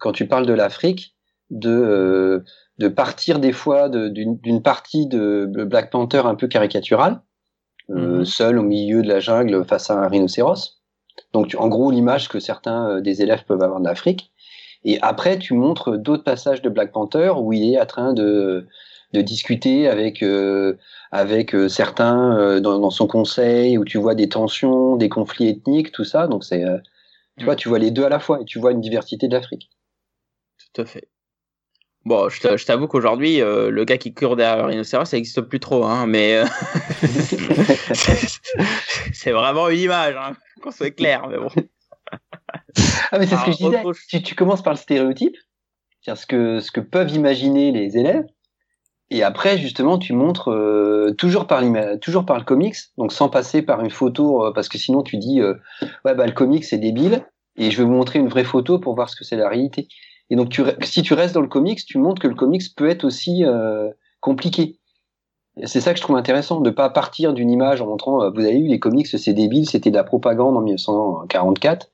[0.00, 1.14] quand tu parles de l'Afrique,
[1.50, 2.44] de euh,
[2.78, 7.22] de partir des fois de- d'une d'une partie de Black Panther un peu caricaturale,
[7.90, 8.24] euh, Mhm.
[8.24, 10.80] seul au milieu de la jungle face à un rhinocéros.
[11.32, 14.32] Donc, tu- en gros, l'image que certains euh, des élèves peuvent avoir de l'Afrique.
[14.84, 18.66] Et après, tu montres d'autres passages de Black Panther où il est en train de,
[19.12, 20.76] de discuter avec, euh,
[21.12, 25.92] avec euh, certains dans, dans son conseil, où tu vois des tensions, des conflits ethniques,
[25.92, 26.26] tout ça.
[26.28, 26.78] Donc, c'est, euh,
[27.38, 29.34] tu vois, tu vois les deux à la fois et tu vois une diversité de
[29.34, 29.70] l'Afrique.
[30.74, 31.08] Tout à fait.
[32.06, 35.82] Bon, je t'avoue qu'aujourd'hui, euh, le gars qui court derrière rhinocéros, ça n'existe plus trop,
[35.84, 36.44] hein, mais euh,
[39.12, 41.48] c'est vraiment une image, hein, qu'on soit clair, mais bon.
[43.10, 43.82] Ah, mais c'est ce que je disais.
[43.84, 45.34] autre- Tu, tu commences par le stéréotype,
[46.00, 48.24] c'est-à-dire ce que, ce que peuvent imaginer les élèves,
[49.10, 51.62] et après, justement, tu montres euh, toujours, par
[52.00, 55.40] toujours par le comics, donc sans passer par une photo, parce que sinon tu dis,
[55.42, 57.26] ouais, bah le comics c'est débile,
[57.56, 59.88] et je vais vous montrer une vraie photo pour voir ce que c'est la réalité.
[60.30, 62.88] Et donc, tu, si tu restes dans le comics, tu montres que le comics peut
[62.88, 63.90] être aussi euh,
[64.20, 64.78] compliqué.
[65.64, 68.40] C'est ça que je trouve intéressant, de pas partir d'une image en montrant, euh, vous
[68.40, 71.90] avez vu, les comics c'est débile, c'était de la propagande en 1944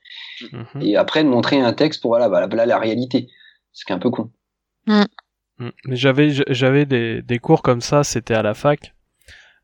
[0.53, 0.83] Mhm.
[0.83, 3.29] et après de montrer un texte pour voilà, voilà, voilà la réalité.
[3.73, 4.31] Ce qui est un peu con.
[4.87, 5.03] Mm.
[5.85, 8.95] Mais j'avais j'avais des, des cours comme ça, c'était à la fac,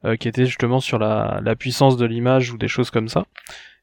[0.04, 3.26] euh, qui étaient justement sur la, la puissance de l'image ou des choses comme ça.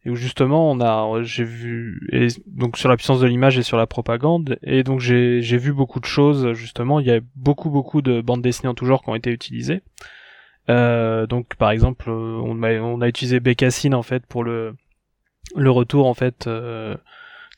[0.06, 3.64] Et où justement on a j'ai vu et donc sur la puissance de l'image et
[3.64, 4.60] sur la propagande.
[4.62, 7.00] Et donc j'ai vu beaucoup de choses justement.
[7.00, 9.82] Il y a beaucoup beaucoup de bandes dessinées en tout genre qui ont été utilisées.
[10.70, 14.76] Euh, donc par exemple on a on a utilisé Bécassine en fait pour le
[15.56, 16.96] retour en fait euh,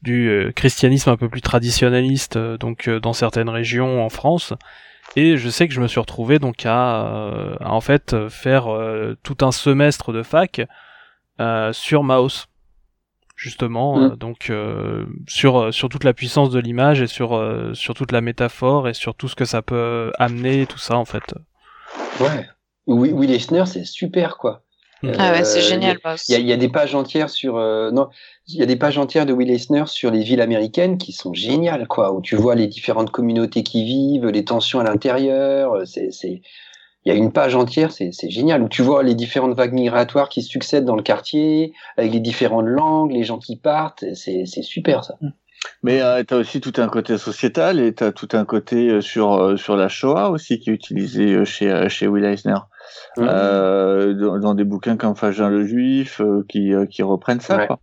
[0.01, 4.53] du euh, christianisme un peu plus traditionnaliste euh, donc euh, dans certaines régions en France.
[5.15, 7.01] Et je sais que je me suis retrouvé donc à,
[7.59, 8.67] à en fait faire
[9.23, 10.61] tout un semestre de fac
[11.71, 12.45] sur Maos
[13.35, 14.15] justement Mm.
[14.15, 14.51] donc
[15.27, 17.39] sur sur toute la puissance de l'image et sur
[17.73, 21.05] sur toute la métaphore et sur tout ce que ça peut amener tout ça en
[21.05, 21.35] fait
[22.19, 22.47] Ouais.
[22.87, 24.63] Oui, Will Eisner, c'est super, quoi.
[25.03, 25.97] Ah ouais, c'est Euh, génial.
[26.27, 28.07] Il y, a, il y a des pages entières sur euh, non,
[28.47, 31.33] il y a des pages entières de Will Eisner sur les villes américaines qui sont
[31.33, 35.73] géniales quoi, où tu vois les différentes communautés qui vivent, les tensions à l'intérieur.
[35.73, 36.41] euh, C'est c'est
[37.07, 40.27] il y a une page entière, c'est génial où tu vois les différentes vagues migratoires
[40.27, 44.03] qui succèdent dans le quartier avec les différentes langues, les gens qui partent.
[44.13, 45.15] C'est super ça.
[45.83, 48.89] Mais euh, tu as aussi tout un côté sociétal et tu as tout un côté
[48.89, 52.59] euh, sur, euh, sur la Shoah aussi qui est utilisé euh, chez, chez Will Eisner.
[53.17, 57.57] Euh, dans, dans des bouquins comme Fagin le Juif qui, qui reprennent ça.
[57.57, 57.67] Ouais.
[57.67, 57.79] Quoi.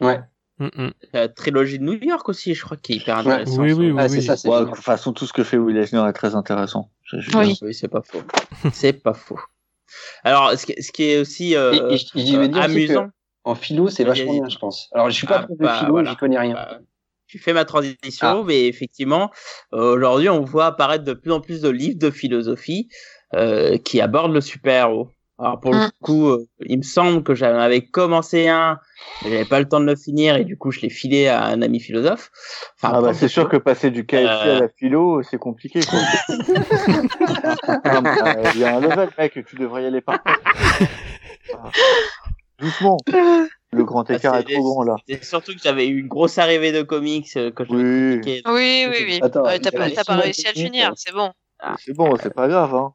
[0.00, 0.20] Ouais.
[0.58, 0.90] Mm, mm.
[1.12, 3.32] La trilogie de New York aussi, je crois, qui est hyper Ouais.
[3.32, 3.58] intéressante.
[3.58, 3.96] Oui, oui, oui.
[3.98, 6.34] Ah, c'est ça, Ouais, de toute façon, tout ce que fait Will Eisner est très
[6.34, 6.90] intéressant.
[7.12, 7.56] Oui.
[7.62, 8.22] Oui, c'est pas faux.
[8.72, 9.38] c'est pas faux.
[10.24, 12.58] Alors, ce qui, ce qui est aussi euh, Et, et je, je vais euh, dire
[12.64, 13.08] aussi amusant,
[13.44, 14.88] en philo, c'est vachement bien, je pense.
[14.92, 16.10] Alors, je suis pas Ah, prof de bah, philo, voilà.
[16.10, 16.56] j'y connais rien.
[16.56, 16.78] Euh,
[17.26, 18.42] tu fais ma transition, Ah.
[18.46, 19.30] mais effectivement,
[19.74, 22.88] euh, aujourd'hui, on voit apparaître de plus en plus de livres de philosophie
[23.34, 25.10] euh, qui abordent le super-héros.
[25.40, 25.78] Alors pour Mm.
[25.78, 28.80] le coup, euh, il me semble que j'en avais commencé un,
[29.22, 31.44] mais j'avais pas le temps de le finir et du coup je l'ai filé à
[31.44, 32.30] un ami philosophe.
[32.76, 34.56] Enfin, Ah bah, c'est sûr que passer du KFC Euh.
[34.56, 35.78] à la philo, c'est compliqué.
[35.88, 35.98] quoi.
[35.98, 37.68] Euh,
[38.54, 40.18] Il y a un level, mec, tu devrais y aller par.
[40.26, 41.70] Ah.
[42.58, 42.96] Doucement.
[43.70, 44.96] Le grand Ah, écart est c'est- trop grand là.
[45.06, 48.42] C'est surtout que j'avais eu une grosse arrivée de comics euh, que je Oui.
[48.46, 49.18] Oui, oui, oui.
[49.22, 50.94] Attends, Ouais, T'as pas, pas réussi à le finir, euh.
[50.96, 51.30] c'est bon.
[51.78, 52.74] C'est bon, c'est pas grave.
[52.74, 52.92] Hein.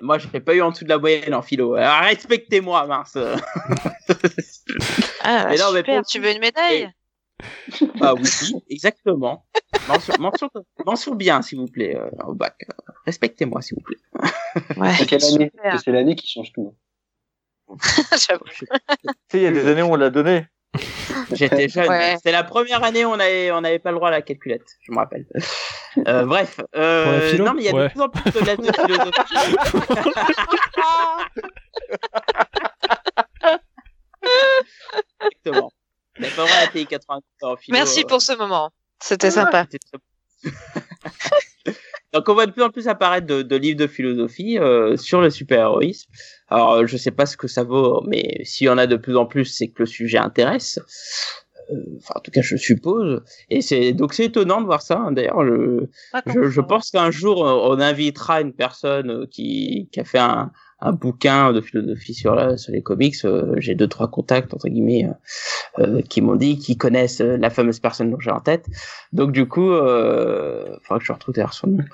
[0.00, 1.74] Moi, je l'ai pas eu en dessous de la moyenne en philo.
[1.74, 3.16] Alors, respectez-moi, mince.
[5.20, 6.90] Ah, Mais non, mais super, pour- tu veux une médaille?
[8.00, 8.22] Ah oui,
[8.70, 9.46] exactement.
[9.86, 10.50] Mention, mention,
[10.86, 12.66] mention bien, s'il vous plaît, euh, au bac.
[13.06, 13.96] Respectez-moi, s'il vous plaît.
[14.76, 15.50] Ouais, C'est quelle année?
[15.50, 15.62] super.
[15.62, 16.74] Parce que c'est l'année qui change tout.
[18.26, 18.44] J'avoue.
[18.48, 20.46] Tu sais, il y a des années où on l'a donné.
[21.32, 21.88] J'étais jeune.
[21.88, 22.14] Ouais.
[22.16, 24.66] C'était la première année où on avait, on n'avait pas le droit à la calculette,
[24.82, 25.26] je me rappelle.
[26.06, 26.60] Euh, bref.
[26.76, 27.84] Euh, non, mais il y a Ouais.
[27.88, 29.34] de plus en plus de lettres de philosophie.
[35.20, 35.72] Exactement.
[36.18, 37.76] On pas le droit à la TI 80 en philo.
[37.78, 38.70] Merci pour ce moment.
[39.00, 39.66] C'était sympa.
[42.14, 45.20] Donc on voit de plus en plus apparaître de, de livres de philosophie euh, sur
[45.20, 46.10] le super-héroïsme.
[46.48, 48.96] Alors euh, je sais pas ce que ça vaut, mais s'il y en a de
[48.96, 50.78] plus en plus, c'est que le sujet intéresse.
[50.78, 53.22] Euh, Enfin, en tout cas, je suppose.
[53.50, 54.98] Et c'est donc c'est étonnant de voir ça.
[55.00, 55.12] hein.
[55.12, 55.84] D'ailleurs, je,
[56.26, 60.92] je, je pense qu'un jour on invitera une personne qui, qui a fait un, un
[60.92, 63.16] bouquin de philosophie sur, la, sur les comics.
[63.24, 65.06] Euh, J'ai deux trois contacts entre guillemets
[65.78, 68.66] euh, euh, qui m'ont dit qu'ils connaissent euh, la fameuse personne dont j'ai en tête.
[69.12, 71.84] Donc du coup, euh, faudra que je retrouve d'ailleurs son nom.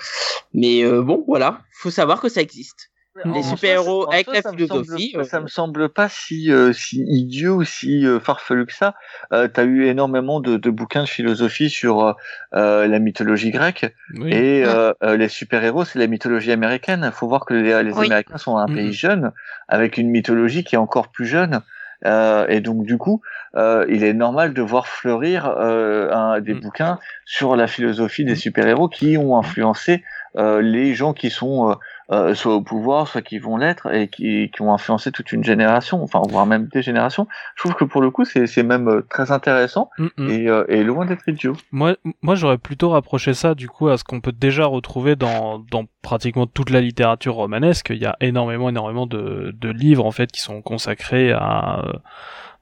[0.53, 2.91] Mais euh, bon, voilà, faut savoir que ça existe.
[3.25, 6.73] Les super-héros avec la ça me philosophie, semble- euh, ça me semble pas si, euh,
[6.73, 8.95] si idiot ou si euh, farfelu que ça.
[9.33, 12.13] Euh, T'as eu énormément de, de bouquins de philosophie sur euh,
[12.55, 14.33] euh, la mythologie grecque Oui.
[14.33, 17.03] et euh, euh, les super-héros, c'est la mythologie américaine.
[17.05, 18.07] Il faut voir que les, les Oui.
[18.07, 18.75] Américains sont un Mhm.
[18.75, 19.33] pays jeune
[19.69, 21.61] avec une mythologie qui est encore plus jeune.
[22.07, 23.23] Euh, et donc du coup,
[23.55, 26.61] euh, il est normal de voir fleurir euh, un, des Mhm.
[26.61, 30.03] bouquins sur la philosophie des super-héros qui ont influencé
[30.37, 31.79] euh, les gens qui sont
[32.11, 35.45] euh, soit au pouvoir, soit qui vont l'être, et qui, qui ont influencé toute une
[35.45, 37.27] génération, enfin voire même des générations.
[37.57, 40.31] Je trouve que pour le coup, c'est c'est même euh, très intéressant Mm, mm.
[40.31, 41.55] et, euh, et loin d'être idiot.
[41.73, 45.59] Moi, moi, j'aurais plutôt rapproché ça du coup à ce qu'on peut déjà retrouver dans,
[45.71, 47.91] dans pratiquement toute la littérature romanesque.
[47.91, 51.93] Il y a énormément, énormément de, de livres en fait qui sont consacrés à, euh,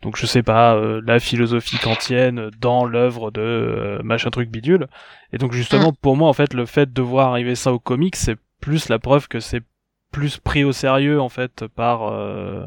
[0.03, 4.89] donc je sais pas, euh, la philosophie kantienne dans l'œuvre de euh, machin truc bidule.
[5.33, 8.17] Et donc justement, pour moi, en fait, le fait de voir arriver ça au comics,
[8.17, 9.63] c'est plus la preuve que c'est
[10.11, 12.65] plus pris au sérieux en fait par euh,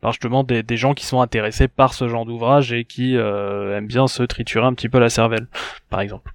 [0.00, 3.76] par justement des, des gens qui sont intéressés par ce genre d'ouvrage et qui euh,
[3.76, 5.46] aiment bien se triturer un petit peu la cervelle,
[5.90, 6.32] par exemple.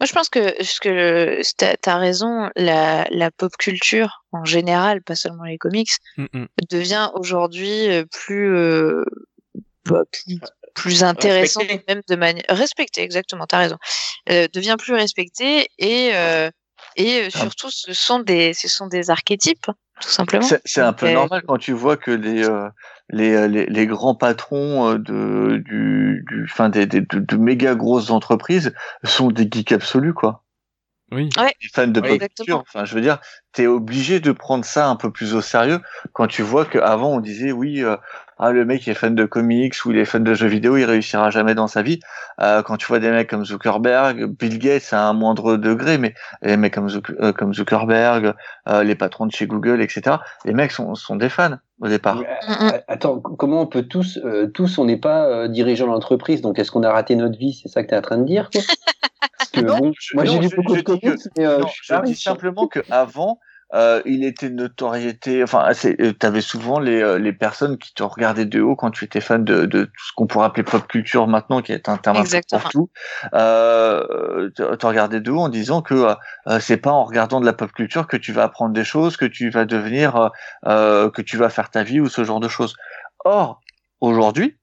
[0.00, 0.40] Moi, je pense que,
[0.80, 6.24] que t'as as raison, la, la pop culture en général, pas seulement les comics, Mm,
[6.32, 6.46] mm.
[6.70, 9.04] devient aujourd'hui euh, plus, euh,
[9.88, 10.38] bah, plus,
[10.74, 11.94] plus intéressant, Respectée.
[11.94, 13.02] même de manière respectée.
[13.02, 13.76] Exactement, t'as raison.
[14.30, 16.50] Euh, devient plus respectée et euh,
[16.96, 19.66] Et euh, surtout, ce sont des, ce sont des archétypes,
[20.00, 20.42] tout simplement.
[20.42, 22.68] C'est c'est un Donc, peu euh, normal quand tu vois que les euh,
[23.10, 27.74] les, les les grands patrons euh, de du du enfin des, des de, de méga
[27.74, 28.74] grosses entreprises
[29.04, 30.42] sont des geeks absolus quoi.
[31.12, 31.28] Oui.
[31.28, 32.58] Des fans de Oui, pop culture.
[32.66, 33.20] Enfin, je veux dire,
[33.52, 35.80] t'es obligé de prendre ça un peu plus au sérieux
[36.12, 37.96] quand tu vois qu'avant on disait oui, euh,
[38.38, 40.84] ah le mec est fan de comics ou il est fan de jeux vidéo, il
[40.84, 42.00] réussira jamais dans sa vie.
[42.40, 46.14] Euh, quand tu vois des mecs comme Zuckerberg, Bill Gates à un moindre degré, mais
[46.42, 46.88] les mecs comme,
[47.20, 48.34] euh, comme Zuckerberg,
[48.68, 50.16] euh, les patrons de chez Google, etc.
[50.44, 52.16] Les mecs sont, sont des fans au départ.
[52.16, 56.40] Mais, euh, Attends, comment on peut tous, euh, tous, on n'est pas euh, dirigeants d'entreprise,
[56.42, 58.24] donc est-ce qu'on a raté notre vie C'est ça que tu es en train de
[58.24, 58.60] dire quoi?
[59.38, 61.66] Parce que Non, bon, je- moi j'ai lu beaucoup je de comics, mais euh, non,
[61.82, 63.38] je dis simplement que avant,
[63.74, 65.42] euh, il était notoriété.
[65.42, 69.04] Enfin, euh, t'avais souvent les euh, les personnes qui te regardaient de haut quand tu
[69.04, 71.96] étais fan de de tout ce qu'on pourrait appeler pop culture maintenant, qui est un
[71.96, 72.90] terme pour tout.
[73.34, 76.14] Euh, te, regardaient de haut en disant que euh,
[76.46, 79.16] euh, c'est pas en regardant de la pop culture que tu vas apprendre des choses,
[79.16, 80.30] que tu vas devenir,
[80.66, 82.76] euh, que tu vas faire ta vie ou ce genre de choses.
[83.24, 83.60] Or,
[84.00, 84.56] aujourd'hui,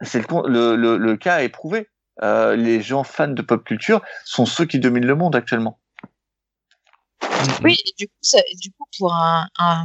[0.00, 1.88] c'est le, le, le, le cas est prouvé.
[2.22, 5.80] Euh, les gens fans de pop culture sont ceux qui dominent le monde actuellement.
[7.62, 9.84] Oui, et du coup, ça, et du coup pour un, un,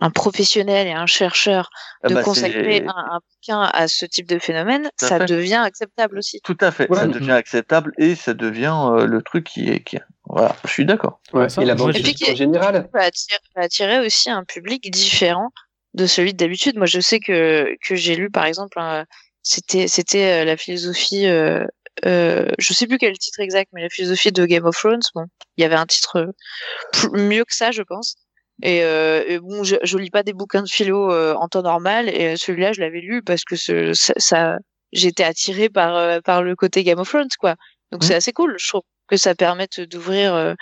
[0.00, 1.70] un professionnel et un chercheur
[2.02, 5.26] Ah de bah, consacrer un, un bouquin à ce type de phénomène, ça fait.
[5.26, 6.40] devient acceptable aussi.
[6.42, 6.98] Tout à fait, Ouais.
[6.98, 10.84] ça devient acceptable et ça devient euh, le truc qui est, qui Voilà, je suis
[10.86, 11.20] d'accord.
[11.32, 12.74] Ouais, et la banque en général.
[12.74, 15.50] Ça peut attirer, peut attirer aussi un public différent
[15.94, 16.76] de celui de d'habitude.
[16.76, 19.04] Moi, je sais que, que j'ai lu, par exemple, un-
[19.42, 21.64] c'était, c'était euh, la philosophie, euh,
[22.04, 24.76] euh, je sais plus quel est le titre exact, mais la philosophie de Game of
[24.76, 25.00] Thrones.
[25.14, 25.24] Bon,
[25.56, 28.16] il y avait un titre euh, mieux que ça, je pense.
[28.62, 31.62] Et, euh, et bon, je, je lis pas des bouquins de philo euh, en temps
[31.62, 34.58] normal, et celui-là, je l'avais lu parce que ce, ça, ça-
[34.92, 37.54] j'étais attirée par, euh, par le côté Game of Thrones, quoi.
[37.92, 40.54] Donc c'est assez cool, je trouve, que ça permette d'ouvrir euh,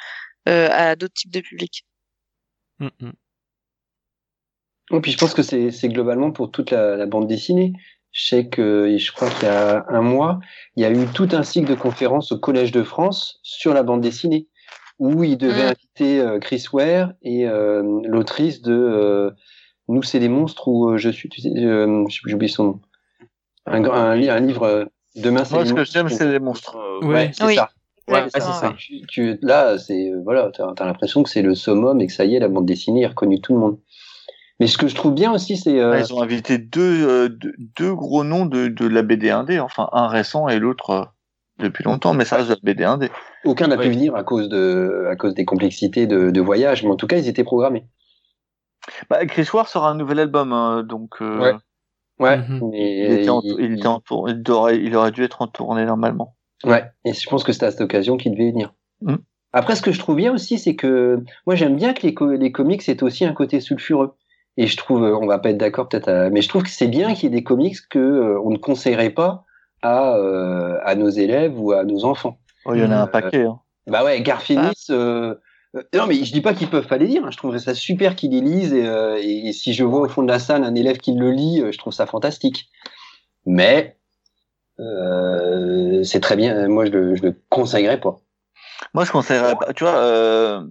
[0.49, 1.85] euh, à d'autres types de publics.
[2.81, 3.13] Mm, mm.
[4.93, 7.73] Et puis je pense que c'est c'est globalement pour toute la, la bande dessinée.
[8.17, 10.41] Je sais que je crois qu'il y a un mois,
[10.75, 13.83] il y a eu tout un cycle de conférences au Collège de France sur la
[13.83, 14.49] bande dessinée,
[14.99, 15.69] où il devait Mm.
[15.69, 19.31] inviter euh, Chris Ware et euh, l'autrice de euh,
[19.89, 22.35] Nous c'est des monstres ou euh, Je suis, tu sais, euh, je sais plus, j'ai
[22.37, 22.81] oublié son nom.
[23.67, 24.85] Un, livre euh,
[25.17, 26.75] Demain c'est Moi, des ce que j'aime, c'est les monstres.
[27.03, 27.09] Ouais.
[27.09, 27.55] Ouais, c'est Oui.
[27.55, 27.69] ça.
[28.09, 28.75] Ouais, Exactement, c'est ça.
[28.79, 32.25] Tu, tu- là, c'est voilà, t'as as, l'impression que c'est le summum et que ça
[32.25, 33.79] y est, la bande dessinée est reconnue tout le monde.
[34.61, 37.29] Mais ce que je trouve bien aussi, c'est euh, Ah, Ils ont invité deux, euh,
[37.29, 41.05] deux, deux gros noms de, de la BD indé, enfin un récent et l'autre euh,
[41.59, 43.11] depuis longtemps, mais ça reste de la BD indé.
[43.45, 46.91] aucun n'a pu venir à cause de à cause des complexités de, de voyage, mais
[46.91, 47.87] en tout cas, ils étaient programmés.
[49.11, 51.55] Bah, Chris Ware sera un nouvel album, hein, donc euh, Ouais.
[52.19, 52.39] Ouais.
[52.39, 52.71] Mhm.
[52.73, 55.43] Et, il, était en, il- il, était en tour- il, aurait, il aurait dû être
[55.43, 56.35] en tournée normalement.
[56.65, 58.73] Ouais, et je pense que c'était à cette occasion qu'il devait venir.
[59.03, 59.17] Mm.
[59.53, 62.33] Après, ce que je trouve bien aussi, c'est que moi j'aime bien que les, co-
[62.33, 64.15] les comics aient aussi un côté sulfureux.
[64.57, 66.71] Et je trouve, euh, on va pas être d'accord peut-être, à- mais je trouve que
[66.71, 69.45] c'est bien qu'il y ait des comics que euh, on ne conseillerait pas
[69.83, 72.39] à euh, à nos élèves ou à nos enfants.
[72.65, 73.45] Oh, il y en a un paquet.
[73.45, 73.61] Hein.
[73.87, 74.87] Bah ouais, Garfinis.
[74.91, 75.35] Euh,
[75.95, 77.25] non, mais je dis pas qu'ils peuvent pas les lire.
[77.27, 77.31] hein.
[77.31, 78.73] Je trouverais ça super qu'ils les lisent.
[78.73, 81.13] Et, euh, et, et si je vois au fond de la salle un élève qui
[81.13, 82.71] le lit, je trouve ça fantastique.
[83.45, 83.97] Mais
[84.81, 86.67] euh, c'est très bien.
[86.69, 88.17] Moi, je le, je le conseillerais pas.
[88.95, 89.73] Moi, je conseillerais pas.
[89.75, 90.63] Tu vois, euh,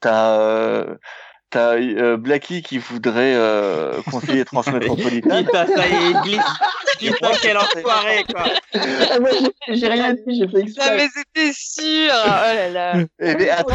[0.00, 0.96] t'as euh,
[1.50, 5.44] t'as euh, Blacky qui voudrait euh, conseiller Transmétropolitain.
[5.44, 6.44] Putain, ça y est, il glisse.
[6.98, 8.44] Putain, quel enfoiré, quoi.
[9.20, 9.30] moi,
[9.68, 10.22] j'ai- rien dit.
[10.28, 10.96] J'ai fait Non, exprès.
[10.96, 12.12] mais c'était sûr.
[12.12, 12.96] Oh là là.
[13.20, 13.74] Eh, mais attends,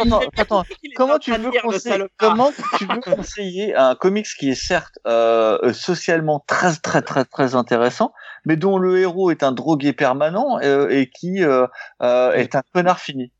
[0.00, 0.64] attends, attends.
[0.96, 6.42] Comment tu veux conseiller, comment tu veux conseiller un comics qui est certes euh, socialement
[6.46, 8.12] très très très très intéressant,
[8.44, 11.66] mais dont le héros est un drogué permanent euh, et qui euh,
[12.02, 13.30] euh, est un connard fini?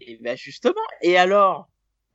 [0.00, 0.74] Et ben justement.
[1.00, 1.68] Et alors?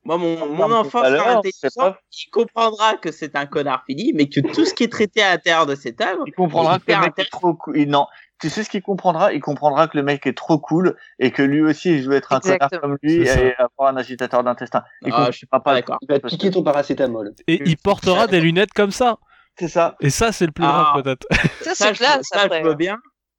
[0.06, 4.40] Moi, mon, mon enfant sera intelligent, il comprendra que c'est un connard fini, mais que
[4.40, 7.14] tout ce qui est traité à l'intérieur de cette œuvre, Il comprendra que le mec
[7.20, 7.78] est trop cool.
[7.86, 8.08] Non,
[8.40, 9.34] tu sais ce qu'il comprendra?
[9.34, 12.32] Il comprendra que le mec est trop cool et que lui aussi il veut être
[12.32, 12.70] un Exactement.
[12.70, 14.84] connard comme lui et avoir un agitateur d'intestin.
[15.02, 15.74] Il Ah, je suis pas pas.
[15.74, 15.98] d'accord.
[16.02, 17.34] Il va te piquer ton paracétamol.
[17.48, 19.18] Et il portera des lunettes comme ça.
[19.60, 19.98] C'est ça.
[20.00, 20.92] Et ça, c'est le plus Ah.
[20.94, 21.28] grave peut-être.
[21.62, 22.98] Ça, Ça, c'est classe ça, je veux bien.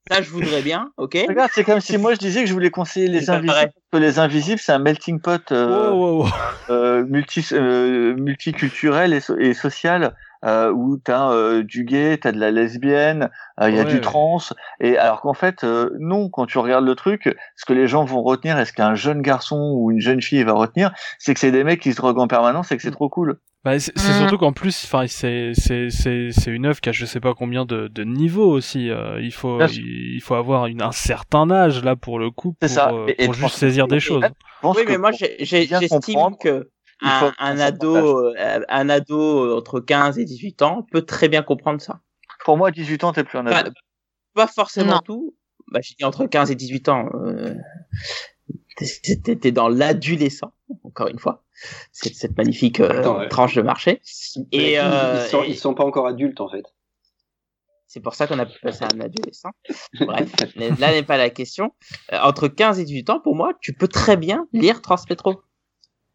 [0.09, 2.71] Ça, je voudrais bien, ok Regarde, c'est comme si moi je disais que je voulais
[2.71, 3.53] conseiller les invisibles.
[3.53, 3.67] vrai.
[3.67, 5.53] Parce que les invisibles, c'est un melting pot.
[5.53, 6.31] euh, Wow, wow, wow.
[6.71, 10.15] euh, multi, euh, multiculturel et, so- et social
[10.45, 13.31] euh, où t'as euh, du gay, t'as de la lesbienne,
[13.61, 14.01] il y a Ouais, du ouais.
[14.01, 14.39] trans,
[14.81, 18.05] et alors qu'en fait euh, non, quand tu regardes le truc, ce que les gens
[18.05, 21.53] vont retenir, est-ce qu'un jeune garçon ou une jeune fille va retenir, c'est que c'est
[21.53, 23.39] des mecs qui se droguent en permanence et que c'est trop cool.
[23.63, 24.15] Bah, c'est Mhm.
[24.15, 27.35] surtout qu'en plus, enfin, c'est c'est c'est c'est une œuvre qui a je sais pas
[27.35, 28.89] combien de de niveaux aussi.
[28.89, 32.53] euh, il faut il, il faut avoir une, un certain âge là pour le coup
[32.55, 32.91] pour, C'est ça.
[32.91, 34.25] euh, Et- pour juste saisir des choses.
[34.63, 36.71] Oui, mais moi, j'estime que
[37.03, 37.97] un, un ado,
[38.37, 42.01] euh, un ado entre 15 et 18 ans peut très bien comprendre ça.
[42.45, 43.71] pour moi, à 18 ans, t'es plus un Pas, ado.
[44.35, 45.01] pas forcément Non.
[45.05, 45.37] tout.
[45.73, 47.09] Bah, j'ai dit entre 15 et 18 ans.
[47.15, 47.55] Euh,
[48.77, 50.53] t'es- t'es t'es dans l'adolescent,
[50.85, 51.45] encore une fois.
[51.93, 53.29] C'est cette magnifique euh, Attends, ouais.
[53.29, 54.01] tranche de marché.
[54.53, 56.65] Et, ils, euh, ils sont, et- ils sont pas encore adultes en fait.
[57.87, 59.51] C'est pour ça qu'on a pu passer à un adolescent.
[60.01, 61.75] Bref, là n'est pas la question.
[62.13, 65.43] Euh, entre 15 et 18 ans, pour moi, tu peux très bien lire Transmétro.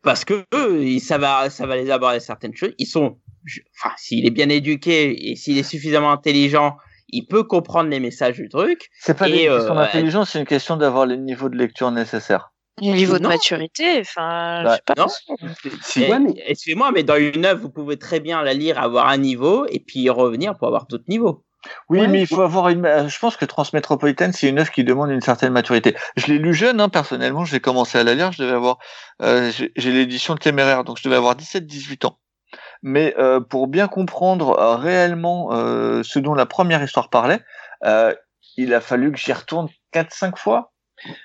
[0.05, 2.73] Parce que eux, ça va, ça va les aborder certaines choses.
[2.77, 6.77] Ils sont, je- enfin, s'il est bien éduqué et s'il est suffisamment intelligent,
[7.09, 8.89] il peut comprendre les messages du truc.
[8.99, 11.89] C'est pas Et, une question euh, d'intelligence, c'est une question d'avoir les niveaux de lecture
[11.91, 12.51] nécessaires.
[12.81, 14.93] Le niveau de maturité, enfin, je Bah, sais pas.
[14.97, 15.07] Non
[15.81, 16.01] Si.
[16.01, 19.17] Ouais, mais- Excusez-moi, mais dans une œuvre, vous pouvez très bien la lire, avoir un
[19.17, 21.44] niveau et puis y revenir pour avoir d'autres niveaux.
[21.89, 22.07] Oui, Ouais.
[22.07, 22.85] mais il faut avoir une.
[22.85, 25.95] euh, Je pense que Transmétropolitaine, c'est une œuvre qui demande une certaine maturité.
[26.15, 27.45] Je l'ai lu jeune, hein, personnellement.
[27.45, 28.31] J'ai commencé à la lire.
[28.31, 28.77] Je devais avoir.
[29.21, 32.19] euh, j'ai l'édition de Téméraire, donc je devais avoir 17-18 ans.
[32.81, 37.39] Mais euh, pour bien comprendre euh, réellement euh, ce dont la première histoire parlait,
[37.85, 38.13] euh,
[38.57, 40.71] il a fallu que j'y retourne 4-5 fois.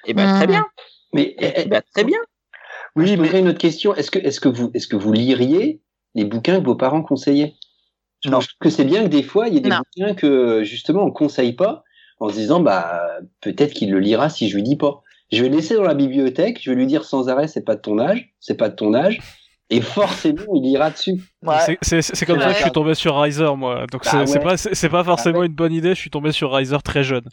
[0.06, 0.52] Et ben très Mhm.
[0.52, 0.66] bien.
[1.12, 2.18] Mais Eh eh, ben, très bien.
[2.96, 3.94] oui, je mais une autre question.
[3.94, 5.80] Est-ce que, est-ce que vous, est-ce que vous liriez
[6.14, 7.54] les bouquins que vos parents conseillaient?
[8.24, 8.40] Je Non.
[8.60, 9.78] que c'est bien que des fois, il y a des Non.
[9.96, 11.84] bouquins que justement on conseille pas
[12.18, 13.02] en se disant bah
[13.40, 15.02] peut-être qu'il le lira si je lui dis pas.
[15.32, 17.76] Je vais le laisser dans la bibliothèque, je vais lui dire sans arrêt c'est pas
[17.76, 19.20] de ton âge, c'est pas de ton âge,
[19.70, 21.14] et forcément il lira dessus.
[21.42, 21.56] Ouais.
[21.82, 22.42] C'est- comme Ouais.
[22.42, 23.86] ça que je suis tombé sur Riser moi.
[23.90, 24.44] Donc Bah c'est ouais.
[24.44, 25.46] pas c'est pas forcément ouais.
[25.46, 25.90] une bonne idée.
[25.90, 27.24] Je suis tombé sur Riser très jeune.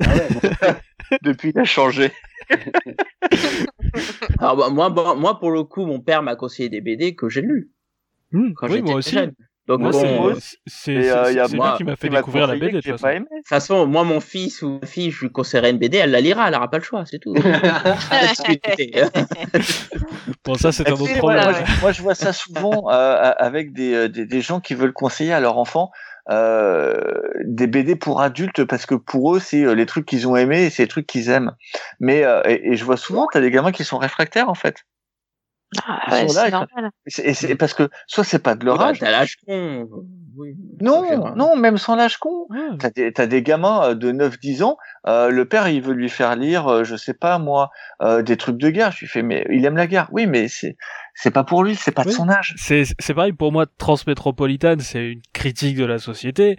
[0.00, 0.40] Ah bon.
[1.22, 2.12] depuis, il a changé.
[4.38, 7.28] Alors bah, moi, bon, moi pour le coup, mon père m'a conseillé des BD que
[7.28, 7.70] j'ai lus
[8.32, 9.10] Hmm, quand oui, j'étais moi aussi.
[9.16, 9.32] jeune.
[9.70, 10.00] Donc Moi, bon,
[10.66, 13.86] c'est euh, euh, moi lui qui m'a fait découvrir la BD de toute façon.
[13.86, 16.54] moi, mon fils ou ma fille, je lui conseillerais une BD, elle la lira, elle
[16.54, 17.34] n'aura pas le choix, c'est tout.
[20.44, 21.44] Bon ça c'est un autre problème.
[21.44, 24.74] moi, je- moi, je vois ça souvent euh, avec des, euh, des, des gens qui
[24.74, 25.92] veulent conseiller à leur enfant
[26.30, 27.00] euh,
[27.44, 30.64] des BD pour adultes parce que pour eux, c'est euh, les trucs qu'ils ont aimés
[30.64, 31.52] et c'est les trucs qu'ils aiment.
[32.00, 34.76] Mais euh, et, et je vois souvent, t'as des gamins qui sont réfractaires en fait.
[35.86, 36.90] Ah ouais, c'est normal.
[37.06, 38.98] Et c'est- et c'est parce que soit c'est pas de leur Bah, âge.
[38.98, 39.88] T'as l'âge con.
[40.36, 41.34] Oui, Non, mal.
[41.36, 42.46] non, même sans l'âge con.
[42.78, 46.08] T'as des, t'as des gamins euh, de 9-10 ans, euh, le père il veut lui
[46.08, 47.70] faire lire, euh, je sais pas moi,
[48.02, 48.90] euh, des trucs de guerre.
[48.92, 50.08] Je lui fais mais il aime la guerre.
[50.12, 50.76] Oui, mais c'est
[51.14, 52.54] c'est pas pour lui, c'est pas de son âge.
[52.56, 53.66] C'est c'est pareil pour moi.
[53.78, 56.58] Transmétropolitane, c'est une critique de la société.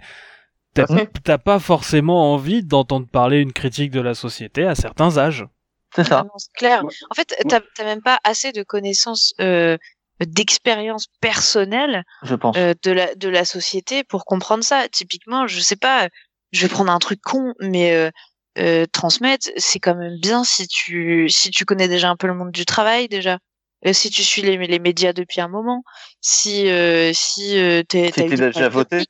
[0.74, 5.46] T'as pas forcément envie d'entendre parler une critique de la société à certains âges.
[5.94, 6.24] C'est ça.
[6.54, 6.84] Clair.
[6.84, 6.94] Ouais.
[7.10, 9.76] En fait, t'as t'as même pas assez de connaissances, euh,
[10.20, 12.56] d'expérience personnelle Je pense.
[12.56, 14.88] euh, de la de la société pour comprendre ça.
[14.88, 16.08] Typiquement, je sais pas,
[16.52, 18.10] je vais prendre un truc con, mais euh,
[18.58, 22.34] euh, transmettre, c'est quand même bien si tu si tu connais déjà un peu le
[22.34, 23.38] monde du travail déjà.
[23.84, 25.82] Euh, si tu suis les, les médias depuis un moment,
[26.20, 29.04] si euh, si euh, t'es Si t'as déjà voté.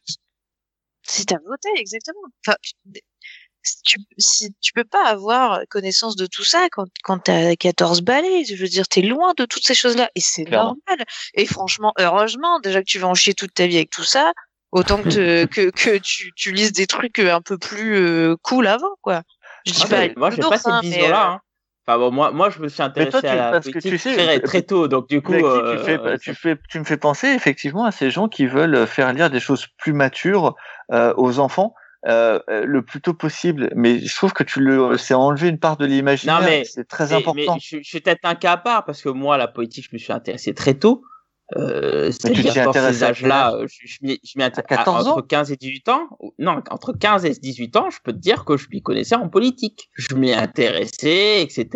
[1.02, 2.20] si t'as voté exactement.
[2.46, 2.56] Enfin,
[3.84, 8.44] tu, si tu peux pas avoir connaissance de tout ça quand, quand t'as 14 balais,
[8.44, 10.10] je veux dire, t'es loin de toutes ces choses-là.
[10.14, 11.04] Et c'est normal.
[11.34, 14.32] Et franchement, heureusement, déjà que tu vas en chier toute ta vie avec tout ça,
[14.72, 18.66] autant que, te- que, que tu, tu lises des trucs un peu plus euh, cool
[18.66, 19.22] avant, quoi.
[19.64, 21.26] Je dis Moi, pas, moi, j'ai pas bisounours, cette hein, vision-là.
[21.26, 21.40] euh, hein.
[21.84, 23.92] Enfin bon, moi, moi, je me suis intéressé toi, tu- à la parce que politique
[23.92, 26.56] tu sais, très, euh, très tôt, donc du coup, euh, tu, fais, euh, tu, fais,
[26.68, 29.92] tu me fais penser effectivement à ces gens qui veulent faire lire des choses plus
[29.92, 30.54] matures
[30.92, 31.74] euh, aux enfants
[32.06, 33.70] euh, euh, le plus tôt possible.
[33.74, 36.40] Mais je trouve que tu le, c'est enlever une part de l'imaginaire.
[36.40, 37.54] Non, mais- c'est très mais- important.
[37.54, 39.94] Mais je, je suis peut-être un cas à part parce que moi, la politique, je
[39.94, 41.04] me suis intéressé très tôt.
[41.56, 45.18] Euh, C'est-à-dire intéressais ces âges-là, euh, je, je m'y je m'y inté- À 14 entre
[45.18, 46.08] ans 15 et 18 ans.
[46.38, 49.28] Non, entre 15 et 18 ans, je peux te dire que je m'y connaissais en
[49.28, 49.90] politique.
[49.94, 51.66] Je m'y intéressais, etc.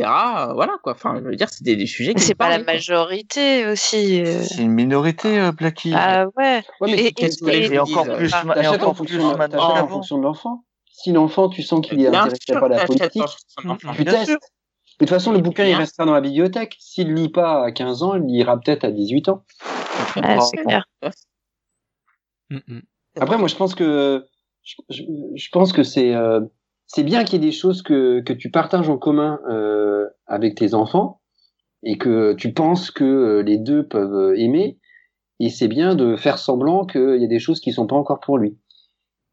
[0.55, 0.93] Voilà quoi.
[0.95, 2.13] Enfin, je veux dire, c'était des sujets.
[2.15, 4.23] mais qui c'est pas la majorité aussi.
[4.23, 4.43] euh.
[4.43, 5.93] C'est une minorité, euh, Blacky.
[5.95, 6.63] Ah ouais.
[6.81, 7.13] Ouais, mais Et-
[7.79, 9.57] encore plus, T'achètes en encore fonction, plus de-
[10.23, 10.65] l'enfant.
[10.91, 13.23] Si l'enfant, tu sens qu'il est Bien intéressé sûr par la politique,
[13.97, 14.39] tu testes.
[14.99, 16.77] De toute façon, le bouquin, il restera dans la bibliothèque.
[16.79, 19.45] S'il lit pas à 15 ans, il lira peut-être à 18 ans.
[20.41, 20.85] C'est clair.
[22.51, 22.81] Mm, mm.
[23.21, 24.27] Après, moi, je pense que
[24.63, 25.03] je, je-
[25.35, 26.41] je pense que c'est euh,
[26.87, 30.55] c'est bien qu'il y ait des choses que que tu partages en commun euh, avec
[30.55, 31.21] tes enfants
[31.83, 34.79] et que tu penses que euh, les deux peuvent aimer.
[35.41, 38.21] et c'est bien de faire semblant qu'il y a des choses qui sont pas encore
[38.21, 38.59] pour lui.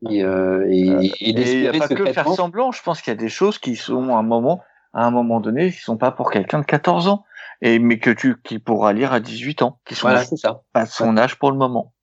[0.10, 0.82] Et, euh, et,
[1.22, 2.72] et Et il n'y a pas que faire semblant.
[2.74, 4.62] Je pense qu'il y a des choses qui sont à un moment,
[4.94, 7.26] à un moment donné, qui sont pas pour quelqu'un de 14 ans.
[7.62, 10.62] Et, mais que tu, qui pourra lire à 18 ans, qui sont Voilà, c'est ça.
[10.74, 11.94] pas de son âge pour le moment.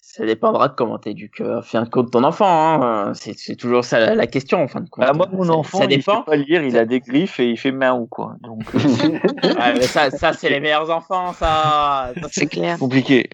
[0.00, 2.82] Ça dépendra de comment t'éduques, euh, fais un compte ton enfant.
[2.82, 3.14] Hein.
[3.14, 5.06] C'est, c'est toujours ça la, la question en fin de compte.
[5.06, 6.18] Bah, moi, mon Ça- enfant, ça il dépend.
[6.18, 8.34] sait pas lire, il a des griffes et il fait main ou quoi.
[8.40, 8.78] Donc, euh,
[9.42, 12.12] Ouais, mais ça, ça c'est les meilleurs enfants, ça.
[12.20, 12.78] Ça, C'est clair.
[12.78, 13.30] compliqué.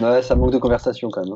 [0.00, 1.34] Ouais, ça manque de conversation quand même.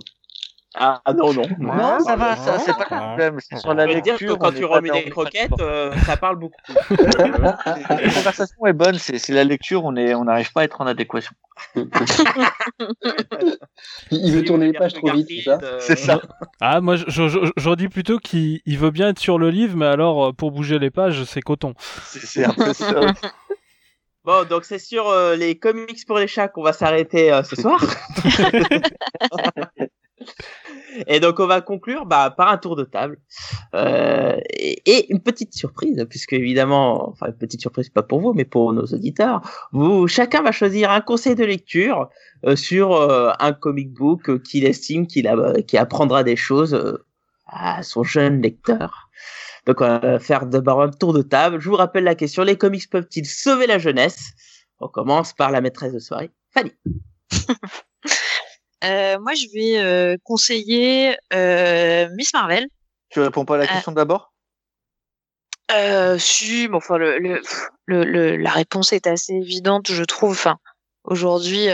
[0.77, 1.43] Ah ah, non, non.
[1.59, 3.39] Non, ça va, ça, c'est pas le problème.
[3.41, 6.61] C'est sur la dire que quand tu remets des croquettes, euh, ça parle beaucoup.
[6.91, 10.81] La conversation est bonne, c'est c'est la lecture, on est, on n'arrive pas à être
[10.81, 11.33] en adéquation.
[11.77, 11.87] Il
[14.11, 16.21] il veut tourner les pages trop vite, c'est ça Euh, C'est ça.
[16.61, 19.51] Ah, moi, je- je- je- j'aurais dit plutôt qu'il il veut bien être sur le
[19.51, 21.75] livre, mais alors, euh, pour bouger les pages, c'est coton.
[22.05, 22.87] C'est c'est un peu ça.
[24.25, 27.57] Bon, donc c'est sur euh, les comics pour les chats qu'on va s'arrêter euh, ce
[27.57, 27.79] soir.
[31.07, 33.19] et donc on va conclure bah, par un tour de table
[33.75, 38.45] Euh, et, une petite surprise, puisque évidemment, enfin une petite surprise pas pour vous, mais
[38.45, 39.41] pour nos auditeurs,
[39.73, 42.09] vous chacun va choisir un conseil de lecture
[42.47, 47.05] euh, sur euh, un comic book qu'il estime qu'il a, qui apprendra des choses euh,
[47.47, 49.09] à son jeune lecteur.
[49.67, 51.61] Donc on va faire d'abord un tour de table.
[51.61, 54.33] Je vous rappelle la question les comics peuvent-ils sauver la jeunesse?
[54.81, 56.73] On commence par la maîtresse de soirée, Fanny.
[58.85, 62.67] Euh, moi, je vais euh, conseiller euh, Miss Marvel.
[63.11, 64.33] Tu réponds pas à la question d'abord?
[66.19, 67.41] Si, mais enfin, le, le,
[67.87, 70.33] le, le- la réponse est assez évidente, je trouve.
[70.33, 70.59] Enfin,
[71.05, 71.69] aujourd'hui,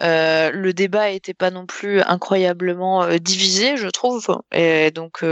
[0.00, 4.40] le débat était pas non plus incroyablement divisé, je trouve.
[4.52, 5.24] Et donc,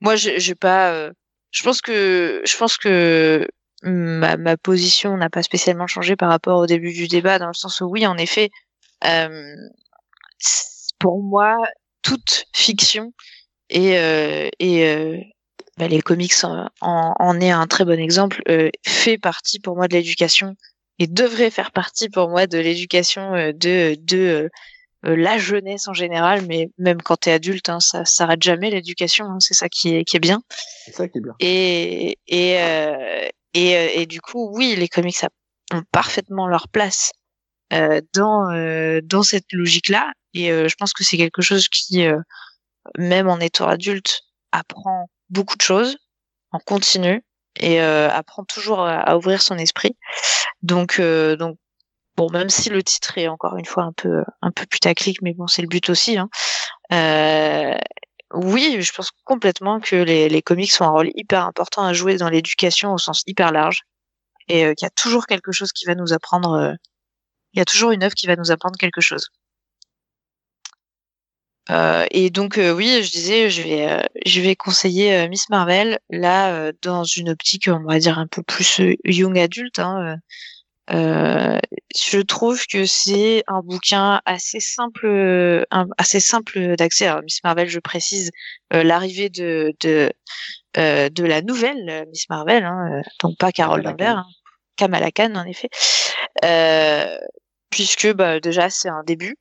[0.00, 1.10] moi, j'ai pas.
[1.50, 3.48] je pense que je pense que
[3.82, 7.54] ma, ma position n'a pas spécialement changé par rapport au début du débat, dans le
[7.54, 8.50] sens où oui, en effet,
[9.04, 9.54] euh,
[10.98, 11.56] pour moi,
[12.02, 13.12] toute fiction
[13.68, 15.18] et euh, et euh,
[15.76, 19.76] bah, les comics en, en, en est un très bon exemple, euh, fait partie pour
[19.76, 20.54] moi de l'éducation
[20.98, 24.48] et devrait faire partie pour moi de l'éducation de, de
[25.02, 29.26] la jeunesse en général, mais même quand tu es adulte, hein, ça s'arrête jamais l'éducation,
[29.26, 30.40] hein, c'est ça qui est, qui est bien.
[30.86, 31.34] C'est ça qui est bien.
[31.40, 32.56] Et, et,
[33.52, 35.18] et, et du coup, oui, les comics
[35.74, 37.12] ont parfaitement leur place
[37.70, 40.12] dans, dans cette logique-là.
[40.36, 42.20] Et euh, je pense que c'est quelque chose qui, euh,
[42.98, 44.20] même en étant adulte,
[44.52, 45.96] apprend beaucoup de choses
[46.52, 47.24] en continu
[47.58, 49.96] et euh, apprend toujours à, ouvrir son esprit.
[50.62, 51.56] Donc, donc
[52.16, 55.32] bon, même si le titre est encore une fois un peu un peu putaclic, mais
[55.32, 56.18] bon, c'est le but aussi.
[56.18, 56.28] Hein.
[58.34, 62.16] Oui, je pense complètement que les, les comics ont un rôle hyper important à jouer
[62.18, 63.82] dans l'éducation au sens hyper large
[64.48, 66.76] et qu'il y a toujours quelque chose qui va nous apprendre.
[67.54, 69.30] il y a toujours une œuvre qui va nous apprendre quelque chose.
[71.70, 75.48] Euh, et donc euh, oui, je disais, je vais, euh, je vais conseiller euh, Miss
[75.50, 79.78] Marvel là euh, dans une optique, on va dire un peu plus euh, young adulte.
[79.80, 80.16] Hein,
[80.88, 87.06] je trouve que c'est un bouquin assez simple, un- assez simple d'accès.
[87.06, 88.30] Alors Miss Marvel, je précise
[88.72, 90.12] euh, l'arrivée de de
[90.78, 94.26] euh, de la nouvelle Miss Marvel, hein, donc pas Carole Lambert, hein,
[94.76, 95.68] Kamala Khan en effet,
[96.44, 97.18] euh,
[97.70, 99.36] puisque bah, déjà c'est un début.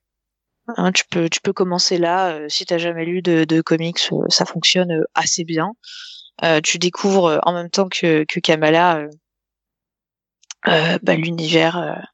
[0.68, 4.00] Hein, tu peux tu peux commencer là euh, si t'as jamais lu de, de comics,
[4.12, 5.74] euh, ça fonctionne euh, assez bien.
[6.44, 9.08] Euh, tu découvres euh, en même temps que que Kamala
[11.04, 12.06] bah, l'univers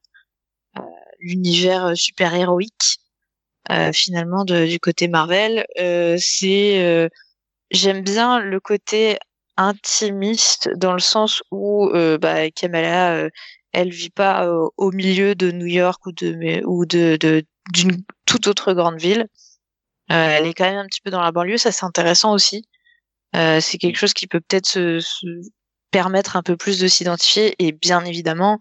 [1.19, 2.97] l'univers super héroïque
[3.93, 5.65] finalement du côté Marvel.
[6.19, 7.09] C'est
[7.71, 9.17] j'aime bien le côté
[9.57, 11.91] intimiste dans le sens où
[12.21, 13.29] bah, Kamala
[13.73, 18.47] elle vit pas au milieu de New York ou de ou de de- d'une toute
[18.47, 19.27] autre grande ville.
[20.11, 22.67] Euh, elle est quand même un petit peu dans la banlieue, ça c'est intéressant aussi.
[23.35, 25.01] Euh, c'est quelque chose qui peut peut-être se,
[25.91, 28.59] permettre un peu plus de s'identifier et bien évidemment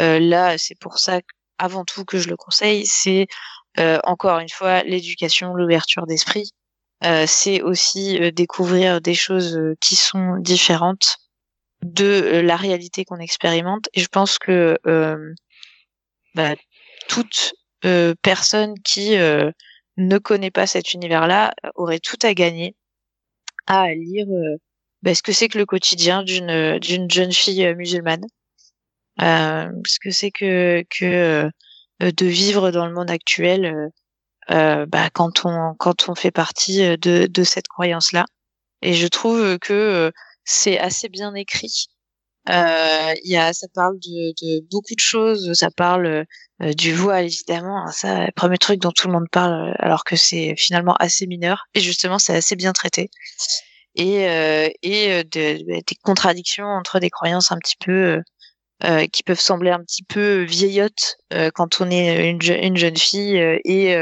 [0.00, 1.20] euh, là c'est pour ça
[1.58, 3.26] avant tout que je le conseille c'est
[4.04, 6.50] encore une fois l'éducation l'ouverture d'esprit
[7.26, 11.18] c'est aussi découvrir des choses qui sont différentes
[11.82, 14.78] de la réalité qu'on expérimente et je pense que
[16.34, 16.54] bah,
[17.84, 19.50] euh, personne qui euh,
[19.96, 22.76] ne connaît pas cet univers-là aurait tout à gagner
[23.66, 24.26] à lire
[25.02, 28.24] bah, ce que c'est que le quotidien d'une d'une jeune fille musulmane,
[29.18, 31.50] ce que c'est que que
[32.00, 33.90] de vivre dans le monde actuel
[34.48, 38.24] bah, quand on quand on fait partie de de cette croyance-là.
[38.82, 40.12] Et je trouve que
[40.44, 41.86] c'est assez bien écrit
[42.48, 45.52] Euh, y a, ça parle de, de, beaucoup de choses.
[45.54, 46.24] Ça parle
[46.62, 47.86] euh, du voile, évidemment.
[47.92, 51.64] Ça, le premier truc dont tout le monde parle, alors que c'est finalement assez mineur.
[51.74, 53.10] Et justement, c'est assez bien traité.
[53.94, 58.22] Et, euh, et de, des contradictions entre des croyances un petit peu
[58.84, 62.96] euh, qui peuvent sembler un petit peu vieillottes euh, quand on est une, une jeune
[62.96, 63.94] fille et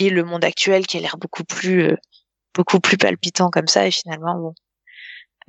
[0.00, 1.94] et le monde actuel qui a l'air beaucoup plus
[2.54, 4.54] beaucoup plus palpitant comme ça et finalement bon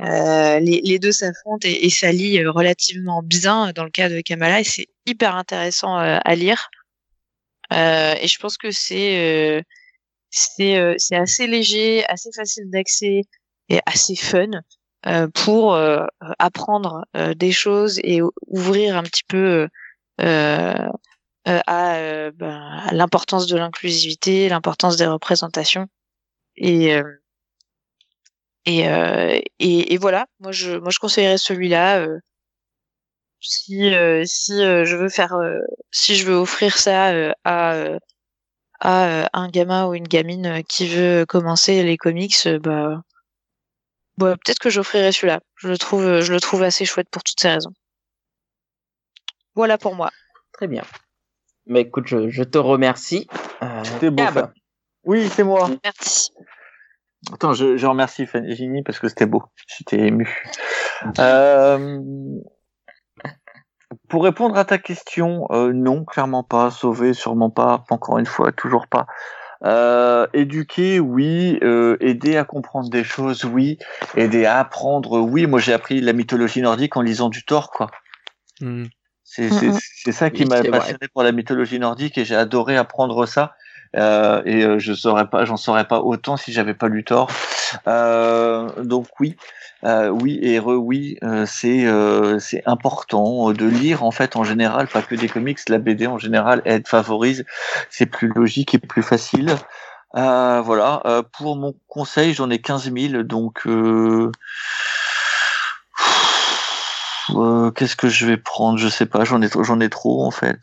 [0.02, 4.22] euh, les, les, deux s'affrontent et, et s'allient euh, relativement bien dans le cas de
[4.22, 6.70] Kamala et c'est hyper intéressant euh, à lire.
[7.74, 9.62] Euh, et je pense que c'est
[10.32, 13.24] c'est assez léger, assez facile d'accès
[13.68, 14.50] et assez fun
[15.34, 15.76] pour
[16.40, 17.06] apprendre
[17.36, 19.68] des choses et ouvrir un petit peu
[20.18, 20.90] à,
[21.46, 22.32] ben,
[22.86, 25.88] à l'importance de l'inclusivité, l'importance des représentations
[26.58, 27.02] et
[28.70, 32.02] et, euh, et, et, voilà, moi je, moi je conseillerais celui-là.
[32.02, 32.20] Euh,
[33.40, 35.60] si euh, si euh, je veux faire, euh,
[35.90, 37.98] si je veux offrir ça à
[38.82, 43.02] à un gamin ou une gamine qui veut commencer les comics, bah,
[44.18, 45.40] bah peut-être que j'offrirai celui-là.
[45.56, 47.74] Je le trouve, je le trouve assez chouette pour toutes ces raisons.
[49.56, 50.12] Voilà pour moi.
[50.54, 50.84] Très bien.
[51.66, 53.28] Mais écoute, je, je te remercie.
[53.84, 54.24] C'était beau.
[55.06, 55.70] Oui, c'est moi.
[55.84, 56.32] Merci.
[57.34, 59.44] Attends, je, je remercie Fanny parce que c'était beau.
[59.68, 60.44] J'étais ému.
[61.18, 62.02] Euh,
[64.10, 66.72] pour répondre à ta question, euh, non, clairement pas.
[66.72, 67.86] Sauver, sûrement pas.
[67.90, 69.08] Encore une fois, toujours pas.
[69.64, 71.58] Euh, éduquer, oui.
[71.64, 73.78] Euh, aider à comprendre des choses, oui.
[74.16, 75.48] Aider à apprendre, oui.
[75.48, 77.90] Moi, j'ai appris la mythologie nordique en lisant du Thor, quoi.
[78.62, 78.86] Mm.
[79.24, 83.54] C'est c'est ça qui m'a passionné pour la mythologie nordique et j'ai adoré apprendre ça.
[83.96, 87.32] Euh, et euh, je saurais pas, j'en saurais pas autant si j'avais pas lu tort.
[87.88, 89.36] Euh, donc oui,
[89.84, 91.88] euh, oui et re oui, euh, c'est
[92.40, 96.18] c'est important de lire en fait en général, pas que des comics, la BD en
[96.18, 97.46] général aide, favorise,
[97.90, 99.56] c'est plus logique et plus facile.
[100.14, 101.24] voilà.
[101.38, 103.68] pour mon conseil, j'en ai 15 000, donc.
[107.76, 108.78] Qu'est-ce que je vais prendre?
[108.80, 110.60] Je sais pas, j'en ai j'en ai trop en fait.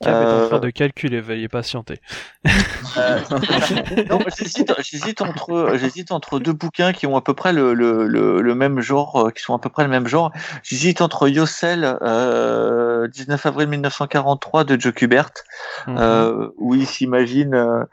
[0.00, 2.00] Cap est en train de calculer, veuillez patienter.
[2.96, 3.18] Euh...
[4.80, 8.54] j'hésite entre, j'hésite entre deux bouquins qui ont à peu près le, le, le, le,
[8.54, 10.32] même genre, euh, qui sont à peu près le même genre.
[10.62, 15.30] J'hésite entre Yossel, euh, 19 avril 1943 de Joe Kubert,
[15.88, 15.98] mm -hmm.
[16.00, 17.84] euh, où il s'imagine euh, euh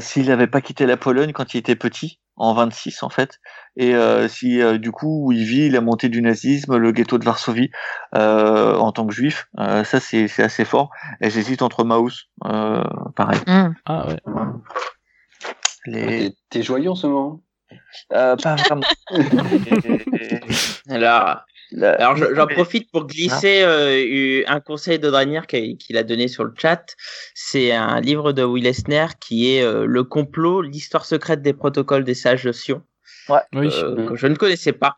[0.00, 3.38] s'il n'avait pas quitté la Pologne quand il était petit en 26 en fait.
[3.76, 7.24] Et euh, si euh, du coup il vit la montée du nazisme le ghetto de
[7.24, 7.70] Varsovie
[8.14, 9.48] euh, en tant que juif.
[9.58, 10.90] Euh, ça c'est c'est assez fort.
[11.20, 12.82] Et j'hésite entre Maus euh,
[13.14, 13.40] pareil.
[13.46, 13.74] Mm.
[13.84, 14.16] ah ouais.
[15.86, 17.42] Les t'es joyeux en ce moment?
[18.08, 18.86] Pas vraiment
[20.88, 21.44] alors
[21.78, 26.52] alors j'en profite pour glisser euh, un conseil de Dranier qu'il a donné sur le
[26.56, 26.96] chat.
[27.34, 32.04] C'est un livre de Will Eisner qui est euh, Le complot, l'histoire secrète des protocoles
[32.04, 32.82] des sages de Sion.
[33.28, 33.40] Ouais.
[33.54, 34.96] Euh, que je ne connaissais pas.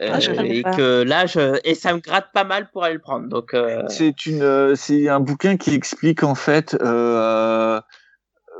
[0.00, 1.58] Ah, et que là, je...
[1.64, 3.28] et ça me gratte pas mal pour aller le prendre.
[3.28, 3.56] Donc
[3.88, 6.76] c'est une, c'est un bouquin qui explique en fait.
[6.80, 7.80] Euh,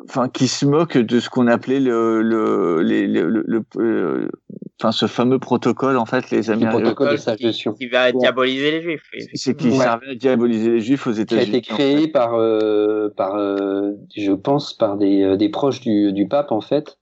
[0.05, 4.29] enfin qui se moque de ce qu'on appelait le le les, le, le, le euh,
[4.81, 8.83] enfin ce fameux protocole en fait les Américains protocole de qui, qui va diaboliser les
[8.83, 9.03] juifs
[9.35, 9.77] c'est qui ouais.
[9.77, 12.09] servait à diaboliser les juifs aux États-Unis qui a été créé en fait.
[12.09, 16.99] par euh, par euh, je pense par des des proches du du pape en fait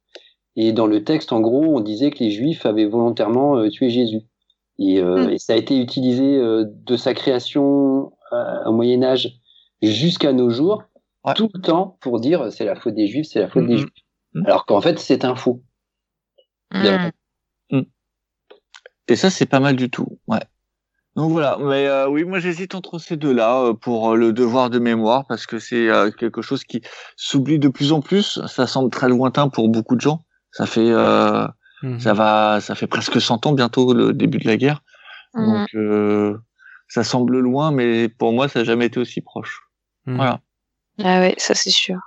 [0.56, 3.90] et dans le texte en gros on disait que les juifs avaient volontairement euh, tué
[3.90, 4.22] Jésus
[4.78, 5.30] et, mm.
[5.30, 8.12] et, ça a été utilisé de sa création
[8.66, 9.34] au Moyen Âge
[9.82, 10.82] jusqu'à nos jours
[11.24, 11.34] Ouais.
[11.34, 13.68] tout le temps pour dire c'est la faute des juifs, c'est la faute mmh.
[13.68, 13.90] des juifs.
[14.34, 14.46] Mmh.
[14.46, 15.62] Alors qu'en fait, c'est un faux.
[16.72, 17.10] Mmh.
[19.08, 20.18] Et ça, c'est pas mal du tout.
[20.26, 20.40] Ouais.
[21.16, 24.68] Donc voilà, mais euh, oui, moi j'hésite entre ces deux-là euh, pour euh, le devoir
[24.68, 26.82] de mémoire parce que c'est euh, quelque chose qui
[27.16, 28.40] s'oublie de plus en plus.
[28.48, 30.24] Ça semble très lointain pour beaucoup de gens.
[30.50, 34.82] Ça fait, ça va, ça fait presque 100 ans bientôt le début de la guerre.
[35.34, 35.68] Donc
[36.86, 39.62] ça semble loin, mais pour moi ça n'a jamais été aussi proche.
[40.06, 40.40] Voilà.
[41.02, 41.98] Ah ouais, ça c'est sûr.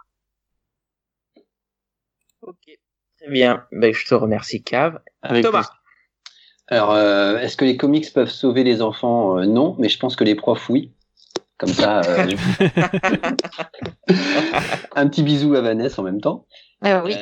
[2.41, 2.80] Ok,
[3.19, 3.65] très bien.
[3.72, 4.99] Ben, je te remercie, Cave.
[5.22, 5.69] Avec Thomas.
[6.68, 9.39] Alors, euh, est-ce que les comics peuvent sauver les enfants?
[9.39, 10.93] Euh, Non, mais je pense que les profs, oui.
[11.57, 12.27] Comme ça, euh,
[14.95, 16.45] un petit bisou à Vanessa en même temps.
[16.81, 17.15] Ah oui.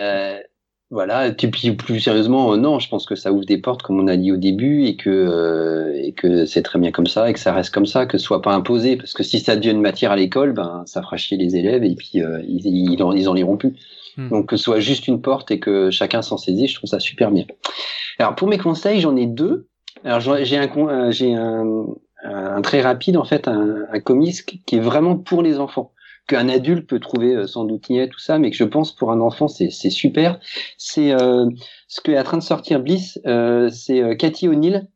[0.91, 1.27] Voilà.
[1.27, 4.17] Et puis plus sérieusement, non, je pense que ça ouvre des portes, comme on a
[4.17, 7.53] dit au début, et que et que c'est très bien comme ça, et que ça
[7.53, 10.11] reste comme ça, que ce soit pas imposé, parce que si ça devient une matière
[10.11, 13.27] à l'école, ben ça fera chier les élèves, et puis euh, ils, ils, en, ils
[13.27, 13.73] en liront plus.
[14.17, 14.29] Hmm.
[14.29, 16.99] Donc que ce soit juste une porte et que chacun s'en saisit, je trouve ça
[16.99, 17.45] super bien.
[18.19, 19.67] Alors pour mes conseils, j'en ai deux.
[20.03, 21.87] Alors j'ai un j'ai un,
[22.23, 25.91] un, très rapide en fait un, un comics qui est vraiment pour les enfants
[26.27, 29.21] qu'un adulte peut trouver sans doute niais tout ça mais que je pense pour un
[29.21, 30.39] enfant c'est c'est super
[30.77, 31.47] c'est euh,
[31.87, 34.87] ce que est en train de sortir Bliss euh, c'est Cathy O'Neill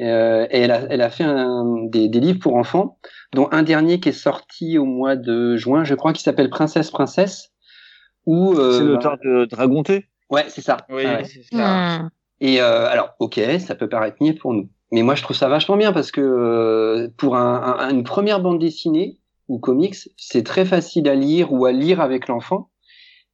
[0.00, 2.98] euh, et elle a, elle a fait un, des, des, livres pour enfants,
[3.32, 6.90] dont un dernier qui est sorti au mois de juin, je crois, qui s'appelle Princesse
[6.90, 7.52] Princesse.
[8.26, 10.78] Où, euh, c'est l'auteur de Dragonté Ouais, c'est ça.
[10.88, 11.24] Oui, ouais.
[11.24, 11.98] c'est ça.
[11.98, 12.08] Hmm.
[12.40, 14.68] Et euh, alors, ok, ça peut paraître niais pour nous.
[14.90, 18.40] Mais moi, je trouve ça vachement bien parce que euh, pour un, un, une première
[18.40, 19.18] bande dessinée
[19.48, 22.70] ou comics, c'est très facile à lire ou à lire avec l'enfant.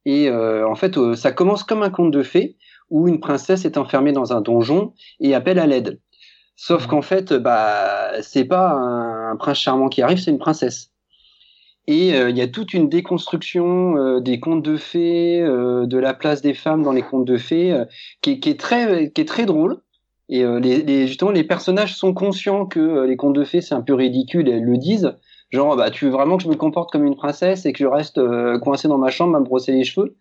[0.05, 2.57] Et euh, en fait, euh, ça commence comme un conte de fées
[2.89, 5.99] où une princesse est enfermée dans un donjon et appelle à l'aide.
[6.55, 10.91] Sauf qu'en fait, bah, c'est pas un, un, prince charmant qui arrive, c'est une princesse.
[11.87, 16.41] Et il euh, y a toute une déconstruction des contes de fées, de la place
[16.41, 17.83] des femmes dans les contes de fées,
[18.21, 19.81] qui, qui, est très, qui est très drôle.
[20.29, 23.81] Et les, les, justement, les personnages sont conscients que les contes de fées c'est un
[23.81, 25.15] peu ridicule et elles le disent.
[25.51, 27.87] Genre, bah, tu veux vraiment que je me comporte comme une princesse et que je
[27.87, 28.19] reste
[28.61, 30.17] coincé dans ma chambre à me brosser les cheveux?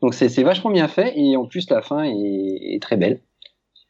[0.00, 3.20] Donc c'est vachement bien fait et en plus la fin est, est très belle.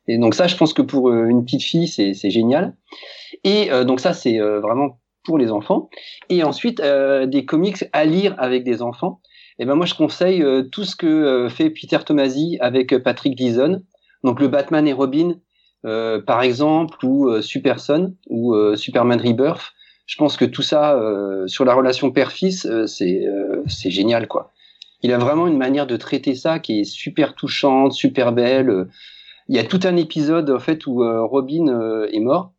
[0.08, 2.76] Et donc ça, je pense que pour euh, une petite fille, c'est génial.
[3.44, 5.88] Et euh, donc ça, c'est euh, vraiment pour les enfants.
[6.28, 9.20] Et ensuite, euh, des comics à lire avec des enfants.
[9.58, 13.82] Et ben moi, je conseille euh, tout ce que fait Peter Tomasi avec Patrick Gleason.
[14.24, 15.36] Donc le Batman et Robin,
[15.82, 19.72] par exemple, ou Superson, ou Superman Rebirth.
[20.06, 21.00] Je pense que tout ça
[21.46, 23.24] sur la relation père-fils, c'est
[23.66, 24.52] c'est génial, quoi.
[25.02, 28.86] Il a vraiment une manière de traiter ça qui est super touchante, super belle.
[29.48, 32.52] Il y a tout un épisode en fait où euh, Robin euh, est mort.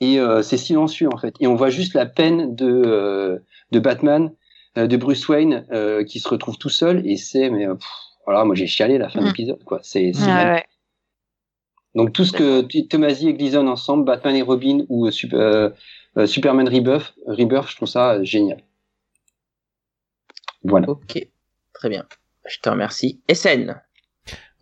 [0.00, 1.34] Et euh, c'est silencieux en fait.
[1.40, 3.42] Et on voit juste la peine de
[3.72, 4.32] de Batman
[4.76, 5.66] de Bruce Wayne
[6.06, 7.06] qui se retrouve tout seul.
[7.06, 7.88] Et c'est mais pff,
[8.24, 9.80] voilà moi j'ai chialé la fin de l'épisode quoi.
[9.82, 10.12] C'est
[11.96, 15.10] donc tout ce que Tomasi et Gleason ensemble Batman et Robin ou
[16.26, 18.62] Superman Rebirth Rebirth je trouve ça génial.
[20.64, 20.88] Voilà.
[20.88, 21.26] Ok.
[21.72, 22.04] Très bien.
[22.46, 23.22] Je te remercie.
[23.32, 23.80] SN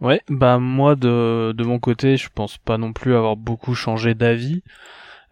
[0.00, 4.14] Ouais, bah moi de, de mon côté, je pense pas non plus avoir beaucoup changé
[4.14, 4.62] d'avis.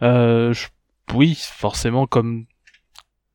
[0.02, 0.66] Euh, je,
[1.14, 2.46] oui, forcément, comme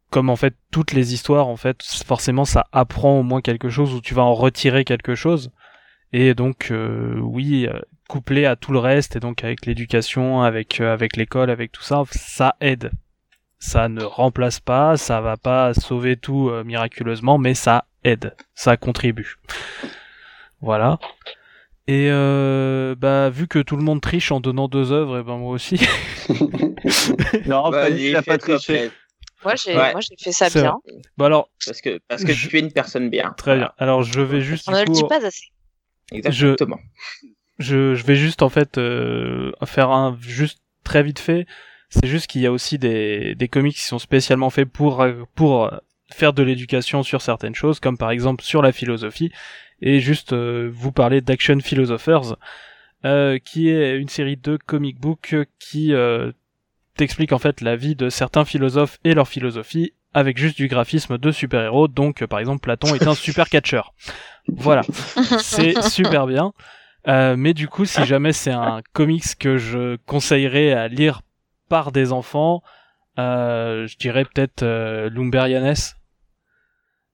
[0.10, 3.94] comme en fait toutes les histoires, en fait, forcément ça apprend au moins quelque chose
[3.94, 5.52] ou tu vas en retirer quelque chose.
[6.12, 7.68] Et donc euh, oui,
[8.12, 11.82] couplé à tout le reste et donc avec l'éducation, avec euh, avec l'école, avec tout
[11.82, 12.92] ça, ça aide.
[13.58, 18.76] Ça ne remplace pas, ça va pas sauver tout euh, miraculeusement, mais ça aide, ça
[18.76, 19.38] contribue.
[20.60, 21.00] Voilà.
[21.88, 25.38] Et euh, bah vu que tout le monde triche en donnant deux œuvres, et ben
[25.38, 25.80] moi aussi.
[27.46, 28.92] non, bah, il a pas triché.
[29.46, 29.94] Moi j'ai ouais.
[29.94, 30.76] moi j'ai fait ça bien.
[31.18, 32.50] Bah alors parce que parce que je...
[32.50, 33.34] tu es une personne bien.
[33.38, 33.68] Très voilà.
[33.68, 33.74] bien.
[33.78, 34.68] Alors je vais juste.
[34.68, 35.46] On ne le dit pas assez.
[36.12, 36.78] Exactement.
[36.78, 37.32] Je,
[37.62, 41.46] je vais juste en fait euh, faire un juste très vite fait.
[41.90, 45.06] C'est juste qu'il y a aussi des des comics qui sont spécialement faits pour
[45.36, 45.72] pour
[46.14, 49.32] faire de l'éducation sur certaines choses, comme par exemple sur la philosophie
[49.82, 52.36] et juste euh, vous parler d'Action Philosophers,
[53.06, 56.32] euh, qui est une série de comic books qui euh,
[56.96, 61.18] t'explique en fait la vie de certains philosophes et leur philosophie avec juste du graphisme
[61.18, 61.88] de super-héros.
[61.88, 63.94] Donc, par exemple, Platon est un super catcheur.
[64.48, 64.82] Voilà,
[65.40, 66.54] c'est super bien.
[67.08, 71.22] Euh, mais du coup, si jamais c'est un comics que je conseillerais à lire
[71.70, 72.62] par des enfants,
[73.20, 75.74] euh, je dirais peut-être euh, Lumberianes.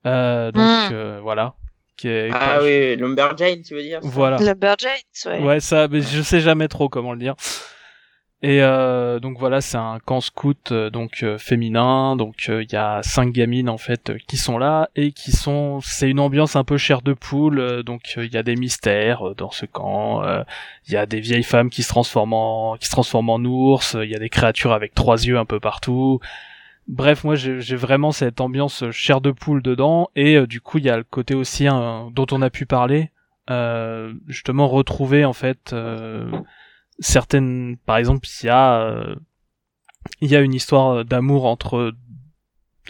[0.05, 1.19] Euh, donc mm.
[1.21, 1.55] voilà,
[1.97, 4.09] qui est, ah oui, Lumberjane, tu veux dire ça?
[4.09, 4.37] Voilà.
[4.37, 4.91] Lumberjane,
[5.25, 5.41] ouais.
[5.41, 7.35] Ouais, ça, mais je sais jamais trop comment le dire.
[8.43, 12.75] Et euh, donc voilà, c'est un camp scout euh, donc euh, féminin, donc il y
[12.75, 16.63] a cinq gamines en fait qui sont là et qui sont, c'est une ambiance un
[16.63, 20.21] peu chair de poule, donc il y a des mystères dans ce camp,
[20.87, 23.97] il y a des vieilles femmes qui se transforment en qui se transforment en ours,
[23.99, 26.19] il y a des créatures avec trois yeux un peu partout,
[26.87, 30.09] Bref, moi j'ai vraiment cette ambiance chair de poule dedans.
[30.15, 32.65] Et euh, du coup il y a le côté aussi hein, dont on a pu
[32.65, 33.11] parler,
[33.49, 36.31] euh, justement retrouver en fait euh,
[36.99, 39.15] certaines, par exemple il y a
[40.21, 41.93] il y a une histoire d'amour entre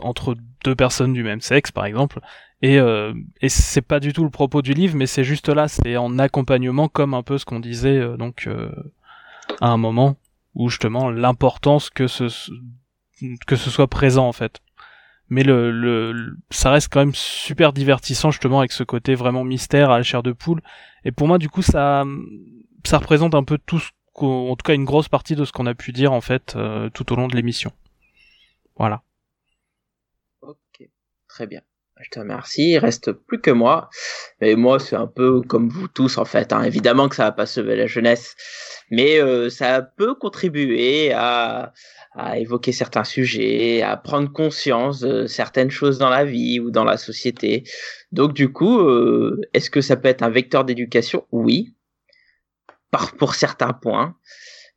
[0.02, 2.20] entre deux personnes du même sexe par exemple
[2.62, 2.78] et
[3.42, 6.20] et c'est pas du tout le propos du livre mais c'est juste là c'est en
[6.20, 8.48] accompagnement comme un peu ce qu'on disait donc
[9.62, 10.16] à un moment
[10.54, 12.30] où justement l'importance que ce
[13.46, 14.60] que ce soit présent en fait.
[15.30, 19.92] Mais le, le, ça reste quand même super divertissant justement avec ce côté vraiment mystère
[19.92, 20.62] à la chair de poule.
[21.04, 22.06] Et pour moi du coup ça,
[22.86, 23.90] ça représente un peu tout ce
[24.26, 26.90] en tout cas une grosse partie de ce qu'on a pu dire en fait euh,
[26.90, 27.72] tout au long de l'émission.
[28.76, 29.02] Voilà.
[30.42, 30.88] Ok,
[31.28, 31.62] très bien.
[32.00, 32.72] Je te remercie.
[32.72, 33.90] Il reste plus que moi.
[34.42, 36.54] Mais moi, c'est un peu comme vous tous, en fait.
[36.54, 36.64] Hein.
[36.64, 38.36] Évidemment que ça va pas sauver la jeunesse.
[38.92, 41.74] mais euh, ça peut contribuer à,
[42.36, 46.98] évoquer certains sujets, à prendre conscience de certaines choses dans la vie ou dans la
[46.98, 47.64] société.
[48.12, 51.26] Donc du coup, euh, est-ce que ça peut être un vecteur d'éducation?
[51.32, 51.76] Oui,
[52.92, 54.16] par, pour certains points.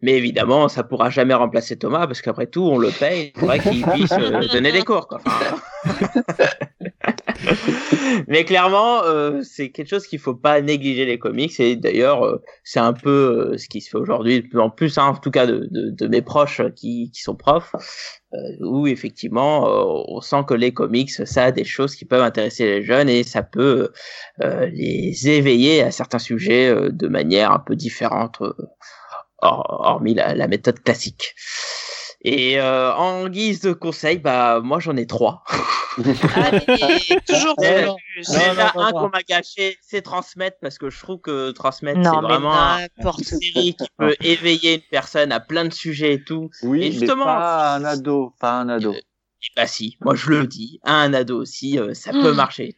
[0.02, 3.32] Mais évidemment, ça pourra jamais remplacer Thomas parce qu'après tout, on le paye.
[3.34, 5.08] Il faudrait qu'il puisse euh, donner des cours.
[5.08, 5.20] Quoi.
[8.28, 11.58] Mais clairement, euh, c'est quelque chose qu'il faut pas négliger les comics.
[11.60, 14.70] Et d'ailleurs, euh, c'est un peu euh, ce qui se fait aujourd'hui, de plus en
[14.70, 17.74] plus, hein, en tout cas de, de, de mes proches qui, qui sont profs,
[18.32, 22.22] euh, où effectivement, euh, on sent que les comics, ça a des choses qui peuvent
[22.22, 23.90] intéresser les jeunes et ça peut
[24.72, 28.40] les éveiller à certains sujets de manière un peu différente,
[29.42, 31.34] hormis la, la méthode classique.
[32.22, 35.42] Et euh, en guise de conseil, bah moi j'en ai trois.
[36.34, 37.86] Allez, toujours Ouais.
[38.14, 38.28] plus.
[38.28, 42.76] Déjà un qu'on m'a gâché, c'est transmettre parce que je trouve que transmettre c'est vraiment
[42.98, 46.50] une série qui peut éveiller une personne à plein de sujets et tout.
[46.62, 48.92] Oui, Et justement- mais pas un ado, pas un ado.
[48.92, 49.02] Et
[49.56, 52.36] bah si, moi je le dis, à un ado aussi, euh, ça peut Mm.
[52.36, 52.76] marcher.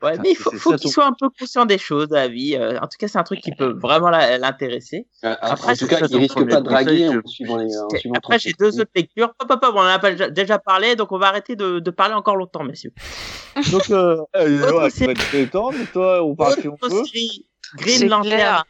[0.00, 2.54] Ouais, mais il faut, c'est faut qu'il soit un peu conscient des choses la vie.
[2.54, 5.08] euh, en tout cas, c'est un truc qui peut vraiment l'intéresser.
[5.24, 7.76] Euh, Après, en c'est tout cas, il risque pas de draguer conseil, en suivant les.
[7.76, 9.32] En Et suivant Après, j'ai deux autres lectures.
[9.40, 11.90] Hop, hop, hop, on en a pas déjà- parlé, donc on va arrêter de, de
[11.90, 12.92] parler encore longtemps, messieurs.
[13.72, 15.14] Donc, euh, Euh, Autre ouais, tu série.
[15.14, 17.04] vas te détendre, toi, on part si on autre peut.
[17.04, 17.46] série,
[17.76, 18.62] Green C'est Lantern.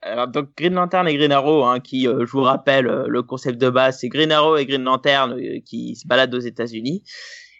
[0.00, 3.22] Alors, donc Green Lantern et Green Arrow, hein, qui, euh, je vous rappelle, euh, le
[3.22, 7.02] concept de base, c'est Green Arrow et Green Lantern euh, qui se baladent aux États-Unis.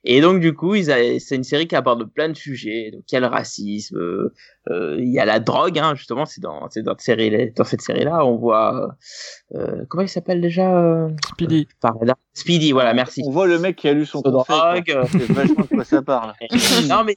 [0.05, 2.91] Et donc du coup, ils a- c'est une série qui aborde plein de sujets.
[2.93, 4.35] Donc il y a le racisme, euh,
[4.71, 7.65] euh, il y a la drogue, hein, justement, c'est dans, c'est dans, cette série, dans
[7.65, 8.97] cette série-là, on voit
[9.55, 11.67] euh, comment il s'appelle déjà euh, Speedy.
[12.35, 13.23] Speedy, voilà, merci.
[13.27, 14.21] On voit le mec qui a lu son.
[14.21, 14.47] Drogue,
[15.11, 16.35] C'est vachement de quoi ça parle.
[16.89, 17.15] non mais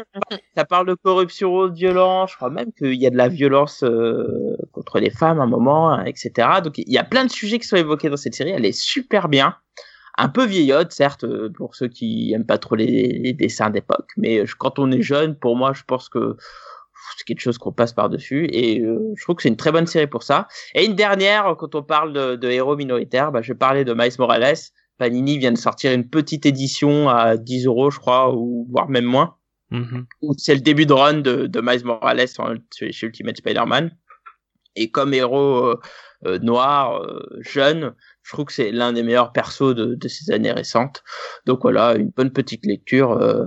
[0.55, 2.31] ça parle de corruption, de violence.
[2.31, 5.47] Je crois même qu'il y a de la violence euh, contre les femmes à un
[5.47, 6.47] moment, hein, etc.
[6.63, 8.51] Donc il y a plein de sujets qui sont évoqués dans cette série.
[8.51, 9.55] Elle est super bien,
[10.17, 14.09] un peu vieillotte certes euh, pour ceux qui aiment pas trop les, les dessins d'époque,
[14.17, 16.35] mais euh, quand on est jeune, pour moi, je pense que
[17.17, 19.71] c'est quelque chose qu'on passe par dessus et euh, je trouve que c'est une très
[19.71, 20.47] bonne série pour ça.
[20.75, 24.11] Et une dernière, quand on parle de, de héros minoritaires, bah, je parlais de Miles
[24.19, 24.55] Morales.
[24.97, 29.05] Panini vient de sortir une petite édition à 10 euros, je crois, ou voire même
[29.05, 29.35] moins
[29.71, 30.05] Mhm.
[30.21, 33.95] où c'est le début de run de, de Miles Morales en- chez Ultimate Spider-Man.
[34.75, 35.79] Et comme héros euh,
[36.25, 37.01] euh, noir,
[37.39, 41.03] jeune, je trouve que c'est l'un des meilleurs persos de, de ces années récentes.
[41.45, 43.45] Donc voilà, une bonne petite lecture euh,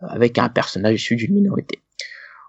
[0.00, 1.80] avec un personnage issu d'une minorité.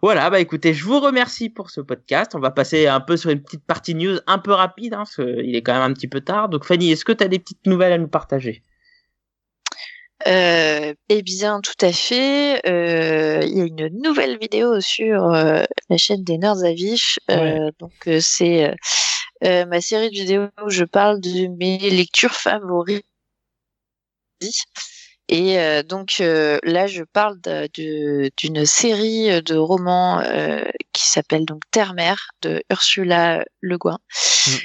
[0.03, 2.35] Voilà, bah écoutez, je vous remercie pour ce podcast.
[2.35, 5.15] On va passer un peu sur une petite partie news un peu rapide, hein, parce
[5.15, 6.49] qu'il est quand même un petit peu tard.
[6.49, 8.63] Donc Fanny, est-ce que tu as des petites nouvelles à nous partager?
[10.25, 12.61] Euh, eh bien, tout à fait.
[12.67, 18.09] Euh, il y a une nouvelle vidéo sur euh, la chaîne des Nerds à Donc,
[18.19, 18.73] c'est
[19.43, 23.05] euh, ma série de vidéos où je parle de mes lectures favorites.
[25.29, 27.37] Et euh, donc euh, là, je parle
[27.73, 33.97] d'une série de romans euh, qui s'appelle donc Terre-Mère de Ursula Le Guin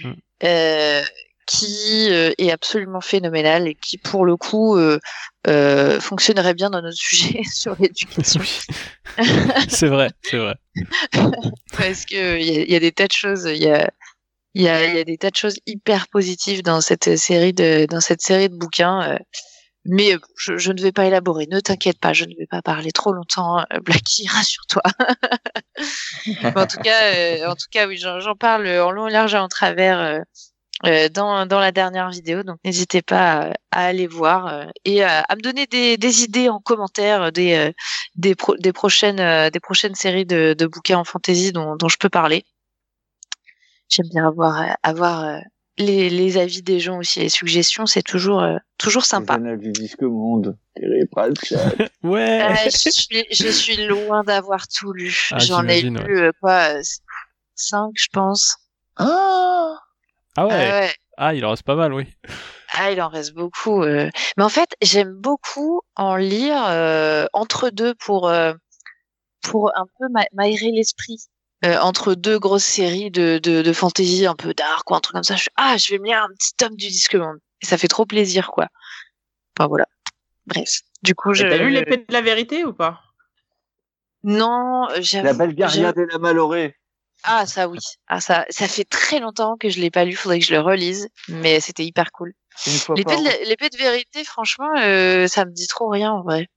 [0.04, 0.14] Mhm.
[0.44, 1.02] euh,
[1.46, 5.00] qui est absolument phénoménal et qui pour le coup euh,
[5.48, 8.40] euh, fonctionnerait bien dans notre sujet sur l'éducation
[9.68, 10.54] c'est vrai, c'est vrai.
[11.76, 13.90] parce que il y, y a des tas de choses il y a
[14.54, 17.86] il y a, y a des tas de choses hyper positives dans cette série de
[17.86, 19.18] dans cette série de bouquins euh,
[19.84, 22.62] mais euh, je, je ne vais pas élaborer ne t'inquiète pas je ne vais pas
[22.62, 24.82] parler trop longtemps euh, Blacky rassure-toi
[26.54, 29.48] en tout cas en tout cas oui j'en parle en long et large et en
[29.48, 30.22] travers
[30.84, 32.42] euh, dans, dans la dernière vidéo.
[32.42, 36.48] Donc n'hésitez pas à, aller voir euh, et à, à me donner des, des idées
[36.48, 37.72] en commentaire des, euh,
[38.16, 41.98] des, pro- des, prochaines, des prochaines séries de, de bouquins en fantasy dont, dont je
[41.98, 42.44] peux parler.
[43.92, 45.38] J'aime bien avoir, euh, avoir euh,
[45.76, 49.36] les, les avis des gens aussi, les suggestions, c'est toujours, euh, toujours sympa.
[49.38, 50.56] Les du disque monde.
[51.14, 51.58] Par le chat.
[52.02, 52.42] Ouais.
[52.42, 55.14] Euh, je, suis, je suis loin d'avoir tout lu.
[55.30, 56.82] Ah, J'en ai lu euh, quoi, euh,
[57.54, 58.56] cinq, je pense.
[58.96, 59.76] Ah
[60.36, 60.54] Ah ouais.
[60.54, 60.92] Ah ouais.
[61.18, 62.06] Ah, il en reste pas mal, oui.
[62.72, 63.82] Ah, il en reste beaucoup.
[63.82, 64.08] euh.
[64.38, 68.54] Mais en fait, j'aime beaucoup en lire euh, entre deux pour euh,
[69.42, 71.18] pour un peu m'a- m'aérer l'esprit.
[71.64, 75.14] Euh, entre deux grosses séries de, de, de fantasy un peu dark ou un truc
[75.14, 77.38] comme ça, je fais, ah, je vais me lire un petit tome du Disque Monde.
[77.62, 78.66] Et ça fait trop plaisir, quoi.
[79.56, 79.86] Enfin, voilà.
[80.46, 80.80] Bref.
[81.02, 81.44] Du coup, je...
[81.44, 83.00] T'as lu l'épée de la vérité ou pas?
[84.24, 85.26] Non, j'avoue...
[85.26, 86.76] La belle guerrière j'avoue- de la Malorée.
[87.22, 87.78] Ah, ça, oui.
[88.08, 90.16] Ah, ça, ça fait très longtemps que je l'ai pas lu.
[90.16, 91.08] Faudrait que je le relise.
[91.28, 92.34] Mais c'était hyper cool.
[92.66, 93.04] L'épée
[93.68, 96.48] de, de vérité, franchement, euh, ça me dit trop rien, en vrai.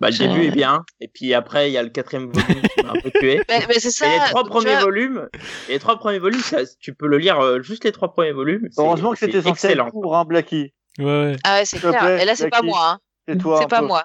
[0.00, 2.84] Bah, le début est bien, et puis après, il y a le quatrième volume qui
[2.84, 3.42] m'a un peu tué.
[3.48, 4.06] Mais, mais c'est ça.
[4.06, 5.28] Et les trois premiers vois, volumes,
[5.68, 8.32] et les trois premiers volumes, ça, tu peux le lire euh, juste les trois premiers
[8.32, 8.68] volumes.
[8.78, 9.90] Heureusement que c'était censé être excellent.
[9.90, 10.72] court, hein, Blacky.
[10.98, 11.36] Ouais, ouais.
[11.44, 11.98] Ah ouais, c'est clair.
[12.00, 12.92] plaît, Et là, c'est pas moi.
[12.92, 12.98] Hein.
[13.28, 13.58] C'est toi.
[13.58, 13.86] C'est un pas peu.
[13.88, 14.04] moi.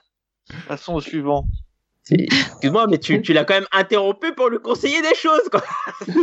[0.68, 1.46] Passons au suivant.
[2.12, 5.64] Excuse-moi, mais tu, tu l'as quand même interrompu pour lui conseiller des choses, quoi.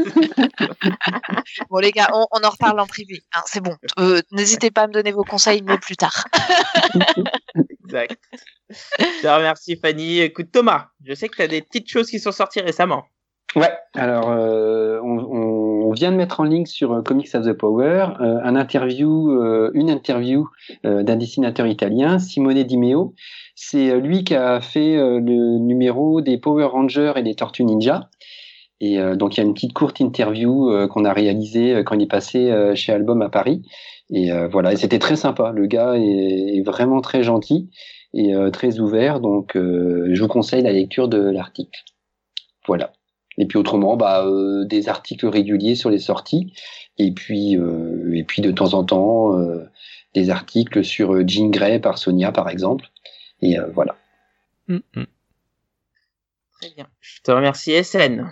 [1.70, 3.22] Bon, les gars, on, on en reparle en privé.
[3.34, 3.74] Hein, c'est bon.
[3.98, 6.24] Euh, N'hésitez pas à me donner vos conseils, mais plus tard.
[7.92, 8.18] Exact.
[8.70, 10.20] Je te remercie, Fanny.
[10.20, 13.04] Écoute, Thomas, je sais que tu as des petites choses qui sont sorties récemment.
[13.54, 18.06] Ouais, alors euh, on, vient de mettre en ligne sur euh, Comics of the Power
[18.18, 19.30] euh, un interview,
[19.74, 20.48] une interview
[20.84, 23.14] d'un dessinateur italien, Simone Di Meo.
[23.54, 28.08] C'est lui qui a fait le numéro des Power Rangers et des Tortues Ninja.
[28.80, 32.10] Et donc il y a une petite courte interview qu'on a réalisée quand il est
[32.10, 33.62] passé chez Album à Paris.
[34.12, 35.52] Et euh, voilà, et c'était très sympa.
[35.52, 37.70] Le gars est, est vraiment très gentil
[38.14, 39.20] et euh, très ouvert.
[39.20, 41.80] Donc euh, je vous conseille la lecture de l'article.
[42.66, 42.92] Voilà.
[43.38, 46.52] Et puis autrement, bah, euh, des articles réguliers sur les sorties.
[46.98, 49.64] Et puis, euh, et puis de temps en temps, euh,
[50.14, 52.90] des articles sur Jean Grey par Sonia, par exemple.
[53.40, 53.96] Et euh, voilà.
[54.68, 55.06] Mm, mm.
[56.60, 56.86] Très bien.
[57.00, 58.28] Je te remercie, SN.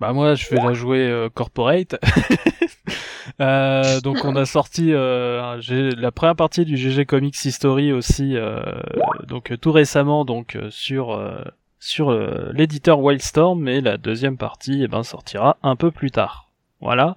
[0.00, 1.94] Bah moi je vais la jouer euh, corporate.
[3.40, 5.60] Euh, donc on a sorti euh,
[5.96, 8.60] la première partie du GG Comics History aussi euh,
[9.26, 11.20] donc euh, tout récemment donc sur
[11.78, 12.12] sur
[12.52, 16.50] l'éditeur Wildstorm mais la deuxième partie eh ben sortira un peu plus tard.
[16.80, 17.16] Voilà.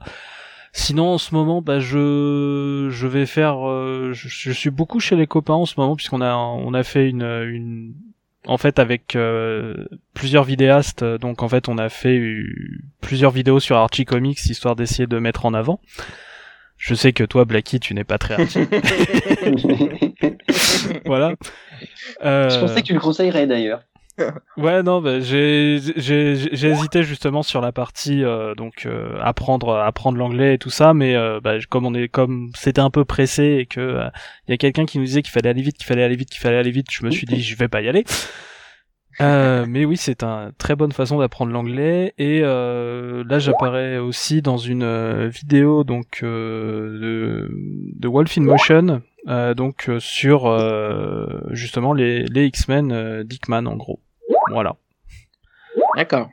[0.74, 3.60] Sinon en ce moment bah je je vais faire
[4.14, 7.10] je, je suis beaucoup chez les copains en ce moment puisqu'on a on a fait
[7.10, 7.94] une une
[8.48, 12.46] en fait avec euh, plusieurs vidéastes euh, donc en fait on a fait euh,
[13.02, 15.80] plusieurs vidéos sur Archie Comics histoire d'essayer de mettre en avant.
[16.78, 18.60] Je sais que toi Blacky tu n'es pas très Archie.
[21.06, 21.34] voilà.
[22.24, 23.82] Euh, Je pensais que tu le conseillerais d'ailleurs.
[24.58, 30.56] Ouais, non, bah, j'ai hésité justement sur la partie euh, donc euh, apprendre apprendre l'anglais
[30.56, 33.66] et tout ça, mais euh, bah, comme on est comme c'était un peu pressé et
[33.66, 34.00] que
[34.48, 36.30] il y a quelqu'un qui nous disait qu'il fallait aller vite, qu'il fallait aller vite,
[36.30, 38.06] qu'il fallait aller vite, je me suis dit je vais pas y aller.
[39.22, 44.42] Euh, mais oui, c'est une très bonne façon d'apprendre l'anglais et euh, là j'apparais aussi
[44.42, 47.50] dans une euh, vidéo donc euh, de,
[47.98, 53.66] de Wolf in Motion euh, donc euh, sur euh, justement les, les X-Men euh, Dickman
[53.68, 54.02] en gros.
[54.52, 54.76] Voilà.
[55.96, 56.30] D'accord.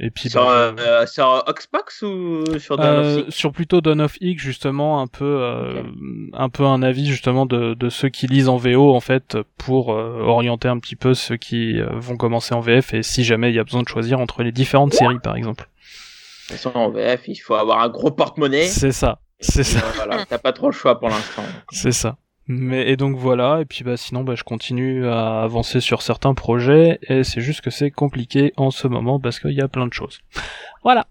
[0.00, 4.00] Et puis Sur, bah, euh, sur Oxbox ou sur Dawn of euh, sur plutôt Dawn
[4.00, 5.84] of X justement un peu euh,
[6.32, 9.92] un peu un avis justement de, de ceux qui lisent en VO en fait pour
[9.92, 13.50] euh, orienter un petit peu ceux qui euh, vont commencer en VF et si jamais
[13.50, 15.62] il y a besoin de choisir entre les différentes séries par exemple.
[15.62, 18.66] De toute façon, en VF, il faut avoir un gros porte-monnaie.
[18.66, 19.20] C'est ça.
[19.40, 19.78] C'est ça.
[19.78, 21.42] Euh, voilà, t'as pas trop le choix pour l'instant.
[21.70, 22.16] C'est ça.
[22.46, 26.34] Mais et donc voilà, et puis bah sinon bah je continue à avancer sur certains
[26.34, 29.86] projets et c'est juste que c'est compliqué en ce moment parce qu'il y a plein
[29.86, 30.20] de choses.
[30.82, 31.06] Voilà.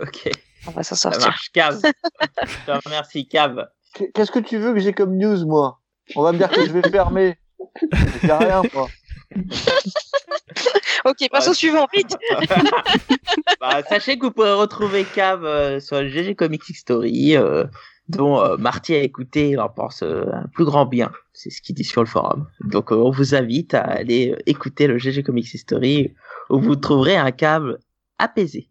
[0.00, 0.30] Ok,
[0.68, 1.28] On va s'en ça sortir.
[1.28, 1.80] marche, Cave.
[1.82, 3.66] Je te remercie, Cave.
[4.14, 5.80] Qu'est-ce que tu veux que j'ai comme news, moi?
[6.16, 7.36] On va me dire que je vais fermer.
[8.22, 8.88] J'ai rien, moi.
[11.04, 11.50] Ok, passe Ouais.
[11.50, 12.16] au suivant, vite.
[13.60, 17.64] Bah, sachez que vous pourrez retrouver Cave euh, sur le GG Comics History, euh,
[18.08, 21.10] dont euh, Marty a écouté, il en pense euh, un plus grand bien.
[21.32, 22.46] C'est ce qu'il dit sur le forum.
[22.64, 26.14] Donc, euh, on vous invite à aller écouter le GG Comics History,
[26.50, 27.78] où vous trouverez un Cave
[28.18, 28.68] apaisé.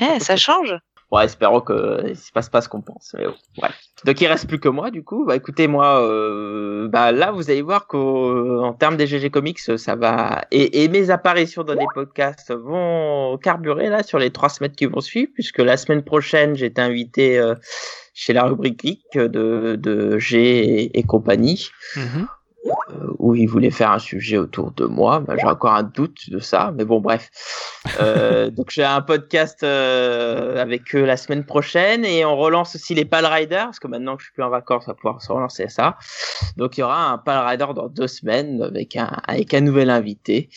[0.00, 0.74] Eh, ça change.
[1.12, 3.14] Ouais, espérons que euh, il se passe pas ce qu'on pense.
[3.58, 3.68] Bon.
[4.06, 5.26] Donc il reste plus que moi du coup.
[5.26, 9.94] Bah écoutez moi, euh, bah là vous allez voir qu'en termes des GG Comics, ça
[9.94, 14.72] va et, et mes apparitions dans les podcasts vont carburer là sur les trois semaines
[14.72, 17.54] qui vont suivre, puisque la semaine prochaine j'ai été invité euh,
[18.14, 22.26] chez la rubrique geek de, de G et, compagnie Mhm.
[22.66, 25.20] Euh, où il voulait faire un sujet autour de moi.
[25.20, 27.30] Bah, j'ai encore un doute de ça, mais bon, bref.
[28.00, 32.94] Euh, donc j'ai un podcast euh, avec eux la semaine prochaine et on relance aussi
[32.94, 35.20] les Pal Riders parce que maintenant que je suis plus en vacances, on va pouvoir
[35.20, 35.96] se relancer ça.
[36.56, 39.90] Donc il y aura un Pal Rider dans deux semaines avec un avec un nouvel
[39.90, 40.48] invité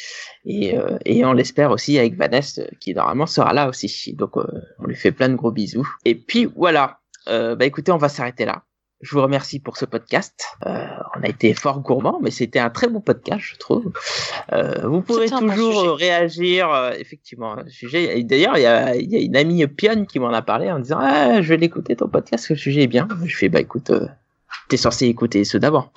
[0.45, 4.13] et euh, et on l'espère aussi avec Vanessa qui normalement sera là aussi.
[4.13, 4.45] Donc euh,
[4.79, 5.87] on lui fait plein de gros bisous.
[6.05, 6.99] Et puis voilà.
[7.27, 8.63] Euh, bah écoutez, on va s'arrêter là.
[9.01, 10.45] Je vous remercie pour ce podcast.
[10.65, 13.91] Euh, on a été fort gourmand, mais c'était un très bon podcast, je trouve.
[14.53, 18.17] Euh, vous bon toujours euh, réagir, euh, effectivement, à un sujet.
[18.17, 20.71] Et D'ailleurs, il y a, il y a une amie pionne qui m'en a parlé
[20.71, 23.07] en disant ah, je vais l'écouter ton podcast, le sujet est bien.
[23.25, 24.07] Je fais bah écoute, euh,
[24.69, 25.91] t'es censé écouter ceux d'avant.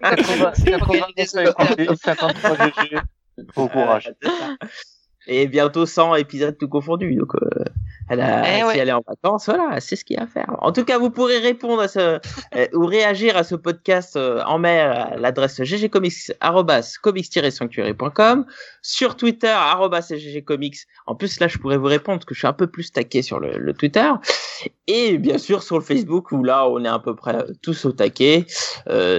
[0.00, 2.96] 80, 82 à écouter, 53 GG.
[3.54, 4.12] Au courage.
[5.28, 7.16] Et bientôt 100 épisodes tout confondus.
[7.16, 7.48] Donc, euh,
[8.08, 8.78] elle a, Eh si ouais.
[8.78, 10.54] elle est en vacances, voilà, c'est ce qu'il y a à faire.
[10.60, 12.20] En tout cas, vous pourrez répondre à ce, euh,
[12.74, 18.46] ou réagir à ce podcast euh, en mail à l'adresse ggcomics.comics-sanctuary.com,
[18.82, 20.76] sur Twitter, arrobas ggcomics.
[21.06, 23.22] En plus, là, je pourrais vous répondre parce que je suis un peu plus taqué
[23.22, 24.08] sur le, le Twitter.
[24.86, 27.90] Et bien sûr, sur le Facebook, où là, on est à peu près tous au
[27.92, 28.46] taquet,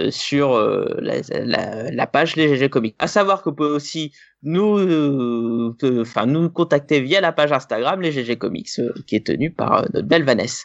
[0.09, 0.57] sur
[0.99, 2.95] la, la, la page Les GG Comics.
[2.99, 4.13] À savoir que vous pouvez aussi
[4.47, 9.15] nous, euh, te- enfin, nous contacter via la page Instagram, les GG Comics, euh, qui
[9.15, 10.63] est tenue par euh, notre belle Vanessa.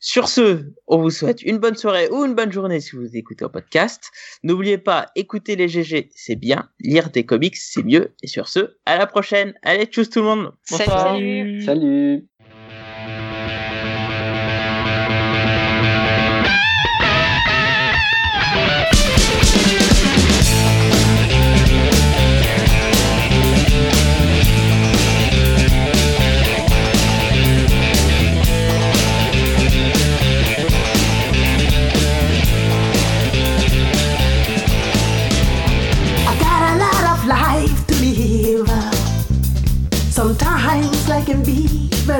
[0.00, 3.42] Sur ce, on vous souhaite une bonne soirée ou une bonne journée si vous écoutez
[3.42, 4.10] au podcast.
[4.42, 6.68] N'oubliez pas, écouter les GG, c'est bien.
[6.80, 8.12] Lire des comics, c'est mieux.
[8.22, 9.54] Et sur ce, à la prochaine.
[9.62, 10.52] Allez, tchuss tout le monde.
[10.70, 11.14] Bonsoir.
[11.14, 11.62] salut.
[11.62, 12.28] Salut.